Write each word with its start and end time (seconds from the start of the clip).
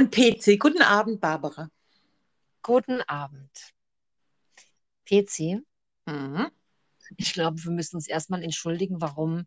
Und 0.00 0.12
PC. 0.12 0.56
Guten 0.56 0.80
Abend, 0.80 1.20
Barbara. 1.20 1.68
Guten 2.62 3.02
Abend. 3.02 3.50
PC, 5.04 5.60
Mhm. 6.06 6.50
ich 7.18 7.34
glaube, 7.34 7.62
wir 7.62 7.70
müssen 7.70 7.96
uns 7.96 8.08
erstmal 8.08 8.42
entschuldigen, 8.42 9.02
warum 9.02 9.46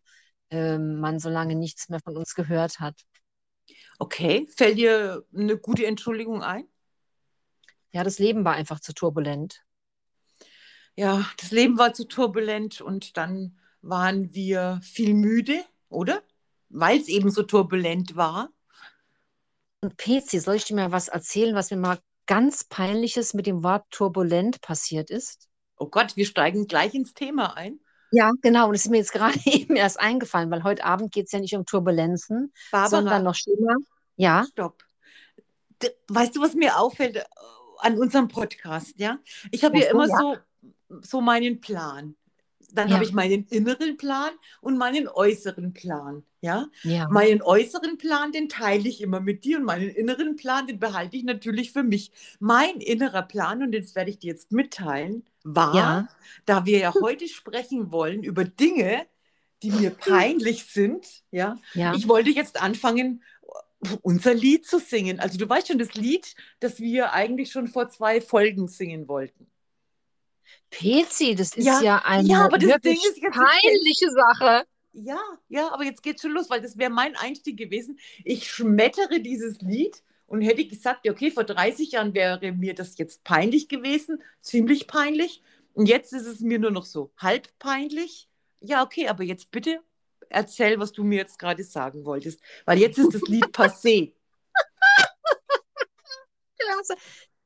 ähm, 0.52 1.00
man 1.00 1.18
so 1.18 1.30
lange 1.30 1.56
nichts 1.56 1.90
mehr 1.90 2.02
von 2.02 2.16
uns 2.16 2.36
gehört 2.36 2.80
hat. 2.80 3.02
Okay, 3.98 4.48
fällt 4.56 4.78
dir 4.78 5.26
eine 5.36 5.58
gute 5.58 5.88
Entschuldigung 5.88 6.44
ein? 6.44 6.68
Ja, 7.92 8.04
das 8.04 8.20
Leben 8.20 8.46
war 8.46 8.54
einfach 8.54 8.80
zu 8.80 8.94
turbulent. 8.94 9.66
Ja, 10.96 11.28
das 11.38 11.50
Leben 11.50 11.80
war 11.80 11.96
zu 11.96 12.08
turbulent 12.08 12.80
und 12.80 13.18
dann 13.18 13.60
waren 13.82 14.36
wir 14.36 14.80
viel 14.84 15.16
müde, 15.16 15.66
oder? 15.90 16.22
Weil 16.70 17.00
es 17.00 17.08
eben 17.08 17.32
so 17.32 17.42
turbulent 17.42 18.16
war. 18.16 18.53
Und 19.84 19.98
PC, 19.98 20.40
soll 20.42 20.56
ich 20.56 20.64
dir 20.64 20.78
mal 20.78 20.94
was 20.94 21.10
erzählen, 21.10 21.56
was 21.56 21.70
mir 21.70 21.76
mal 21.76 22.00
ganz 22.26 22.64
peinliches 22.64 23.34
mit 23.34 23.46
dem 23.46 23.64
Wort 23.64 23.84
turbulent 23.92 24.62
passiert 24.62 25.10
ist? 25.10 25.50
Oh 25.76 25.88
Gott, 25.88 26.16
wir 26.16 26.26
steigen 26.26 26.68
gleich 26.68 26.94
ins 26.94 27.14
Thema 27.14 27.58
ein. 27.58 27.82
Ja, 28.12 28.32
genau. 28.42 28.70
Und 28.70 28.76
es 28.76 28.86
ist 28.86 28.92
mir 28.92 29.00
jetzt 29.00 29.12
gerade 29.12 29.38
eben 29.46 29.76
erst 29.76 30.00
eingefallen, 30.00 30.50
weil 30.52 30.64
heute 30.64 30.86
Abend 30.86 31.12
geht 31.12 31.26
es 31.26 31.34
ja 31.34 31.40
nicht 31.42 31.54
um 31.54 31.66
Turbulenzen, 31.66 32.54
Barbara, 32.72 32.90
sondern 32.90 33.24
noch 33.24 33.36
schlimmer. 33.36 33.76
Ja, 34.16 34.46
stopp. 34.50 34.86
Weißt 36.08 36.34
du, 36.34 36.42
was 36.42 36.54
mir 36.54 36.80
auffällt 36.80 37.18
äh, 37.18 37.24
an 37.80 37.98
unserem 38.00 38.30
Podcast, 38.30 38.98
ja? 39.00 39.20
Ich 39.52 39.66
habe 39.66 39.80
ja 39.80 39.92
immer 39.92 40.08
ja. 40.08 40.18
so, 40.18 40.38
so 41.02 41.20
meinen 41.20 41.60
Plan. 41.60 42.16
Dann 42.74 42.90
Ja. 42.90 42.96
habe 42.96 43.06
ich 43.06 43.14
meinen 43.14 43.46
inneren 43.50 43.98
Plan 43.98 44.32
und 44.62 44.78
meinen 44.78 45.08
äußeren 45.08 45.74
Plan, 45.74 46.24
ja? 46.42 46.68
ja. 46.84 47.08
Meinen 47.10 47.42
äußeren 47.42 47.98
Plan, 47.98 48.32
den 48.32 48.50
teile 48.50 48.90
ich 48.90 49.00
immer 49.02 49.20
mit 49.20 49.46
dir 49.46 49.58
und 49.60 49.64
meinen 49.66 49.90
inneren 49.90 50.36
Plan, 50.36 50.66
den 50.68 50.80
behalte 50.80 51.16
ich 51.16 51.24
natürlich 51.24 51.72
für 51.72 51.84
mich. 51.84 52.12
Mein 52.40 52.78
innerer 52.82 53.22
Plan, 53.24 53.62
und 53.62 53.74
das 53.74 53.96
werde 53.96 54.10
ich 54.10 54.20
dir 54.20 54.32
jetzt 54.34 54.52
mitteilen, 54.52 55.24
war, 55.44 55.76
Ja. 55.76 56.08
da 56.46 56.66
wir 56.66 56.80
ja 56.80 56.94
heute 57.00 57.28
sprechen 57.28 57.92
wollen 57.92 58.24
über 58.24 58.44
Dinge, 58.44 59.06
die 59.62 59.72
mir 59.72 59.92
peinlich 59.92 60.66
sind, 60.66 61.06
Ja. 61.32 61.58
ich 61.96 62.08
wollte 62.08 62.32
jetzt 62.32 62.62
anfangen, 62.62 63.22
unser 64.02 64.34
Lied 64.34 64.66
zu 64.66 64.80
singen. 64.80 65.20
Also 65.20 65.38
du 65.38 65.48
weißt 65.48 65.68
schon, 65.68 65.78
das 65.78 65.94
Lied, 65.94 66.36
das 66.60 66.80
wir 66.80 67.12
eigentlich 67.14 67.52
schon 67.52 67.68
vor 67.68 67.90
zwei 67.90 68.20
Folgen 68.22 68.68
singen 68.68 69.08
wollten. 69.08 69.48
PC, 70.80 71.36
das 71.36 71.54
ist 71.56 71.66
Ja, 71.66 71.82
ja 71.82 72.02
eine 72.06 72.28
ja, 72.28 72.46
aber 72.46 72.58
das 72.58 72.80
Ding 72.82 72.94
ist 72.94 73.18
jetzt- 73.22 73.34
peinliche 73.34 74.10
Sache. 74.12 74.66
Ja, 74.94 75.20
ja, 75.50 75.72
aber 75.74 75.84
jetzt 75.86 76.04
geht's 76.04 76.22
schon 76.22 76.32
los, 76.32 76.50
weil 76.50 76.62
das 76.62 76.78
wäre 76.78 76.92
mein 76.92 77.16
Einstieg 77.16 77.58
gewesen. 77.58 77.98
Ich 78.24 78.52
schmettere 78.52 79.20
dieses 79.22 79.60
Lied 79.62 80.04
und 80.28 80.42
hätte 80.42 80.66
gesagt, 80.68 81.08
okay, 81.10 81.32
vor 81.32 81.46
30 81.46 81.92
Jahren 81.94 82.14
wäre 82.14 82.52
mir 82.52 82.76
das 82.76 82.98
jetzt 82.98 83.24
peinlich 83.24 83.70
gewesen, 83.70 84.22
ziemlich 84.42 84.88
peinlich. 84.88 85.42
Und 85.74 85.88
jetzt 85.88 86.14
ist 86.14 86.28
es 86.28 86.42
mir 86.42 86.60
nur 86.60 86.70
noch 86.72 86.86
so 86.86 87.12
halb 87.18 87.48
peinlich. 87.58 88.30
Ja, 88.60 88.84
okay, 88.84 89.08
aber 89.08 89.24
jetzt 89.24 89.50
bitte 89.50 89.80
erzähl, 90.30 90.80
was 90.80 90.92
du 90.92 91.04
mir 91.04 91.18
jetzt 91.18 91.40
gerade 91.40 91.64
sagen 91.64 92.06
wolltest, 92.06 92.40
weil 92.66 92.78
jetzt 92.78 92.98
ist 93.00 93.14
das 93.14 93.22
Lied 93.24 93.46
passé. 93.46 94.14
Klasse. 96.60 96.96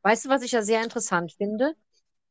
Weißt 0.02 0.26
du, 0.26 0.30
was 0.30 0.42
ich 0.44 0.52
ja 0.52 0.62
sehr 0.62 0.84
interessant 0.84 1.32
finde? 1.34 1.76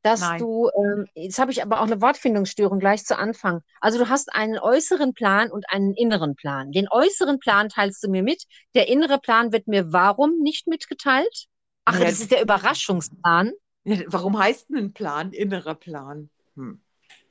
Dass 0.07 0.21
Nein. 0.21 0.39
du, 0.39 0.71
ähm, 0.79 1.09
jetzt 1.17 1.41
habe 1.41 1.51
ich 1.51 1.65
aber 1.65 1.81
auch 1.81 1.87
eine 1.87 2.01
Wortfindungsstörung 2.01 2.79
gleich 2.79 3.05
zu 3.05 3.19
Anfang. 3.19 3.63
Also 3.81 3.99
du 3.99 4.09
hast 4.09 4.33
einen 4.33 4.57
äußeren 4.57 5.15
Plan 5.15 5.51
und 5.51 5.69
einen 5.69 5.95
inneren 5.95 6.37
Plan. 6.37 6.71
Den 6.71 6.87
äußeren 6.89 7.41
Plan 7.41 7.69
teilst 7.71 8.05
du 8.05 8.09
mir 8.09 8.23
mit. 8.23 8.45
Der 8.77 8.87
innere 8.87 9.19
Plan 9.19 9.51
wird 9.51 9.67
mir 9.67 9.93
warum 9.93 10.39
nicht 10.39 10.69
mitgeteilt? 10.69 11.47
Ach, 11.87 11.95
Naja, 11.95 12.05
das 12.05 12.21
ist 12.21 12.31
der 12.31 12.41
Überraschungsplan. 12.41 13.51
Ja, 13.83 13.97
Warum 14.07 14.39
heißt 14.39 14.69
denn 14.71 14.77
ein 14.77 14.93
Plan 14.93 15.33
innerer 15.33 15.75
Plan? 15.75 16.31
Hm. 16.55 16.81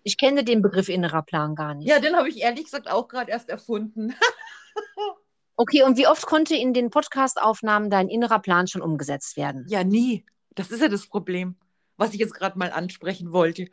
Ich 0.03 0.17
kenne 0.17 0.43
den 0.43 0.61
Begriff 0.61 0.89
innerer 0.89 1.21
Plan 1.21 1.55
gar 1.55 1.75
nicht. 1.75 1.87
Ja, 1.87 1.99
den 1.99 2.17
habe 2.17 2.27
ich 2.27 2.41
ehrlich 2.41 2.65
gesagt 2.65 2.91
auch 2.91 3.07
gerade 3.07 3.31
erst 3.31 3.47
erfunden. 3.49 4.13
Okay, 5.57 5.83
und 5.83 5.97
wie 5.97 6.05
oft 6.05 6.25
konnte 6.25 6.53
in 6.53 6.73
den 6.73 6.89
Podcast-Aufnahmen 6.89 7.89
dein 7.89 8.09
innerer 8.09 8.39
Plan 8.39 8.67
schon 8.67 8.81
umgesetzt 8.81 9.37
werden? 9.37 9.63
Ja, 9.69 9.85
nie. 9.85 10.25
Das 10.53 10.69
ist 10.69 10.81
ja 10.81 10.89
das 10.89 11.07
Problem, 11.07 11.55
was 11.97 12.13
ich 12.13 12.19
jetzt 12.19 12.33
gerade 12.33 12.57
mal 12.57 12.71
ansprechen 12.71 13.31
wollte. 13.31 13.67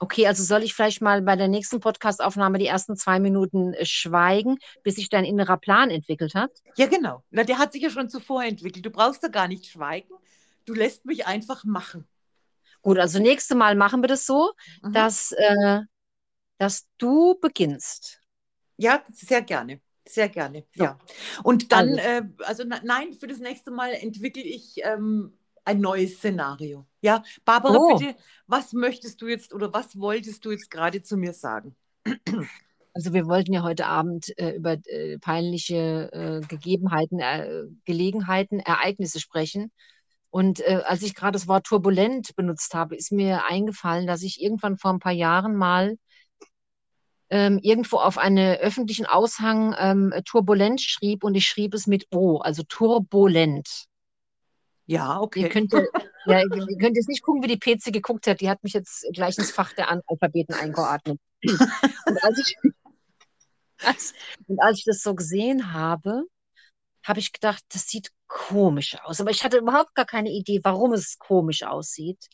Okay, 0.00 0.28
also 0.28 0.44
soll 0.44 0.62
ich 0.62 0.74
vielleicht 0.74 1.02
mal 1.02 1.22
bei 1.22 1.34
der 1.34 1.48
nächsten 1.48 1.80
Podcast-Aufnahme 1.80 2.58
die 2.58 2.66
ersten 2.66 2.96
zwei 2.96 3.18
Minuten 3.18 3.74
äh, 3.74 3.84
schweigen, 3.84 4.58
bis 4.84 4.94
sich 4.94 5.08
dein 5.08 5.24
innerer 5.24 5.56
Plan 5.56 5.90
entwickelt 5.90 6.34
hat? 6.34 6.52
Ja, 6.76 6.86
genau. 6.86 7.24
Na, 7.30 7.42
der 7.42 7.58
hat 7.58 7.72
sich 7.72 7.82
ja 7.82 7.90
schon 7.90 8.08
zuvor 8.08 8.44
entwickelt. 8.44 8.86
Du 8.86 8.90
brauchst 8.90 9.24
da 9.24 9.28
gar 9.28 9.48
nicht 9.48 9.66
schweigen. 9.66 10.12
Du 10.66 10.74
lässt 10.74 11.04
mich 11.04 11.26
einfach 11.26 11.64
machen. 11.64 12.06
Gut, 12.82 12.98
also 12.98 13.18
nächste 13.18 13.56
Mal 13.56 13.74
machen 13.74 14.00
wir 14.02 14.08
das 14.08 14.24
so, 14.24 14.52
Mhm. 14.82 14.92
dass, 14.92 15.32
äh, 15.32 15.80
dass 16.58 16.86
du 16.98 17.34
beginnst. 17.40 18.20
Ja, 18.76 19.02
sehr 19.10 19.42
gerne. 19.42 19.80
Sehr 20.08 20.28
gerne. 20.28 20.64
So. 20.76 20.84
Ja. 20.84 20.98
Und 21.42 21.72
dann, 21.72 21.98
Also. 21.98 22.00
äh, 22.00 22.22
also 22.44 22.64
nein, 22.64 23.14
für 23.14 23.26
das 23.26 23.38
nächste 23.38 23.72
Mal 23.72 23.90
entwickle 23.94 24.42
ich 24.42 24.76
ähm, 24.84 25.37
ein 25.68 25.80
neues 25.80 26.16
Szenario. 26.16 26.86
Ja, 27.02 27.22
Barbara, 27.44 27.76
Oh. 27.76 27.98
bitte, 27.98 28.16
was 28.46 28.72
möchtest 28.72 29.20
du 29.20 29.26
jetzt 29.28 29.52
oder 29.52 29.72
was 29.72 29.98
wolltest 29.98 30.44
du 30.44 30.50
jetzt 30.50 30.70
gerade 30.70 31.02
zu 31.02 31.16
mir 31.18 31.34
sagen? 31.34 31.76
Also 32.94 33.12
wir 33.12 33.26
wollten 33.26 33.52
ja 33.52 33.62
heute 33.62 33.86
Abend 33.86 34.36
äh, 34.38 34.52
über 34.56 34.72
äh, 34.86 35.18
peinliche 35.18 36.10
äh, 36.12 36.46
Gegebenheiten, 36.46 37.20
äh, 37.20 37.64
Gelegenheiten, 37.84 38.60
Ereignisse 38.60 39.20
sprechen. 39.20 39.70
Und 40.30 40.60
äh, 40.60 40.82
als 40.86 41.02
ich 41.02 41.14
gerade 41.14 41.32
das 41.32 41.48
Wort 41.48 41.66
turbulent 41.66 42.34
benutzt 42.34 42.74
habe, 42.74 42.96
ist 42.96 43.12
mir 43.12 43.44
eingefallen, 43.46 44.06
dass 44.06 44.22
ich 44.22 44.42
irgendwann 44.42 44.78
vor 44.78 44.90
ein 44.92 44.98
paar 45.00 45.12
Jahren 45.12 45.54
mal 45.54 45.96
ähm, 47.30 47.58
irgendwo 47.62 47.98
auf 47.98 48.16
eine 48.16 48.58
öffentlichen 48.60 49.04
Aushang 49.06 49.74
ähm, 49.78 50.14
turbulent 50.24 50.80
schrieb 50.80 51.24
und 51.24 51.34
ich 51.34 51.46
schrieb 51.46 51.74
es 51.74 51.86
mit 51.86 52.06
O, 52.10 52.38
also 52.38 52.62
turbulent. 52.62 53.87
Ja, 54.88 55.16
Ihr 55.16 55.20
okay. 55.20 55.48
könnt, 55.50 55.72
ja, 56.24 56.40
ihr 56.40 56.78
könnt 56.78 56.96
jetzt 56.96 57.10
nicht 57.10 57.22
gucken, 57.22 57.42
wie 57.42 57.54
die 57.54 57.58
PC 57.58 57.92
geguckt 57.92 58.26
hat. 58.26 58.40
Die 58.40 58.48
hat 58.48 58.64
mich 58.64 58.72
jetzt 58.72 59.06
gleich 59.12 59.36
ins 59.36 59.50
Fach 59.50 59.74
der 59.74 59.90
Analphabeten 59.90 60.54
eingeordnet. 60.54 61.20
Und 61.44 62.24
als 62.24 62.38
ich, 62.38 62.56
als, 63.84 64.14
und 64.46 64.58
als 64.60 64.78
ich 64.78 64.84
das 64.84 65.02
so 65.02 65.14
gesehen 65.14 65.74
habe, 65.74 66.24
habe 67.04 67.20
ich 67.20 67.32
gedacht, 67.34 67.62
das 67.68 67.86
sieht 67.86 68.10
komisch 68.28 68.96
aus. 69.02 69.20
Aber 69.20 69.30
ich 69.30 69.44
hatte 69.44 69.58
überhaupt 69.58 69.94
gar 69.94 70.06
keine 70.06 70.30
Idee, 70.30 70.60
warum 70.62 70.94
es 70.94 71.18
komisch 71.18 71.64
aussieht. 71.64 72.26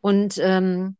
Und 0.00 0.38
ähm, 0.38 0.96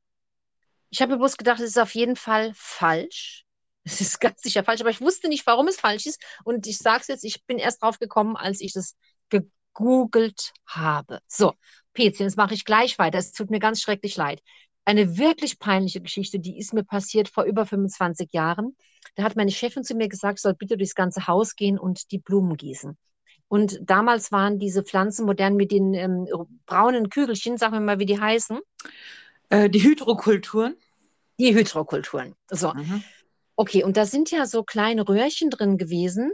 ich 0.90 1.00
habe 1.00 1.12
mir 1.12 1.18
bloß 1.18 1.36
gedacht, 1.36 1.60
es 1.60 1.70
ist 1.70 1.78
auf 1.78 1.94
jeden 1.94 2.16
Fall 2.16 2.50
falsch. 2.56 3.44
Es 3.84 4.00
ist 4.00 4.20
ganz 4.20 4.42
sicher 4.42 4.64
falsch, 4.64 4.80
aber 4.80 4.90
ich 4.90 5.00
wusste 5.00 5.28
nicht, 5.28 5.46
warum 5.46 5.68
es 5.68 5.78
falsch 5.78 6.06
ist. 6.06 6.20
Und 6.42 6.66
ich 6.66 6.78
sage 6.78 7.02
es 7.02 7.06
jetzt, 7.06 7.24
ich 7.24 7.44
bin 7.46 7.58
erst 7.58 7.84
drauf 7.84 8.00
gekommen, 8.00 8.36
als 8.36 8.60
ich 8.60 8.72
das 8.72 8.96
gegoogelt 9.74 10.52
habe. 10.66 11.20
So, 11.26 11.52
PC, 11.94 12.20
jetzt 12.20 12.36
mache 12.36 12.54
ich 12.54 12.64
gleich 12.64 12.98
weiter. 12.98 13.18
Es 13.18 13.32
tut 13.32 13.50
mir 13.50 13.60
ganz 13.60 13.80
schrecklich 13.80 14.16
leid. 14.16 14.42
Eine 14.84 15.18
wirklich 15.18 15.58
peinliche 15.58 16.00
Geschichte, 16.00 16.38
die 16.38 16.58
ist 16.58 16.72
mir 16.72 16.84
passiert 16.84 17.28
vor 17.28 17.44
über 17.44 17.66
25 17.66 18.32
Jahren. 18.32 18.76
Da 19.16 19.22
hat 19.22 19.36
meine 19.36 19.50
Chefin 19.50 19.84
zu 19.84 19.94
mir 19.94 20.08
gesagt, 20.08 20.38
ich 20.38 20.42
soll 20.42 20.54
bitte 20.54 20.76
durchs 20.76 20.94
ganze 20.94 21.26
Haus 21.26 21.56
gehen 21.56 21.78
und 21.78 22.10
die 22.10 22.18
Blumen 22.18 22.56
gießen. 22.56 22.96
Und 23.48 23.78
damals 23.82 24.30
waren 24.32 24.58
diese 24.58 24.82
Pflanzen 24.82 25.24
modern 25.26 25.56
mit 25.56 25.72
den 25.72 25.94
ähm, 25.94 26.26
braunen 26.66 27.08
Kügelchen, 27.08 27.56
sagen 27.56 27.74
wir 27.74 27.80
mal, 27.80 27.98
wie 27.98 28.06
die 28.06 28.20
heißen, 28.20 28.58
Äh, 29.50 29.70
die 29.70 29.82
Hydrokulturen. 29.82 30.76
die 31.38 31.54
Hydrokulturen. 31.54 32.34
So, 32.50 32.72
Mhm. 32.74 33.02
okay, 33.56 33.84
und 33.84 33.96
da 33.96 34.04
sind 34.06 34.30
ja 34.30 34.44
so 34.46 34.62
kleine 34.64 35.08
Röhrchen 35.08 35.50
drin 35.50 35.78
gewesen. 35.78 36.32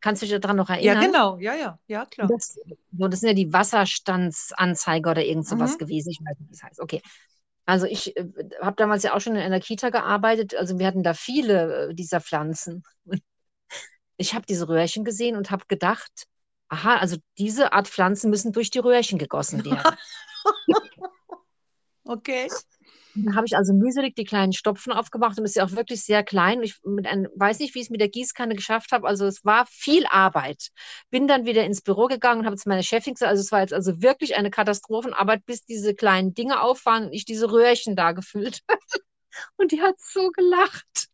Kannst 0.00 0.22
du 0.22 0.26
dich 0.26 0.40
daran 0.40 0.56
noch 0.56 0.68
Ja, 0.68 0.76
erinnern? 0.76 1.04
genau. 1.06 1.38
Ja, 1.38 1.54
ja. 1.54 1.78
Ja, 1.88 2.04
klar. 2.06 2.28
Das, 2.28 2.58
so, 2.96 3.08
das 3.08 3.20
sind 3.20 3.28
ja 3.28 3.34
die 3.34 3.52
Wasserstandsanzeiger 3.52 5.10
oder 5.10 5.24
irgend 5.24 5.46
sowas 5.46 5.74
Mhm. 5.74 5.78
gewesen. 5.78 6.10
Ich 6.10 6.20
weiß 6.20 6.38
nicht, 6.38 6.50
wie 6.50 6.54
es 6.54 6.62
heißt. 6.62 6.80
Okay. 6.80 7.02
Also 7.66 7.86
ich 7.86 8.16
äh, 8.16 8.24
habe 8.62 8.76
damals 8.76 9.02
ja 9.02 9.14
auch 9.14 9.20
schon 9.20 9.36
in 9.36 9.42
einer 9.42 9.60
Kita 9.60 9.90
gearbeitet. 9.90 10.54
Also 10.54 10.78
wir 10.78 10.86
hatten 10.86 11.02
da 11.02 11.14
viele 11.14 11.90
äh, 11.90 11.94
dieser 11.94 12.20
Pflanzen. 12.20 12.82
Ich 14.16 14.34
habe 14.34 14.44
diese 14.46 14.68
Röhrchen 14.68 15.02
gesehen 15.02 15.34
und 15.34 15.50
habe 15.50 15.64
gedacht, 15.66 16.26
aha, 16.68 16.96
also 16.96 17.16
diese 17.38 17.72
Art 17.72 17.88
Pflanzen 17.88 18.28
müssen 18.28 18.52
durch 18.52 18.70
die 18.70 18.78
Röhrchen 18.78 19.18
gegossen 19.18 19.64
werden. 19.64 19.96
Okay. 22.06 22.48
Dann 23.14 23.34
habe 23.34 23.46
ich 23.46 23.56
also 23.56 23.72
mühselig 23.72 24.14
die 24.14 24.24
kleinen 24.24 24.52
Stopfen 24.52 24.92
aufgemacht 24.92 25.38
und 25.38 25.44
ist 25.44 25.56
ja 25.56 25.64
auch 25.64 25.72
wirklich 25.72 26.04
sehr 26.04 26.22
klein. 26.22 26.62
Ich 26.62 26.76
einem, 26.84 27.28
weiß 27.34 27.58
nicht, 27.58 27.74
wie 27.74 27.80
ich 27.80 27.86
es 27.86 27.90
mit 27.90 28.00
der 28.00 28.08
Gießkanne 28.08 28.54
geschafft 28.54 28.92
habe. 28.92 29.06
Also 29.06 29.26
es 29.26 29.44
war 29.44 29.66
viel 29.66 30.06
Arbeit. 30.06 30.68
Bin 31.10 31.26
dann 31.26 31.44
wieder 31.44 31.64
ins 31.64 31.82
Büro 31.82 32.06
gegangen 32.06 32.40
und 32.40 32.46
habe 32.46 32.56
zu 32.56 32.68
meiner 32.68 32.82
Chefin 32.82 33.14
gesagt, 33.14 33.30
also 33.30 33.40
es 33.40 33.52
war 33.52 33.60
jetzt 33.60 33.74
also 33.74 34.00
wirklich 34.00 34.36
eine 34.36 34.50
Katastrophenarbeit, 34.50 35.44
bis 35.44 35.64
diese 35.64 35.94
kleinen 35.94 36.34
Dinge 36.34 36.60
auf 36.60 36.84
waren 36.86 37.06
und 37.06 37.12
ich 37.12 37.24
diese 37.24 37.50
Röhrchen 37.50 37.96
da 37.96 38.12
gefüllt 38.12 38.60
hatte. 38.68 39.00
Und 39.56 39.72
die 39.72 39.80
hat 39.80 39.96
so 39.98 40.30
gelacht. 40.30 41.08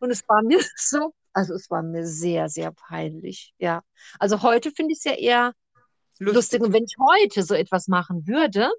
Und 0.00 0.10
es 0.10 0.28
war 0.28 0.42
mir 0.42 0.60
so, 0.76 1.14
also 1.32 1.54
es 1.54 1.70
war 1.70 1.82
mir 1.82 2.06
sehr, 2.06 2.48
sehr 2.48 2.72
peinlich. 2.72 3.54
Ja. 3.58 3.82
Also 4.18 4.42
heute 4.42 4.70
finde 4.70 4.92
ich 4.92 4.98
es 4.98 5.04
ja 5.04 5.12
eher 5.12 5.52
lustig. 6.18 6.34
lustig. 6.34 6.62
Und 6.62 6.72
wenn 6.72 6.84
ich 6.84 6.96
heute 6.98 7.42
so 7.42 7.54
etwas 7.54 7.88
machen 7.88 8.26
würde, 8.26 8.70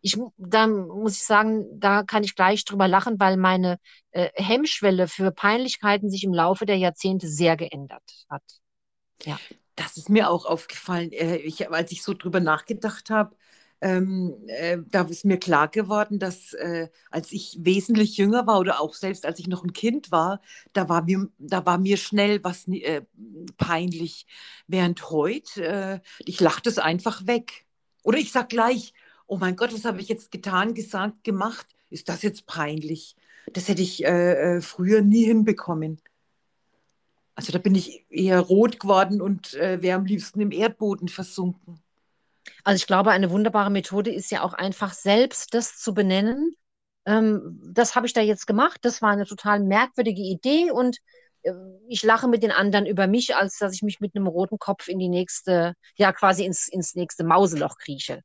ich, 0.00 0.18
dann 0.36 0.88
muss 0.88 1.14
ich 1.16 1.24
sagen, 1.24 1.66
da 1.80 2.02
kann 2.02 2.24
ich 2.24 2.34
gleich 2.34 2.64
drüber 2.64 2.88
lachen, 2.88 3.18
weil 3.18 3.36
meine 3.36 3.78
äh, 4.12 4.28
Hemmschwelle 4.34 5.08
für 5.08 5.30
Peinlichkeiten 5.32 6.10
sich 6.10 6.24
im 6.24 6.32
Laufe 6.32 6.66
der 6.66 6.76
Jahrzehnte 6.76 7.28
sehr 7.28 7.56
geändert 7.56 8.26
hat. 8.28 8.42
Ja. 9.24 9.38
Das 9.74 9.96
ist 9.96 10.08
mir 10.08 10.30
auch 10.30 10.46
aufgefallen, 10.46 11.12
äh, 11.12 11.36
ich, 11.36 11.70
als 11.70 11.92
ich 11.92 12.02
so 12.02 12.14
drüber 12.14 12.40
nachgedacht 12.40 13.10
habe. 13.10 13.36
Ähm, 13.82 14.34
äh, 14.46 14.78
da 14.86 15.02
ist 15.02 15.26
mir 15.26 15.38
klar 15.38 15.68
geworden, 15.68 16.18
dass 16.18 16.54
äh, 16.54 16.88
als 17.10 17.30
ich 17.32 17.58
wesentlich 17.60 18.16
jünger 18.16 18.46
war 18.46 18.58
oder 18.58 18.80
auch 18.80 18.94
selbst 18.94 19.26
als 19.26 19.38
ich 19.38 19.48
noch 19.48 19.64
ein 19.64 19.74
Kind 19.74 20.10
war, 20.10 20.40
da 20.72 20.88
war 20.88 21.02
mir, 21.02 21.28
da 21.38 21.66
war 21.66 21.76
mir 21.76 21.98
schnell 21.98 22.42
was 22.42 22.66
äh, 22.68 23.02
peinlich. 23.58 24.26
Während 24.66 25.10
heute, 25.10 25.64
äh, 25.64 26.00
ich 26.20 26.40
lache 26.40 26.62
das 26.62 26.78
einfach 26.78 27.26
weg. 27.26 27.66
Oder 28.02 28.18
ich 28.18 28.32
sage 28.32 28.48
gleich, 28.48 28.94
oh 29.26 29.36
mein 29.36 29.56
Gott, 29.56 29.72
was 29.72 29.84
habe 29.84 30.00
ich 30.00 30.08
jetzt 30.08 30.30
getan, 30.30 30.74
gesagt, 30.74 31.24
gemacht? 31.24 31.66
Ist 31.90 32.08
das 32.08 32.22
jetzt 32.22 32.46
peinlich? 32.46 33.16
Das 33.52 33.68
hätte 33.68 33.82
ich 33.82 34.04
äh, 34.04 34.56
äh, 34.56 34.60
früher 34.60 35.02
nie 35.02 35.24
hinbekommen. 35.24 36.00
Also 37.34 37.52
da 37.52 37.58
bin 37.58 37.74
ich 37.74 38.06
eher 38.08 38.40
rot 38.40 38.80
geworden 38.80 39.20
und 39.20 39.54
äh, 39.54 39.82
wäre 39.82 39.98
am 39.98 40.06
liebsten 40.06 40.40
im 40.40 40.52
Erdboden 40.52 41.08
versunken. 41.08 41.80
Also 42.64 42.76
ich 42.76 42.86
glaube, 42.86 43.10
eine 43.10 43.30
wunderbare 43.30 43.70
Methode 43.70 44.10
ist 44.10 44.30
ja 44.30 44.42
auch 44.42 44.54
einfach 44.54 44.92
selbst 44.94 45.54
das 45.54 45.78
zu 45.78 45.94
benennen. 45.94 46.56
Ähm, 47.04 47.60
das 47.72 47.94
habe 47.94 48.06
ich 48.06 48.12
da 48.12 48.20
jetzt 48.20 48.46
gemacht. 48.46 48.80
Das 48.82 49.02
war 49.02 49.10
eine 49.10 49.26
total 49.26 49.60
merkwürdige 49.60 50.22
Idee 50.22 50.70
und 50.70 50.98
äh, 51.42 51.52
ich 51.88 52.02
lache 52.02 52.26
mit 52.26 52.42
den 52.42 52.52
anderen 52.52 52.86
über 52.86 53.06
mich, 53.06 53.36
als 53.36 53.58
dass 53.58 53.74
ich 53.74 53.82
mich 53.82 54.00
mit 54.00 54.16
einem 54.16 54.26
roten 54.26 54.58
Kopf 54.58 54.88
in 54.88 54.98
die 54.98 55.08
nächste, 55.08 55.74
ja 55.96 56.12
quasi 56.12 56.44
ins, 56.44 56.68
ins 56.68 56.94
nächste 56.94 57.22
Mauseloch 57.22 57.76
krieche. 57.78 58.22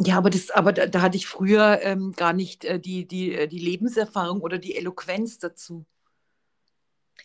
Ja, 0.00 0.18
aber, 0.18 0.30
das, 0.30 0.50
aber 0.50 0.72
da, 0.72 0.86
da 0.86 1.00
hatte 1.00 1.16
ich 1.16 1.26
früher 1.26 1.80
ähm, 1.82 2.12
gar 2.12 2.32
nicht 2.32 2.64
äh, 2.64 2.78
die, 2.78 3.06
die, 3.06 3.34
äh, 3.34 3.48
die 3.48 3.58
Lebenserfahrung 3.58 4.40
oder 4.40 4.58
die 4.58 4.76
Eloquenz 4.76 5.38
dazu. 5.38 5.86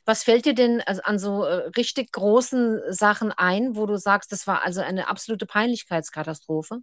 Was 0.05 0.23
fällt 0.23 0.45
dir 0.45 0.53
denn 0.53 0.81
an 0.81 1.17
so 1.17 1.43
äh, 1.43 1.69
richtig 1.77 2.11
großen 2.11 2.81
Sachen 2.89 3.31
ein, 3.31 3.75
wo 3.75 3.85
du 3.85 3.97
sagst, 3.97 4.31
das 4.31 4.47
war 4.47 4.63
also 4.63 4.81
eine 4.81 5.07
absolute 5.07 5.45
Peinlichkeitskatastrophe? 5.45 6.79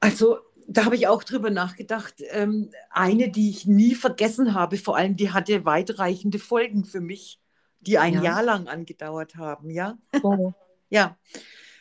Also, 0.00 0.38
da 0.66 0.84
habe 0.84 0.96
ich 0.96 1.08
auch 1.08 1.24
drüber 1.24 1.50
nachgedacht. 1.50 2.14
Ähm, 2.30 2.70
eine, 2.90 3.30
die 3.30 3.50
ich 3.50 3.66
nie 3.66 3.94
vergessen 3.94 4.54
habe, 4.54 4.76
vor 4.76 4.96
allem, 4.96 5.16
die 5.16 5.32
hatte 5.32 5.64
weitreichende 5.64 6.38
Folgen 6.38 6.84
für 6.84 7.00
mich, 7.00 7.40
die 7.80 7.98
ein 7.98 8.14
ja. 8.14 8.22
Jahr 8.22 8.42
lang 8.42 8.68
angedauert 8.68 9.36
haben, 9.36 9.70
ja? 9.70 9.98
Oh. 10.22 10.52
ja. 10.90 11.16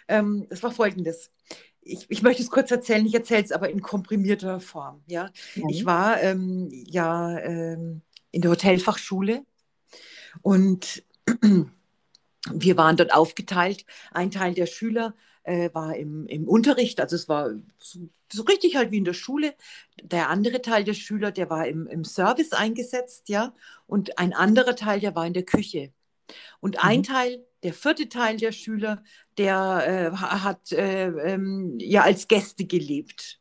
Ähm, 0.10 0.48
das 0.50 0.62
war 0.64 0.72
folgendes 0.72 1.32
ich, 1.90 2.06
ich 2.10 2.22
möchte 2.22 2.44
es 2.44 2.52
kurz 2.52 2.72
erzählen, 2.72 3.06
ich 3.06 3.14
erzähle 3.14 3.44
es 3.44 3.52
aber 3.52 3.70
in 3.70 3.82
komprimierter 3.82 4.60
Form. 4.60 5.02
Ja? 5.08 5.30
ja. 5.56 5.64
Ich 5.70 5.86
war 5.86 6.22
ähm, 6.22 6.70
ja 6.72 7.38
ähm, 7.40 8.02
in 8.32 8.42
der 8.42 8.52
Hotelfachschule 8.52 9.44
und 10.42 11.04
wir 12.52 12.78
waren 12.78 12.98
dort 12.98 13.14
aufgeteilt. 13.14 13.86
Ein 14.12 14.32
Teil 14.32 14.54
der 14.54 14.68
Schüler 14.68 15.16
äh, 15.44 15.70
war 15.74 15.96
im, 15.96 16.28
im 16.28 16.48
Unterricht, 16.48 17.00
also 17.00 17.16
es 17.16 17.28
war 17.28 17.52
so, 17.78 18.10
so, 18.32 18.44
richtig 18.44 18.76
halt 18.76 18.92
wie 18.92 18.98
in 18.98 19.06
der 19.06 19.14
Schule. 19.14 19.56
Der 20.04 20.30
andere 20.30 20.62
Teil 20.62 20.84
der 20.84 20.94
Schüler, 20.94 21.32
der 21.32 21.50
war 21.50 21.68
im, 21.68 21.88
im 21.88 22.04
Service 22.04 22.54
eingesetzt, 22.54 23.30
ja, 23.30 23.54
und 23.88 24.20
ein 24.20 24.34
anderer 24.34 24.76
Teil, 24.76 25.00
der 25.00 25.16
war 25.16 25.26
in 25.26 25.34
der 25.34 25.44
Küche. 25.44 25.92
Und 26.60 26.84
ein 26.84 27.00
mhm. 27.00 27.04
Teil, 27.04 27.46
der 27.64 27.74
vierte 27.74 28.10
Teil 28.10 28.38
der 28.38 28.52
Schüler, 28.52 29.04
der 29.40 30.12
äh, 30.14 30.16
hat 30.16 30.72
äh, 30.74 31.08
ähm, 31.08 31.78
ja 31.80 32.04
als 32.04 32.28
Gäste 32.28 32.66
gelebt. 32.66 33.40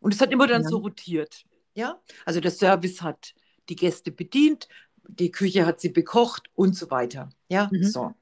Und 0.00 0.14
es 0.14 0.20
hat 0.20 0.32
immer 0.32 0.46
dann 0.46 0.62
ja. 0.62 0.68
so 0.68 0.78
rotiert. 0.78 1.44
Ja, 1.74 2.00
also 2.24 2.40
der 2.40 2.52
Service 2.52 3.02
hat 3.02 3.34
die 3.68 3.76
Gäste 3.76 4.10
bedient, 4.10 4.68
die 5.08 5.30
Küche 5.30 5.66
hat 5.66 5.80
sie 5.80 5.88
bekocht 5.88 6.48
und 6.54 6.76
so 6.76 6.90
weiter. 6.90 7.30
Ja, 7.48 7.68
mhm. 7.70 7.84
so. 7.84 8.14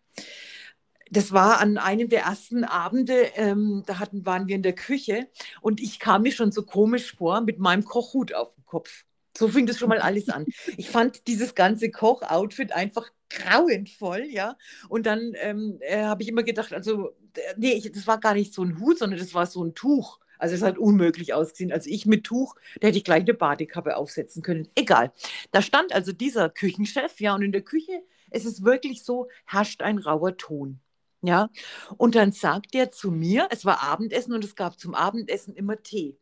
Das 1.10 1.32
war 1.32 1.60
an 1.60 1.78
einem 1.78 2.08
der 2.08 2.22
ersten 2.22 2.64
Abende, 2.64 3.30
ähm, 3.34 3.82
da 3.86 3.98
hatten, 3.98 4.26
waren 4.26 4.46
wir 4.46 4.56
in 4.56 4.62
der 4.62 4.74
Küche 4.74 5.28
und 5.60 5.80
ich 5.80 5.98
kam 5.98 6.22
mir 6.22 6.32
schon 6.32 6.52
so 6.52 6.62
komisch 6.62 7.14
vor 7.16 7.40
mit 7.40 7.58
meinem 7.58 7.84
Kochhut 7.84 8.34
auf 8.34 8.54
dem 8.54 8.66
Kopf. 8.66 9.04
So 9.36 9.48
fing 9.48 9.66
das 9.66 9.78
schon 9.78 9.88
mal 9.88 10.00
alles 10.00 10.28
an. 10.28 10.46
Ich 10.76 10.90
fand 10.90 11.26
dieses 11.26 11.54
ganze 11.54 11.90
Kochoutfit 11.90 12.72
einfach 12.72 13.10
grauenvoll, 13.30 14.24
ja. 14.24 14.56
Und 14.88 15.06
dann 15.06 15.32
ähm, 15.36 15.78
äh, 15.80 16.02
habe 16.02 16.22
ich 16.22 16.28
immer 16.28 16.42
gedacht, 16.42 16.72
also, 16.72 17.14
nee, 17.56 17.72
ich, 17.72 17.90
das 17.92 18.06
war 18.06 18.18
gar 18.18 18.34
nicht 18.34 18.54
so 18.54 18.62
ein 18.62 18.80
Hut, 18.80 18.98
sondern 18.98 19.18
das 19.18 19.34
war 19.34 19.46
so 19.46 19.64
ein 19.64 19.74
Tuch. 19.74 20.18
Also 20.38 20.54
es 20.54 20.62
hat 20.62 20.78
unmöglich 20.78 21.34
ausgesehen. 21.34 21.72
Also 21.72 21.90
ich 21.90 22.06
mit 22.06 22.24
Tuch, 22.24 22.54
da 22.80 22.88
hätte 22.88 22.98
ich 22.98 23.04
gleich 23.04 23.22
eine 23.22 23.34
Badekappe 23.34 23.96
aufsetzen 23.96 24.42
können. 24.42 24.68
Egal. 24.76 25.12
Da 25.50 25.62
stand 25.62 25.92
also 25.92 26.12
dieser 26.12 26.48
Küchenchef, 26.48 27.20
ja, 27.20 27.34
und 27.34 27.42
in 27.42 27.52
der 27.52 27.62
Küche 27.62 28.02
ist 28.30 28.46
es 28.46 28.62
wirklich 28.62 29.02
so, 29.02 29.28
herrscht 29.44 29.82
ein 29.82 29.98
rauer 29.98 30.36
Ton. 30.36 30.80
Ja, 31.20 31.50
und 31.96 32.14
dann 32.14 32.30
sagt 32.30 32.76
er 32.76 32.92
zu 32.92 33.10
mir, 33.10 33.48
es 33.50 33.64
war 33.64 33.82
Abendessen 33.82 34.32
und 34.34 34.44
es 34.44 34.54
gab 34.54 34.78
zum 34.78 34.94
Abendessen 34.94 35.52
immer 35.56 35.82
Tee. 35.82 36.16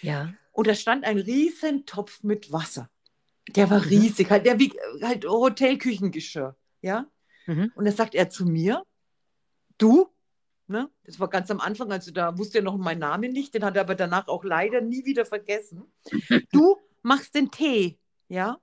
Ja. 0.00 0.32
Und 0.52 0.68
da 0.68 0.74
stand 0.76 1.04
ein 1.04 1.18
riesen 1.18 1.86
Topf 1.86 2.22
mit 2.22 2.52
Wasser. 2.52 2.88
Der 3.50 3.70
war 3.70 3.80
mhm. 3.80 3.88
riesig, 3.88 4.30
halt, 4.30 4.46
der 4.46 4.58
wie 4.58 4.72
halt 5.02 5.24
Hotelküchengeschirr. 5.24 6.56
Ja. 6.82 7.06
Mhm. 7.46 7.72
Und 7.74 7.84
da 7.84 7.92
sagt 7.92 8.14
er 8.14 8.28
zu 8.28 8.44
mir, 8.44 8.82
du, 9.78 10.08
Ne? 10.68 10.90
Das 11.04 11.20
war 11.20 11.28
ganz 11.28 11.48
am 11.52 11.60
Anfang, 11.60 11.92
also 11.92 12.10
da 12.10 12.36
wusste 12.36 12.58
er 12.58 12.64
noch 12.64 12.76
meinen 12.76 12.98
Namen 12.98 13.32
nicht, 13.32 13.54
den 13.54 13.64
hat 13.64 13.76
er 13.76 13.82
aber 13.82 13.94
danach 13.94 14.26
auch 14.26 14.42
leider 14.42 14.80
nie 14.80 15.04
wieder 15.04 15.24
vergessen. 15.24 15.84
Du 16.52 16.76
machst 17.02 17.36
den 17.36 17.52
Tee, 17.52 18.00
ja? 18.28 18.58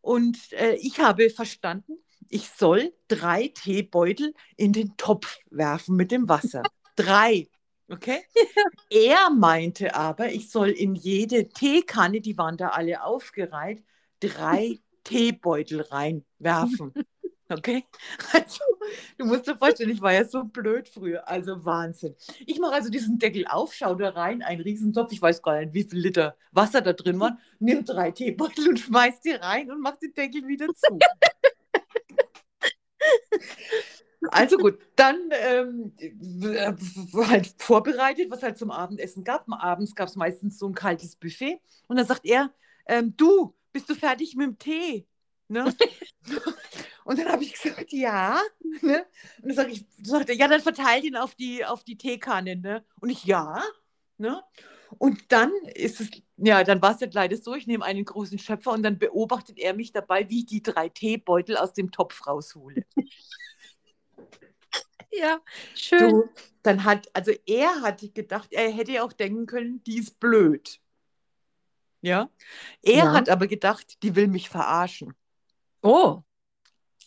Und 0.00 0.38
äh, 0.52 0.76
ich 0.76 0.98
habe 1.00 1.28
verstanden, 1.28 1.98
ich 2.28 2.48
soll 2.48 2.94
drei 3.08 3.48
Teebeutel 3.48 4.32
in 4.56 4.72
den 4.72 4.96
Topf 4.96 5.38
werfen 5.50 5.96
mit 5.96 6.10
dem 6.10 6.28
Wasser. 6.28 6.62
Drei. 6.96 7.48
Okay? 7.88 8.22
Er 8.90 9.30
meinte 9.30 9.94
aber, 9.94 10.32
ich 10.32 10.50
soll 10.50 10.70
in 10.70 10.94
jede 10.94 11.48
Teekanne, 11.48 12.20
die 12.20 12.38
waren 12.38 12.56
da 12.56 12.68
alle 12.68 13.02
aufgereiht, 13.02 13.84
drei 14.20 14.78
Teebeutel 15.04 15.82
reinwerfen. 15.82 16.92
Okay? 17.48 17.84
Also, 18.32 18.58
du 19.18 19.24
musst 19.24 19.46
dir 19.46 19.56
vorstellen, 19.56 19.90
ich 19.90 20.00
war 20.00 20.12
ja 20.12 20.24
so 20.24 20.42
blöd 20.42 20.88
früher. 20.88 21.28
Also 21.28 21.64
Wahnsinn. 21.64 22.16
Ich 22.44 22.58
mache 22.58 22.72
also 22.72 22.90
diesen 22.90 23.20
Deckel 23.20 23.46
auf, 23.46 23.72
schaue 23.72 23.96
da 23.96 24.08
rein, 24.08 24.42
ein 24.42 24.60
Riesentopf, 24.60 25.12
ich 25.12 25.22
weiß 25.22 25.42
gar 25.42 25.60
nicht, 25.60 25.72
wie 25.72 25.84
viel 25.84 26.00
Liter 26.00 26.36
Wasser 26.50 26.80
da 26.80 26.92
drin 26.92 27.20
waren, 27.20 27.38
nimm 27.60 27.84
drei 27.84 28.10
Teebeutel 28.10 28.68
und 28.68 28.80
schmeiß 28.80 29.20
die 29.20 29.30
rein 29.30 29.70
und 29.70 29.80
mach 29.80 29.96
den 29.96 30.12
Deckel 30.12 30.46
wieder 30.48 30.66
zu. 30.74 30.98
Also 34.30 34.56
gut, 34.56 34.78
dann 34.96 35.30
ähm, 35.30 35.92
halt 37.14 37.54
vorbereitet, 37.58 38.30
was 38.30 38.42
halt 38.42 38.58
zum 38.58 38.70
Abendessen 38.70 39.22
gab. 39.22 39.46
Abends 39.48 39.94
gab 39.94 40.08
es 40.08 40.16
meistens 40.16 40.58
so 40.58 40.66
ein 40.66 40.74
kaltes 40.74 41.14
Buffet. 41.14 41.60
Und 41.86 41.96
dann 41.96 42.06
sagt 42.06 42.24
er, 42.24 42.52
ähm, 42.86 43.14
du, 43.16 43.54
bist 43.76 43.90
du 43.90 43.94
fertig 43.94 44.34
mit 44.36 44.46
dem 44.46 44.58
Tee? 44.58 45.06
Ne? 45.48 45.74
Und 47.04 47.18
dann 47.18 47.28
habe 47.28 47.44
ich 47.44 47.52
gesagt, 47.52 47.92
ja. 47.92 48.40
Ne? 48.80 49.04
Und 49.42 49.48
dann 49.48 49.54
sag 49.54 49.68
ich, 49.68 49.84
sagte 50.02 50.32
ja, 50.32 50.48
dann 50.48 50.62
verteilt 50.62 51.04
ihn 51.04 51.14
auf 51.14 51.34
die, 51.34 51.62
auf 51.62 51.84
die 51.84 51.98
Teekanne. 51.98 52.56
Ne? 52.56 52.84
Und 53.02 53.10
ich, 53.10 53.24
ja. 53.24 53.62
Ne? 54.16 54.42
Und 54.96 55.30
dann 55.30 55.52
ist 55.74 56.00
es, 56.00 56.10
ja, 56.38 56.64
dann 56.64 56.80
war 56.80 56.94
es 56.94 57.00
ja 57.00 57.08
leider 57.12 57.36
so, 57.36 57.54
ich 57.54 57.66
nehme 57.66 57.84
einen 57.84 58.06
großen 58.06 58.38
Schöpfer 58.38 58.72
und 58.72 58.82
dann 58.82 58.98
beobachtet 58.98 59.58
er 59.58 59.74
mich 59.74 59.92
dabei, 59.92 60.26
wie 60.30 60.38
ich 60.40 60.46
die 60.46 60.62
drei 60.62 60.88
Teebeutel 60.88 61.58
aus 61.58 61.74
dem 61.74 61.90
Topf 61.90 62.26
raushole. 62.26 62.86
Ja, 65.12 65.40
schön. 65.74 66.10
Du, 66.10 66.28
dann 66.62 66.84
hat, 66.84 67.08
also 67.14 67.32
er 67.46 67.80
hat 67.80 68.02
gedacht, 68.12 68.48
er 68.52 68.70
hätte 68.70 68.92
ja 68.92 69.02
auch 69.02 69.14
denken 69.14 69.46
können, 69.46 69.82
die 69.84 69.98
ist 69.98 70.20
blöd. 70.20 70.78
Ja. 72.06 72.30
Er 72.82 72.94
ja. 72.94 73.12
hat 73.12 73.28
aber 73.28 73.48
gedacht, 73.48 74.00
die 74.04 74.14
will 74.14 74.28
mich 74.28 74.48
verarschen. 74.48 75.12
Oh. 75.82 76.22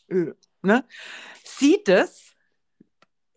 Ö, 0.09 0.33
ne? 0.61 0.85
Sieht 1.45 1.87
es, 1.87 2.33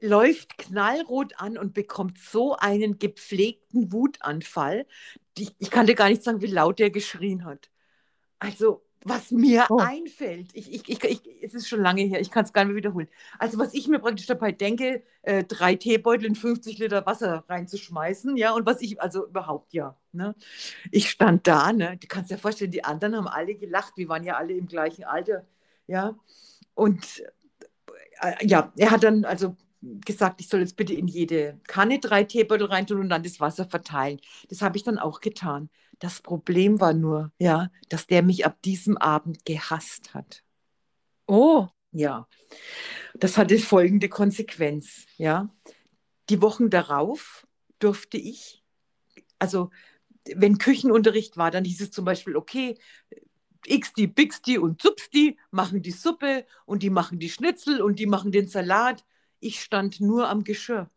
läuft 0.00 0.58
knallrot 0.58 1.38
an 1.38 1.56
und 1.56 1.72
bekommt 1.72 2.18
so 2.18 2.56
einen 2.56 2.98
gepflegten 2.98 3.92
Wutanfall. 3.92 4.88
Die, 5.38 5.50
ich 5.60 5.70
kann 5.70 5.86
dir 5.86 5.94
gar 5.94 6.08
nicht 6.08 6.24
sagen, 6.24 6.42
wie 6.42 6.48
laut 6.48 6.80
der 6.80 6.90
geschrien 6.90 7.44
hat. 7.44 7.70
Also, 8.40 8.84
was 9.04 9.30
mir 9.30 9.66
oh. 9.70 9.78
einfällt, 9.78 10.50
ich, 10.52 10.72
ich, 10.72 10.88
ich, 10.88 11.04
ich, 11.04 11.42
es 11.42 11.54
ist 11.54 11.68
schon 11.68 11.80
lange 11.80 12.02
her, 12.02 12.20
ich 12.20 12.30
kann 12.30 12.44
es 12.44 12.52
gar 12.52 12.64
nicht 12.64 12.70
mehr 12.70 12.76
wiederholen. 12.76 13.08
Also, 13.38 13.58
was 13.58 13.74
ich 13.74 13.88
mir 13.88 13.98
praktisch 13.98 14.26
dabei 14.26 14.52
denke, 14.52 15.02
äh, 15.22 15.44
drei 15.44 15.74
Teebeutel 15.74 16.26
in 16.26 16.34
50 16.34 16.78
Liter 16.78 17.04
Wasser 17.06 17.44
reinzuschmeißen, 17.48 18.36
ja, 18.36 18.52
und 18.52 18.66
was 18.66 18.80
ich, 18.80 19.00
also 19.00 19.26
überhaupt 19.26 19.72
ja. 19.72 19.96
Ne? 20.12 20.34
Ich 20.90 21.10
stand 21.10 21.46
da, 21.46 21.72
ne? 21.72 21.96
Du 21.98 22.06
kannst 22.06 22.30
dir 22.30 22.38
vorstellen, 22.38 22.70
die 22.70 22.84
anderen 22.84 23.16
haben 23.16 23.28
alle 23.28 23.54
gelacht, 23.54 23.94
wir 23.96 24.08
waren 24.08 24.24
ja 24.24 24.36
alle 24.36 24.52
im 24.52 24.66
gleichen 24.66 25.04
Alter, 25.04 25.46
ja. 25.86 26.14
Und 26.74 27.22
äh, 28.20 28.46
ja, 28.46 28.72
er 28.76 28.90
hat 28.90 29.04
dann 29.04 29.24
also 29.24 29.56
gesagt, 29.82 30.40
ich 30.40 30.48
soll 30.48 30.60
jetzt 30.60 30.76
bitte 30.76 30.94
in 30.94 31.08
jede 31.08 31.60
Kanne 31.66 31.98
drei 31.98 32.24
Teebeutel 32.24 32.66
reintun 32.66 33.00
und 33.00 33.08
dann 33.08 33.22
das 33.22 33.40
Wasser 33.40 33.66
verteilen. 33.66 34.20
Das 34.48 34.62
habe 34.62 34.76
ich 34.76 34.84
dann 34.84 34.98
auch 34.98 35.20
getan. 35.20 35.70
Das 35.98 36.20
Problem 36.20 36.80
war 36.80 36.94
nur, 36.94 37.32
ja, 37.38 37.70
dass 37.88 38.06
der 38.06 38.22
mich 38.22 38.46
ab 38.46 38.60
diesem 38.62 38.96
Abend 38.96 39.44
gehasst 39.44 40.14
hat. 40.14 40.42
Oh. 41.26 41.68
Ja, 41.94 42.26
das 43.14 43.36
hatte 43.36 43.58
folgende 43.58 44.08
Konsequenz. 44.08 45.04
Ja, 45.18 45.50
die 46.30 46.40
Wochen 46.40 46.70
darauf 46.70 47.46
durfte 47.78 48.16
ich, 48.16 48.64
also 49.38 49.70
wenn 50.34 50.56
Küchenunterricht 50.56 51.36
war, 51.36 51.50
dann 51.50 51.64
hieß 51.64 51.82
es 51.82 51.90
zum 51.90 52.06
Beispiel, 52.06 52.36
okay, 52.36 52.78
Xdi, 53.68 54.06
Bixdi 54.06 54.58
und 54.58 54.80
Zupsti 54.80 55.38
machen 55.50 55.82
die 55.82 55.90
Suppe 55.90 56.46
und 56.64 56.82
die 56.82 56.90
machen 56.90 57.18
die 57.18 57.30
Schnitzel 57.30 57.80
und 57.80 57.98
die 57.98 58.06
machen 58.06 58.32
den 58.32 58.48
Salat. 58.48 59.04
Ich 59.42 59.60
stand 59.60 60.00
nur 60.00 60.28
am 60.28 60.44
Geschirr. 60.44 60.88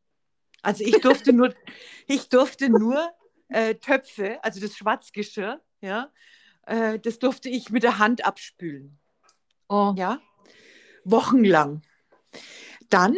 Also 0.61 0.83
ich 0.83 1.01
durfte 1.01 1.33
nur, 1.33 1.53
ich 2.07 2.29
durfte 2.29 2.69
nur 2.69 3.11
äh, 3.49 3.75
Töpfe, 3.75 4.43
also 4.43 4.59
das 4.61 4.75
Schwarzgeschirr, 4.75 5.59
ja, 5.81 6.11
äh, 6.67 6.99
das 6.99 7.17
durfte 7.17 7.49
ich 7.49 7.71
mit 7.71 7.81
der 7.81 7.97
Hand 7.97 8.23
abspülen. 8.23 8.99
Oh. 9.67 9.93
Ja, 9.97 10.21
wochenlang. 11.05 11.81
Dann 12.89 13.15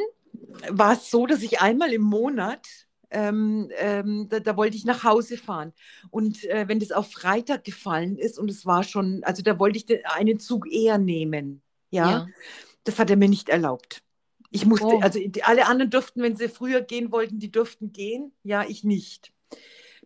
war 0.69 0.93
es 0.93 1.11
so, 1.11 1.27
dass 1.27 1.41
ich 1.41 1.59
einmal 1.59 1.91
im 1.91 2.03
Monat, 2.03 2.65
ähm, 3.09 3.69
ähm, 3.77 4.27
da, 4.29 4.39
da, 4.39 4.55
wollte 4.55 4.77
ich 4.77 4.85
nach 4.85 5.03
Hause 5.03 5.37
fahren. 5.37 5.73
Und 6.09 6.45
äh, 6.45 6.69
wenn 6.69 6.79
das 6.79 6.93
auf 6.93 7.11
Freitag 7.11 7.65
gefallen 7.65 8.17
ist 8.17 8.39
und 8.39 8.49
es 8.49 8.65
war 8.65 8.83
schon, 8.83 9.25
also 9.25 9.43
da 9.43 9.59
wollte 9.59 9.77
ich 9.77 10.05
einen 10.05 10.39
Zug 10.39 10.71
eher 10.71 10.97
nehmen. 10.97 11.61
Ja, 11.89 12.11
ja. 12.11 12.27
das 12.85 12.97
hat 12.97 13.09
er 13.09 13.17
mir 13.17 13.29
nicht 13.29 13.49
erlaubt. 13.49 14.03
Ich 14.49 14.65
musste, 14.65 14.85
oh. 14.87 14.99
also 14.99 15.19
alle 15.43 15.67
anderen 15.67 15.91
durften, 15.91 16.21
wenn 16.21 16.35
sie 16.35 16.47
früher 16.47 16.81
gehen 16.81 17.11
wollten, 17.11 17.39
die 17.39 17.51
durften 17.51 17.91
gehen. 17.91 18.31
Ja, 18.43 18.63
ich 18.67 18.83
nicht 18.83 19.33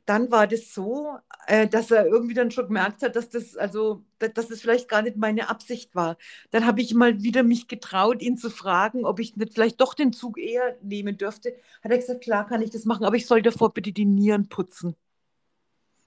dann 0.05 0.31
war 0.31 0.47
das 0.47 0.73
so, 0.73 1.17
äh, 1.47 1.67
dass 1.67 1.91
er 1.91 2.05
irgendwie 2.05 2.33
dann 2.33 2.51
schon 2.51 2.67
gemerkt 2.67 3.03
hat, 3.03 3.15
dass 3.15 3.29
das 3.29 3.55
also, 3.55 4.03
dass 4.19 4.47
das 4.47 4.61
vielleicht 4.61 4.89
gar 4.89 5.01
nicht 5.01 5.17
meine 5.17 5.49
Absicht 5.49 5.95
war. 5.95 6.17
Dann 6.49 6.65
habe 6.65 6.81
ich 6.81 6.93
mal 6.93 7.21
wieder 7.21 7.43
mich 7.43 7.67
getraut, 7.67 8.21
ihn 8.21 8.37
zu 8.37 8.49
fragen, 8.49 9.05
ob 9.05 9.19
ich 9.19 9.35
nicht 9.35 9.53
vielleicht 9.53 9.79
doch 9.79 9.93
den 9.93 10.13
Zug 10.13 10.37
eher 10.37 10.75
nehmen 10.81 11.17
dürfte. 11.17 11.55
Hat 11.83 11.91
er 11.91 11.97
gesagt, 11.97 12.23
klar 12.23 12.47
kann 12.47 12.61
ich 12.61 12.71
das 12.71 12.85
machen, 12.85 13.05
aber 13.05 13.15
ich 13.15 13.25
soll 13.25 13.41
davor 13.41 13.73
bitte 13.73 13.91
die 13.91 14.05
Nieren 14.05 14.49
putzen. 14.49 14.95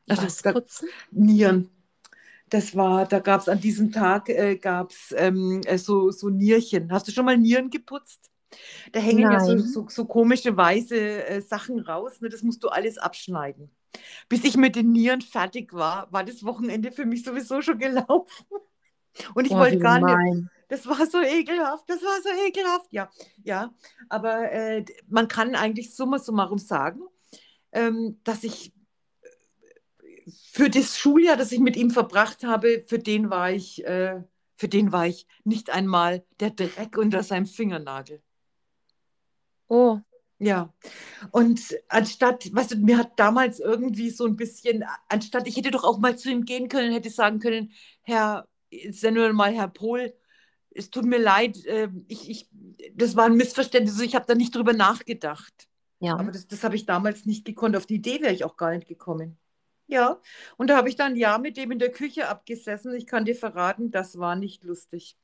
Also, 0.08 0.22
Was 0.24 0.42
putzen? 0.42 0.88
Nieren. 1.10 1.70
Das 2.50 2.76
war, 2.76 3.06
da 3.06 3.20
gab 3.20 3.40
es 3.40 3.48
an 3.48 3.60
diesem 3.60 3.90
Tag 3.90 4.28
äh, 4.28 4.56
gab's, 4.56 5.14
ähm, 5.16 5.62
äh, 5.64 5.78
so, 5.78 6.10
so 6.10 6.28
Nierchen. 6.28 6.92
Hast 6.92 7.08
du 7.08 7.12
schon 7.12 7.24
mal 7.24 7.38
Nieren 7.38 7.70
geputzt? 7.70 8.30
Da 8.92 9.00
hängen 9.00 9.22
Nein. 9.22 9.32
ja 9.32 9.40
so, 9.40 9.58
so, 9.58 9.86
so 9.88 10.04
komische 10.04 10.56
weiße 10.56 11.26
äh, 11.26 11.40
Sachen 11.40 11.80
raus. 11.80 12.20
Ne? 12.20 12.28
Das 12.28 12.42
musst 12.42 12.62
du 12.62 12.68
alles 12.68 12.98
abschneiden. 12.98 13.70
Bis 14.28 14.44
ich 14.44 14.56
mit 14.56 14.76
den 14.76 14.92
Nieren 14.92 15.20
fertig 15.20 15.72
war, 15.72 16.12
war 16.12 16.24
das 16.24 16.44
Wochenende 16.44 16.92
für 16.92 17.06
mich 17.06 17.24
sowieso 17.24 17.62
schon 17.62 17.78
gelaufen. 17.78 18.46
Und 19.34 19.46
ich 19.46 19.52
oh, 19.52 19.58
wollte 19.58 19.78
gar 19.78 20.00
nicht. 20.00 20.48
Das 20.68 20.86
war 20.86 21.06
so 21.06 21.20
ekelhaft, 21.20 21.84
das 21.88 22.02
war 22.02 22.20
so 22.22 22.30
ekelhaft, 22.46 22.88
ja. 22.90 23.10
Ja, 23.44 23.72
aber 24.08 24.50
äh, 24.50 24.84
man 25.06 25.28
kann 25.28 25.54
eigentlich 25.54 25.94
summa 25.94 26.18
summarum 26.18 26.58
sagen, 26.58 27.00
ähm, 27.72 28.18
dass 28.24 28.42
ich 28.44 28.73
für 30.52 30.70
das 30.70 30.98
Schuljahr, 30.98 31.36
das 31.36 31.52
ich 31.52 31.60
mit 31.60 31.76
ihm 31.76 31.90
verbracht 31.90 32.44
habe, 32.44 32.84
für 32.86 32.98
den 32.98 33.30
war 33.30 33.50
ich, 33.50 33.84
äh, 33.84 34.22
für 34.56 34.68
den 34.68 34.92
war 34.92 35.06
ich 35.06 35.26
nicht 35.44 35.70
einmal 35.70 36.24
der 36.40 36.50
Dreck 36.50 36.96
unter 36.96 37.22
seinem 37.22 37.46
Fingernagel. 37.46 38.22
Oh, 39.68 40.00
ja, 40.38 40.74
und 41.30 41.60
anstatt, 41.88 42.52
weißt 42.52 42.72
du, 42.72 42.76
mir 42.76 42.98
hat 42.98 43.18
damals 43.18 43.60
irgendwie 43.60 44.10
so 44.10 44.26
ein 44.26 44.36
bisschen, 44.36 44.84
anstatt, 45.08 45.46
ich 45.46 45.56
hätte 45.56 45.70
doch 45.70 45.84
auch 45.84 45.98
mal 45.98 46.18
zu 46.18 46.30
ihm 46.30 46.44
gehen 46.44 46.68
können, 46.68 46.92
hätte 46.92 47.08
sagen 47.08 47.38
können, 47.38 47.72
Herr, 48.02 48.48
jetzt 48.70 49.02
nur 49.04 49.32
mal 49.32 49.54
Herr 49.54 49.68
Pohl, 49.68 50.12
es 50.70 50.90
tut 50.90 51.04
mir 51.04 51.18
leid, 51.18 51.64
äh, 51.66 51.88
ich, 52.08 52.28
ich, 52.28 52.48
das 52.94 53.14
war 53.14 53.26
ein 53.26 53.36
Missverständnis, 53.36 54.00
ich 54.00 54.16
habe 54.16 54.26
da 54.26 54.34
nicht 54.34 54.54
drüber 54.54 54.72
nachgedacht. 54.72 55.68
Ja. 56.00 56.18
Aber 56.18 56.32
das, 56.32 56.48
das 56.48 56.64
habe 56.64 56.74
ich 56.74 56.84
damals 56.84 57.26
nicht 57.26 57.44
gekonnt, 57.44 57.76
auf 57.76 57.86
die 57.86 57.94
Idee 57.94 58.20
wäre 58.20 58.34
ich 58.34 58.44
auch 58.44 58.56
gar 58.56 58.72
nicht 58.72 58.88
gekommen. 58.88 59.38
Ja, 59.94 60.20
und 60.56 60.70
da 60.70 60.76
habe 60.76 60.88
ich 60.88 60.96
dann 60.96 61.12
ein 61.12 61.16
Jahr 61.16 61.38
mit 61.38 61.56
dem 61.56 61.70
in 61.70 61.78
der 61.78 61.92
Küche 61.92 62.28
abgesessen. 62.28 62.96
Ich 62.96 63.06
kann 63.06 63.24
dir 63.24 63.36
verraten, 63.36 63.92
das 63.92 64.18
war 64.18 64.34
nicht 64.34 64.64
lustig. 64.64 65.16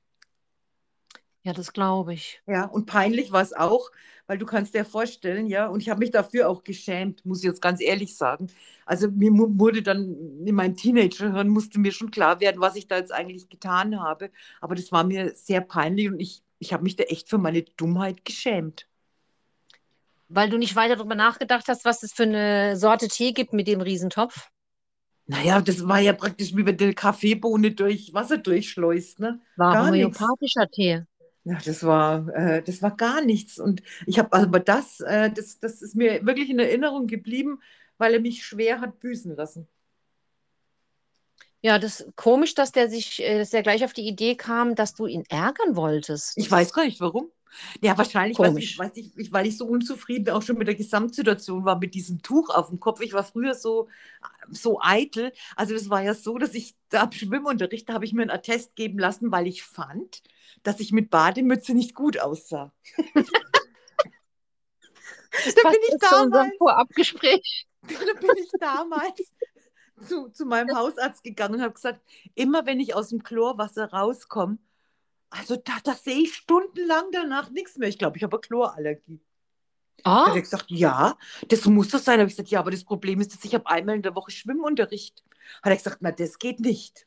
Ja, 1.43 1.53
das 1.53 1.73
glaube 1.73 2.15
ich. 2.15 2.41
Ja, 2.47 2.67
und 2.67 2.87
peinlich 2.87 3.33
war 3.33 3.43
es 3.43 3.53
auch, 3.53 3.91
weil 4.29 4.39
du 4.39 4.47
kannst 4.47 4.73
dir 4.75 4.85
vorstellen, 4.85 5.49
ja, 5.49 5.67
und 5.67 5.81
ich 5.81 5.89
habe 5.91 5.99
mich 5.99 6.13
dafür 6.13 6.49
auch 6.49 6.63
geschämt, 6.63 7.27
muss 7.27 7.39
ich 7.39 7.47
jetzt 7.47 7.61
ganz 7.61 7.81
ehrlich 7.81 8.17
sagen. 8.17 8.47
Also 8.87 9.11
mir 9.11 9.33
wurde 9.33 9.83
dann 9.83 10.47
in 10.47 10.55
meinem 10.55 10.77
Teenagerhirn 10.77 11.49
musste 11.49 11.81
mir 11.81 11.91
schon 11.91 12.13
klar 12.13 12.39
werden, 12.39 12.61
was 12.61 12.77
ich 12.77 12.87
da 12.87 12.97
jetzt 12.99 13.13
eigentlich 13.13 13.49
getan 13.49 14.01
habe. 14.01 14.31
Aber 14.61 14.77
das 14.77 14.93
war 14.93 15.03
mir 15.03 15.35
sehr 15.35 15.63
peinlich 15.63 16.09
und 16.09 16.21
ich, 16.21 16.45
ich 16.61 16.73
habe 16.73 16.85
mich 16.85 16.95
da 16.95 17.03
echt 17.05 17.29
für 17.29 17.39
meine 17.39 17.63
Dummheit 17.63 18.25
geschämt. 18.25 18.87
Weil 20.29 20.49
du 20.49 20.59
nicht 20.59 20.77
weiter 20.77 20.95
darüber 20.95 21.17
nachgedacht 21.17 21.67
hast, 21.67 21.85
was 21.85 22.05
es 22.05 22.13
für 22.13 22.23
eine 22.23 22.77
Sorte 22.77 23.09
Tee 23.09 23.33
gibt 23.33 23.53
mit 23.53 23.67
dem 23.67 23.81
Riesentopf? 23.81 24.49
Naja, 25.31 25.61
das 25.61 25.87
war 25.87 26.01
ja 26.01 26.13
praktisch 26.13 26.57
wie 26.57 26.67
wenn 26.67 26.77
du 26.77 26.87
eine 26.87 26.95
Kaffeebohne 26.95 27.71
durch 27.71 28.13
Wasser 28.13 28.37
durchschleust. 28.37 29.21
Ne? 29.21 29.41
War 29.55 29.87
homöopathischer 29.87 30.69
Tee. 30.69 31.03
Ja, 31.45 31.57
das 31.65 31.85
war, 31.85 32.29
äh, 32.35 32.63
das 32.65 32.83
war 32.83 32.97
gar 32.97 33.23
nichts. 33.25 33.61
Und 33.61 33.81
ich 34.07 34.19
habe 34.19 34.33
aber 34.33 34.59
das, 34.59 34.99
äh, 34.99 35.31
das, 35.31 35.61
das 35.61 35.83
ist 35.83 35.95
mir 35.95 36.27
wirklich 36.27 36.51
in 36.51 36.59
Erinnerung 36.59 37.07
geblieben, 37.07 37.61
weil 37.97 38.15
er 38.15 38.21
mich 38.21 38.45
schwer 38.45 38.81
hat 38.81 38.99
büßen 38.99 39.37
lassen. 39.37 39.69
Ja, 41.63 41.79
das 41.79 42.01
ist 42.01 42.17
komisch, 42.17 42.57
dass 42.57 42.73
der 42.73 42.89
sich, 42.91 43.23
äh, 43.23 43.39
dass 43.39 43.51
der 43.51 43.63
gleich 43.63 43.85
auf 43.85 43.93
die 43.93 44.09
Idee 44.09 44.35
kam, 44.35 44.75
dass 44.75 44.95
du 44.95 45.07
ihn 45.07 45.23
ärgern 45.29 45.77
wolltest. 45.77 46.33
Ich 46.37 46.51
weiß 46.51 46.73
gar 46.73 46.85
nicht 46.85 47.01
warum. 47.01 47.31
Ja, 47.81 47.97
wahrscheinlich, 47.99 48.39
weil 48.39 48.57
ich, 48.59 48.79
weiß 48.79 48.93
ich, 48.97 49.33
weil 49.33 49.47
ich 49.47 49.57
so 49.57 49.67
unzufrieden 49.67 50.31
auch 50.31 50.43
schon 50.43 50.59
mit 50.59 50.69
der 50.69 50.75
Gesamtsituation 50.75 51.65
war, 51.65 51.79
mit 51.79 51.95
diesem 51.95 52.23
Tuch 52.23 52.51
auf 52.51 52.69
dem 52.69 52.81
Kopf. 52.81 53.01
Ich 53.01 53.13
war 53.13 53.25
früher 53.25 53.55
so, 53.55 53.89
so 54.49 54.81
eitel. 54.81 55.33
Also 55.57 55.75
das 55.75 55.91
war 55.91 56.03
ja 56.03 56.15
so, 56.15 56.39
dass 56.39 56.55
ich 56.55 56.75
da 56.89 57.03
am 57.03 57.13
Schwimmunterricht, 57.13 57.89
da 57.89 57.95
habe 57.95 58.05
ich 58.05 58.13
mir 58.13 58.23
einen 58.23 58.31
Attest 58.31 58.77
geben 58.77 58.99
lassen, 58.99 59.33
weil 59.33 59.47
ich 59.47 59.63
fand, 59.63 60.23
dass 60.63 60.81
ich 60.81 60.93
mit 60.93 61.11
Bademütze 61.11 61.75
nicht 61.75 61.95
gut 61.95 62.21
aussah. 62.21 62.73
da 63.15 63.21
bin 65.71 65.81
ich 65.89 65.99
damals. 66.01 66.57
Vorabgespräch. 66.59 67.67
Da 67.83 68.21
bin 68.21 68.31
ich 68.37 68.51
damals 68.61 69.33
zu, 70.07 70.29
zu 70.29 70.45
meinem 70.45 70.77
Hausarzt 70.77 71.23
gegangen 71.23 71.55
und 71.55 71.63
habe 71.63 71.73
gesagt, 71.73 72.03
immer 72.35 72.67
wenn 72.67 72.79
ich 72.79 72.95
aus 72.95 73.09
dem 73.09 73.23
Chlorwasser 73.23 73.91
rauskomme, 73.91 74.59
also 75.31 75.57
da, 75.57 75.79
da 75.85 75.95
sehe 75.95 76.23
ich 76.23 76.35
stundenlang 76.35 77.05
danach 77.13 77.51
nichts 77.51 77.77
mehr. 77.79 77.89
Ich 77.89 77.99
glaube, 77.99 78.17
ich 78.17 78.23
habe 78.23 78.37
eine 78.37 78.41
Chlorallergie. 78.41 79.21
Ah. 80.03 80.29
Hat 80.29 80.35
er 80.35 80.41
gesagt, 80.41 80.67
ja, 80.69 81.17
das 81.49 81.65
muss 81.67 81.89
das 81.89 82.05
sein. 82.05 82.19
Habe 82.19 82.29
ich 82.29 82.37
gesagt, 82.37 82.51
ja, 82.51 82.61
aber 82.61 82.71
das 82.71 82.85
Problem 82.85 83.21
ist, 83.21 83.35
dass 83.35 83.45
ich 83.45 83.55
habe 83.55 83.67
einmal 83.69 83.97
in 83.97 84.03
der 84.03 84.15
Woche 84.15 84.31
Schwimmunterricht. 84.31 85.23
Hat 85.63 85.71
er 85.71 85.77
gesagt, 85.77 85.99
na, 86.01 86.11
das 86.11 86.39
geht 86.39 86.61
nicht. 86.61 87.07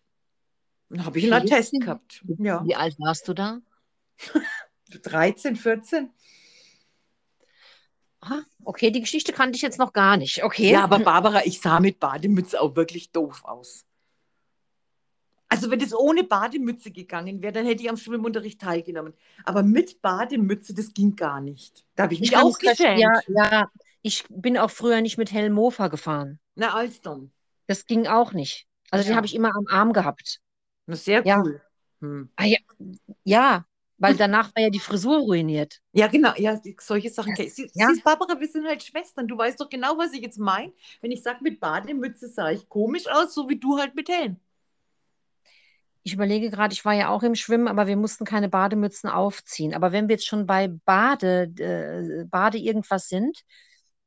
Dann 0.90 1.06
habe 1.06 1.20
ich 1.20 1.26
einen 1.26 1.34
Attest 1.34 1.74
gehabt. 1.74 2.24
Ja. 2.38 2.64
Wie 2.66 2.76
alt 2.76 2.96
warst 3.00 3.28
du 3.28 3.34
da? 3.34 3.60
13, 5.02 5.56
14. 5.56 6.12
Ah, 8.22 8.44
okay, 8.64 8.92
die 8.92 9.02
Geschichte 9.02 9.34
kannte 9.34 9.58
ich 9.58 9.62
jetzt 9.62 9.80
noch 9.80 9.92
gar 9.92 10.16
nicht. 10.16 10.44
Okay. 10.44 10.72
Ja, 10.72 10.84
aber 10.84 11.00
Barbara, 11.00 11.46
ich 11.46 11.60
sah 11.60 11.80
mit 11.80 12.00
Bademütze 12.00 12.62
auch 12.62 12.76
wirklich 12.76 13.12
doof 13.12 13.44
aus. 13.44 13.86
Also 15.64 15.72
wenn 15.72 15.80
es 15.80 15.96
ohne 15.96 16.26
Bademütze 16.26 16.92
gegangen 16.92 17.42
wäre, 17.42 17.54
dann 17.54 17.66
hätte 17.66 17.82
ich 17.82 17.90
am 17.90 17.96
Schwimmunterricht 17.96 18.60
teilgenommen. 18.60 19.14
Aber 19.46 19.64
mit 19.64 20.02
Bademütze, 20.02 20.74
das 20.74 20.94
ging 20.94 21.16
gar 21.16 21.40
nicht. 21.40 21.86
Da 21.96 22.04
habe 22.04 22.14
ich 22.16 22.20
mich 22.20 22.34
ich 22.34 22.38
auch 22.38 22.60
geschämt. 22.60 23.00
Ja, 23.00 23.22
ja, 23.30 23.72
ich 24.02 24.26
bin 24.28 24.58
auch 24.58 24.72
früher 24.72 25.00
nicht 25.00 25.18
mit 25.18 25.32
hellem 25.32 25.54
Mofa 25.54 25.88
gefahren. 25.88 26.38
Na, 26.56 26.74
als 26.74 27.00
dann. 27.00 27.32
Das 27.68 27.86
ging 27.86 28.08
auch 28.08 28.34
nicht. 28.34 28.68
Also 28.92 29.06
ja. 29.06 29.12
den 29.12 29.16
habe 29.16 29.26
ich 29.26 29.36
immer 29.36 29.56
am 29.56 29.68
Arm 29.70 29.94
gehabt. 29.94 30.42
Sehr 30.88 31.22
cool. 31.22 31.62
Ja. 31.62 32.02
Hm. 32.02 32.30
Ah, 32.36 32.44
ja. 32.44 32.58
ja, 33.24 33.66
weil 34.00 34.16
danach 34.16 34.54
war 34.54 34.64
ja 34.64 34.70
die 34.70 34.82
Frisur 34.82 35.20
ruiniert. 35.20 35.80
Ja, 35.94 36.08
genau. 36.08 36.34
Ja, 36.36 36.60
solche 36.82 37.10
Sachen. 37.10 37.36
Ja. 37.38 37.50
Sie, 37.50 37.72
ja. 37.74 37.88
Siehst, 37.88 38.04
Barbara, 38.04 38.38
wir 38.38 38.48
sind 38.50 38.68
halt 38.68 38.84
Schwestern. 38.84 39.30
Du 39.30 39.38
weißt 39.38 39.62
doch 39.62 39.70
genau, 39.70 39.98
was 39.98 40.12
ich 40.12 40.20
jetzt 40.20 40.40
meine. 40.40 40.74
Wenn 41.00 41.12
ich 41.12 41.24
sage, 41.24 41.40
mit 41.42 41.62
Bademütze 41.62 42.28
sah 42.28 42.52
ich 42.52 42.68
komisch 42.68 43.08
aus, 43.08 43.34
so 43.34 43.48
wie 43.48 43.58
du 43.58 43.78
halt 43.78 43.96
mit 43.96 44.10
Helm. 44.10 44.36
Ich 46.04 46.14
überlege 46.14 46.50
gerade, 46.50 46.74
ich 46.74 46.84
war 46.84 46.94
ja 46.94 47.10
auch 47.10 47.24
im 47.24 47.36
Schwimmen, 47.36 47.68
aber 47.68 47.88
wir 47.88 47.96
mussten 47.96 48.26
keine 48.26 48.50
Bademützen 48.50 49.10
aufziehen. 49.10 49.74
Aber 49.74 49.92
wenn 49.94 50.10
wir 50.10 50.16
jetzt 50.16 50.28
schon 50.28 50.46
bei 50.46 50.68
Bade, 50.86 51.44
äh, 51.58 52.26
Bade 52.26 52.58
irgendwas 52.58 53.08
sind, 53.08 53.40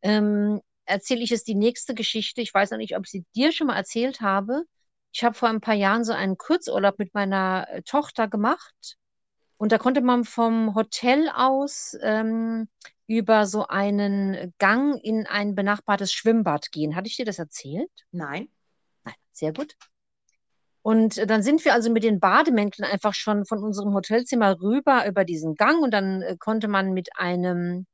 ähm, 0.02 0.60
erzähle 0.84 1.22
ich 1.22 1.30
jetzt 1.30 1.48
die 1.48 1.54
nächste 1.54 1.94
Geschichte. 1.94 2.42
Ich 2.42 2.52
weiß 2.52 2.70
noch 2.70 2.78
nicht, 2.78 2.96
ob 2.96 3.04
ich 3.06 3.10
sie 3.10 3.24
dir 3.34 3.52
schon 3.52 3.68
mal 3.68 3.76
erzählt 3.76 4.20
habe. 4.20 4.64
Ich 5.12 5.24
habe 5.24 5.34
vor 5.34 5.48
ein 5.48 5.62
paar 5.62 5.74
Jahren 5.74 6.04
so 6.04 6.12
einen 6.12 6.36
Kurzurlaub 6.36 6.98
mit 6.98 7.14
meiner 7.14 7.66
äh, 7.70 7.82
Tochter 7.82 8.28
gemacht. 8.28 8.98
Und 9.56 9.72
da 9.72 9.78
konnte 9.78 10.02
man 10.02 10.24
vom 10.24 10.74
Hotel 10.74 11.30
aus 11.34 11.96
ähm, 12.02 12.68
über 13.06 13.46
so 13.46 13.66
einen 13.68 14.52
Gang 14.58 15.02
in 15.02 15.26
ein 15.26 15.54
benachbartes 15.54 16.12
Schwimmbad 16.12 16.70
gehen. 16.72 16.94
Hatte 16.94 17.08
ich 17.08 17.16
dir 17.16 17.24
das 17.24 17.38
erzählt? 17.38 17.90
Nein. 18.10 18.48
Nein, 19.04 19.14
sehr 19.32 19.54
gut. 19.54 19.76
Und 20.86 21.28
dann 21.28 21.42
sind 21.42 21.64
wir 21.64 21.74
also 21.74 21.90
mit 21.90 22.04
den 22.04 22.20
Bademänteln 22.20 22.88
einfach 22.88 23.12
schon 23.12 23.44
von 23.44 23.58
unserem 23.58 23.92
Hotelzimmer 23.92 24.60
rüber 24.60 25.04
über 25.08 25.24
diesen 25.24 25.56
Gang 25.56 25.82
und 25.82 25.90
dann 25.90 26.22
äh, 26.22 26.36
konnte 26.38 26.68
man 26.68 26.92
mit 26.92 27.08
einem 27.16 27.86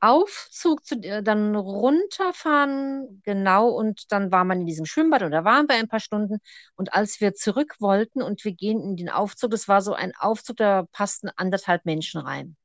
Aufzug 0.00 0.84
zu, 0.84 0.96
äh, 1.02 1.22
dann 1.22 1.54
runterfahren, 1.54 3.22
genau, 3.24 3.68
und 3.68 4.10
dann 4.10 4.32
war 4.32 4.42
man 4.44 4.62
in 4.62 4.66
diesem 4.66 4.84
Schwimmbad 4.84 5.22
da 5.22 5.44
waren 5.44 5.68
wir 5.68 5.76
ein 5.76 5.86
paar 5.86 6.00
Stunden. 6.00 6.38
Und 6.74 6.92
als 6.92 7.20
wir 7.20 7.34
zurück 7.34 7.76
wollten 7.78 8.20
und 8.20 8.44
wir 8.44 8.52
gehen 8.52 8.80
in 8.82 8.96
den 8.96 9.08
Aufzug, 9.08 9.52
das 9.52 9.68
war 9.68 9.80
so 9.80 9.92
ein 9.94 10.12
Aufzug, 10.18 10.56
da 10.56 10.86
passten 10.90 11.30
anderthalb 11.36 11.84
Menschen 11.84 12.20
rein. 12.20 12.56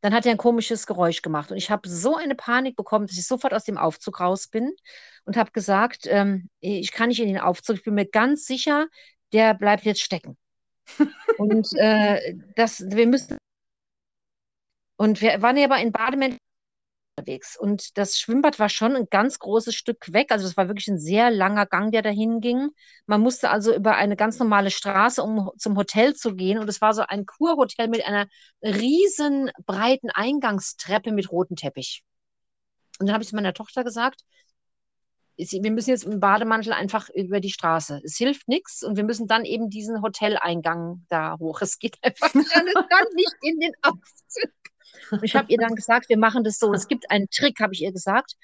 Dann 0.00 0.14
hat 0.14 0.26
er 0.26 0.32
ein 0.32 0.38
komisches 0.38 0.86
Geräusch 0.86 1.22
gemacht 1.22 1.50
und 1.50 1.56
ich 1.56 1.70
habe 1.70 1.88
so 1.88 2.16
eine 2.16 2.34
Panik 2.34 2.76
bekommen, 2.76 3.06
dass 3.06 3.16
ich 3.16 3.26
sofort 3.26 3.54
aus 3.54 3.64
dem 3.64 3.78
Aufzug 3.78 4.20
raus 4.20 4.48
bin 4.48 4.72
und 5.24 5.36
habe 5.36 5.50
gesagt, 5.52 6.06
ähm, 6.06 6.48
ich 6.60 6.92
kann 6.92 7.08
nicht 7.08 7.20
in 7.20 7.28
den 7.28 7.38
Aufzug, 7.38 7.76
ich 7.76 7.84
bin 7.84 7.94
mir 7.94 8.06
ganz 8.06 8.46
sicher, 8.46 8.88
der 9.32 9.54
bleibt 9.54 9.84
jetzt 9.84 10.02
stecken. 10.02 10.36
und 11.38 11.72
äh, 11.74 12.34
das, 12.54 12.84
wir 12.88 13.06
müssen. 13.06 13.38
Und 14.96 15.20
wir 15.20 15.42
waren 15.42 15.56
ja 15.56 15.64
aber 15.66 15.78
in 15.78 15.92
Bademänteln 15.92 16.40
unterwegs. 17.16 17.56
Und 17.56 17.96
das 17.96 18.18
Schwimmbad 18.18 18.58
war 18.58 18.68
schon 18.68 18.94
ein 18.94 19.08
ganz 19.10 19.38
großes 19.38 19.74
Stück 19.74 20.12
weg. 20.12 20.30
Also 20.30 20.46
es 20.46 20.56
war 20.56 20.68
wirklich 20.68 20.88
ein 20.88 20.98
sehr 20.98 21.30
langer 21.30 21.66
Gang, 21.66 21.90
der 21.90 22.02
dahin 22.02 22.40
ging. 22.40 22.70
Man 23.06 23.20
musste 23.20 23.50
also 23.50 23.74
über 23.74 23.96
eine 23.96 24.16
ganz 24.16 24.38
normale 24.38 24.70
Straße, 24.70 25.22
um 25.22 25.50
zum 25.56 25.76
Hotel 25.76 26.14
zu 26.14 26.34
gehen. 26.34 26.58
Und 26.58 26.68
es 26.68 26.80
war 26.80 26.92
so 26.94 27.02
ein 27.02 27.26
Kurhotel 27.26 27.88
mit 27.88 28.06
einer 28.06 28.26
riesen 28.62 29.50
breiten 29.64 30.10
Eingangstreppe 30.10 31.12
mit 31.12 31.30
rotem 31.32 31.56
Teppich. 31.56 32.04
Und 32.98 33.06
dann 33.06 33.14
habe 33.14 33.22
ich 33.22 33.30
zu 33.30 33.36
meiner 33.36 33.54
Tochter 33.54 33.84
gesagt, 33.84 34.20
wir 35.38 35.70
müssen 35.70 35.90
jetzt 35.90 36.04
im 36.04 36.18
Bademantel 36.18 36.72
einfach 36.72 37.10
über 37.10 37.40
die 37.40 37.50
Straße. 37.50 38.00
Es 38.04 38.16
hilft 38.16 38.48
nichts 38.48 38.82
und 38.82 38.96
wir 38.96 39.04
müssen 39.04 39.26
dann 39.26 39.44
eben 39.44 39.68
diesen 39.68 40.00
Hoteleingang 40.00 41.04
da 41.10 41.36
hoch. 41.38 41.60
Es 41.60 41.78
geht 41.78 41.98
einfach 42.02 42.32
nicht 42.34 43.34
in 43.42 43.60
den 43.60 43.72
Aufzug. 43.82 44.50
Und 45.10 45.22
ich 45.22 45.34
habe 45.34 45.50
ihr 45.50 45.58
dann 45.58 45.74
gesagt, 45.74 46.08
wir 46.08 46.18
machen 46.18 46.44
das 46.44 46.58
so. 46.58 46.72
Es 46.72 46.88
gibt 46.88 47.10
einen 47.10 47.28
Trick, 47.30 47.60
habe 47.60 47.74
ich 47.74 47.82
ihr 47.82 47.92
gesagt. 47.92 48.34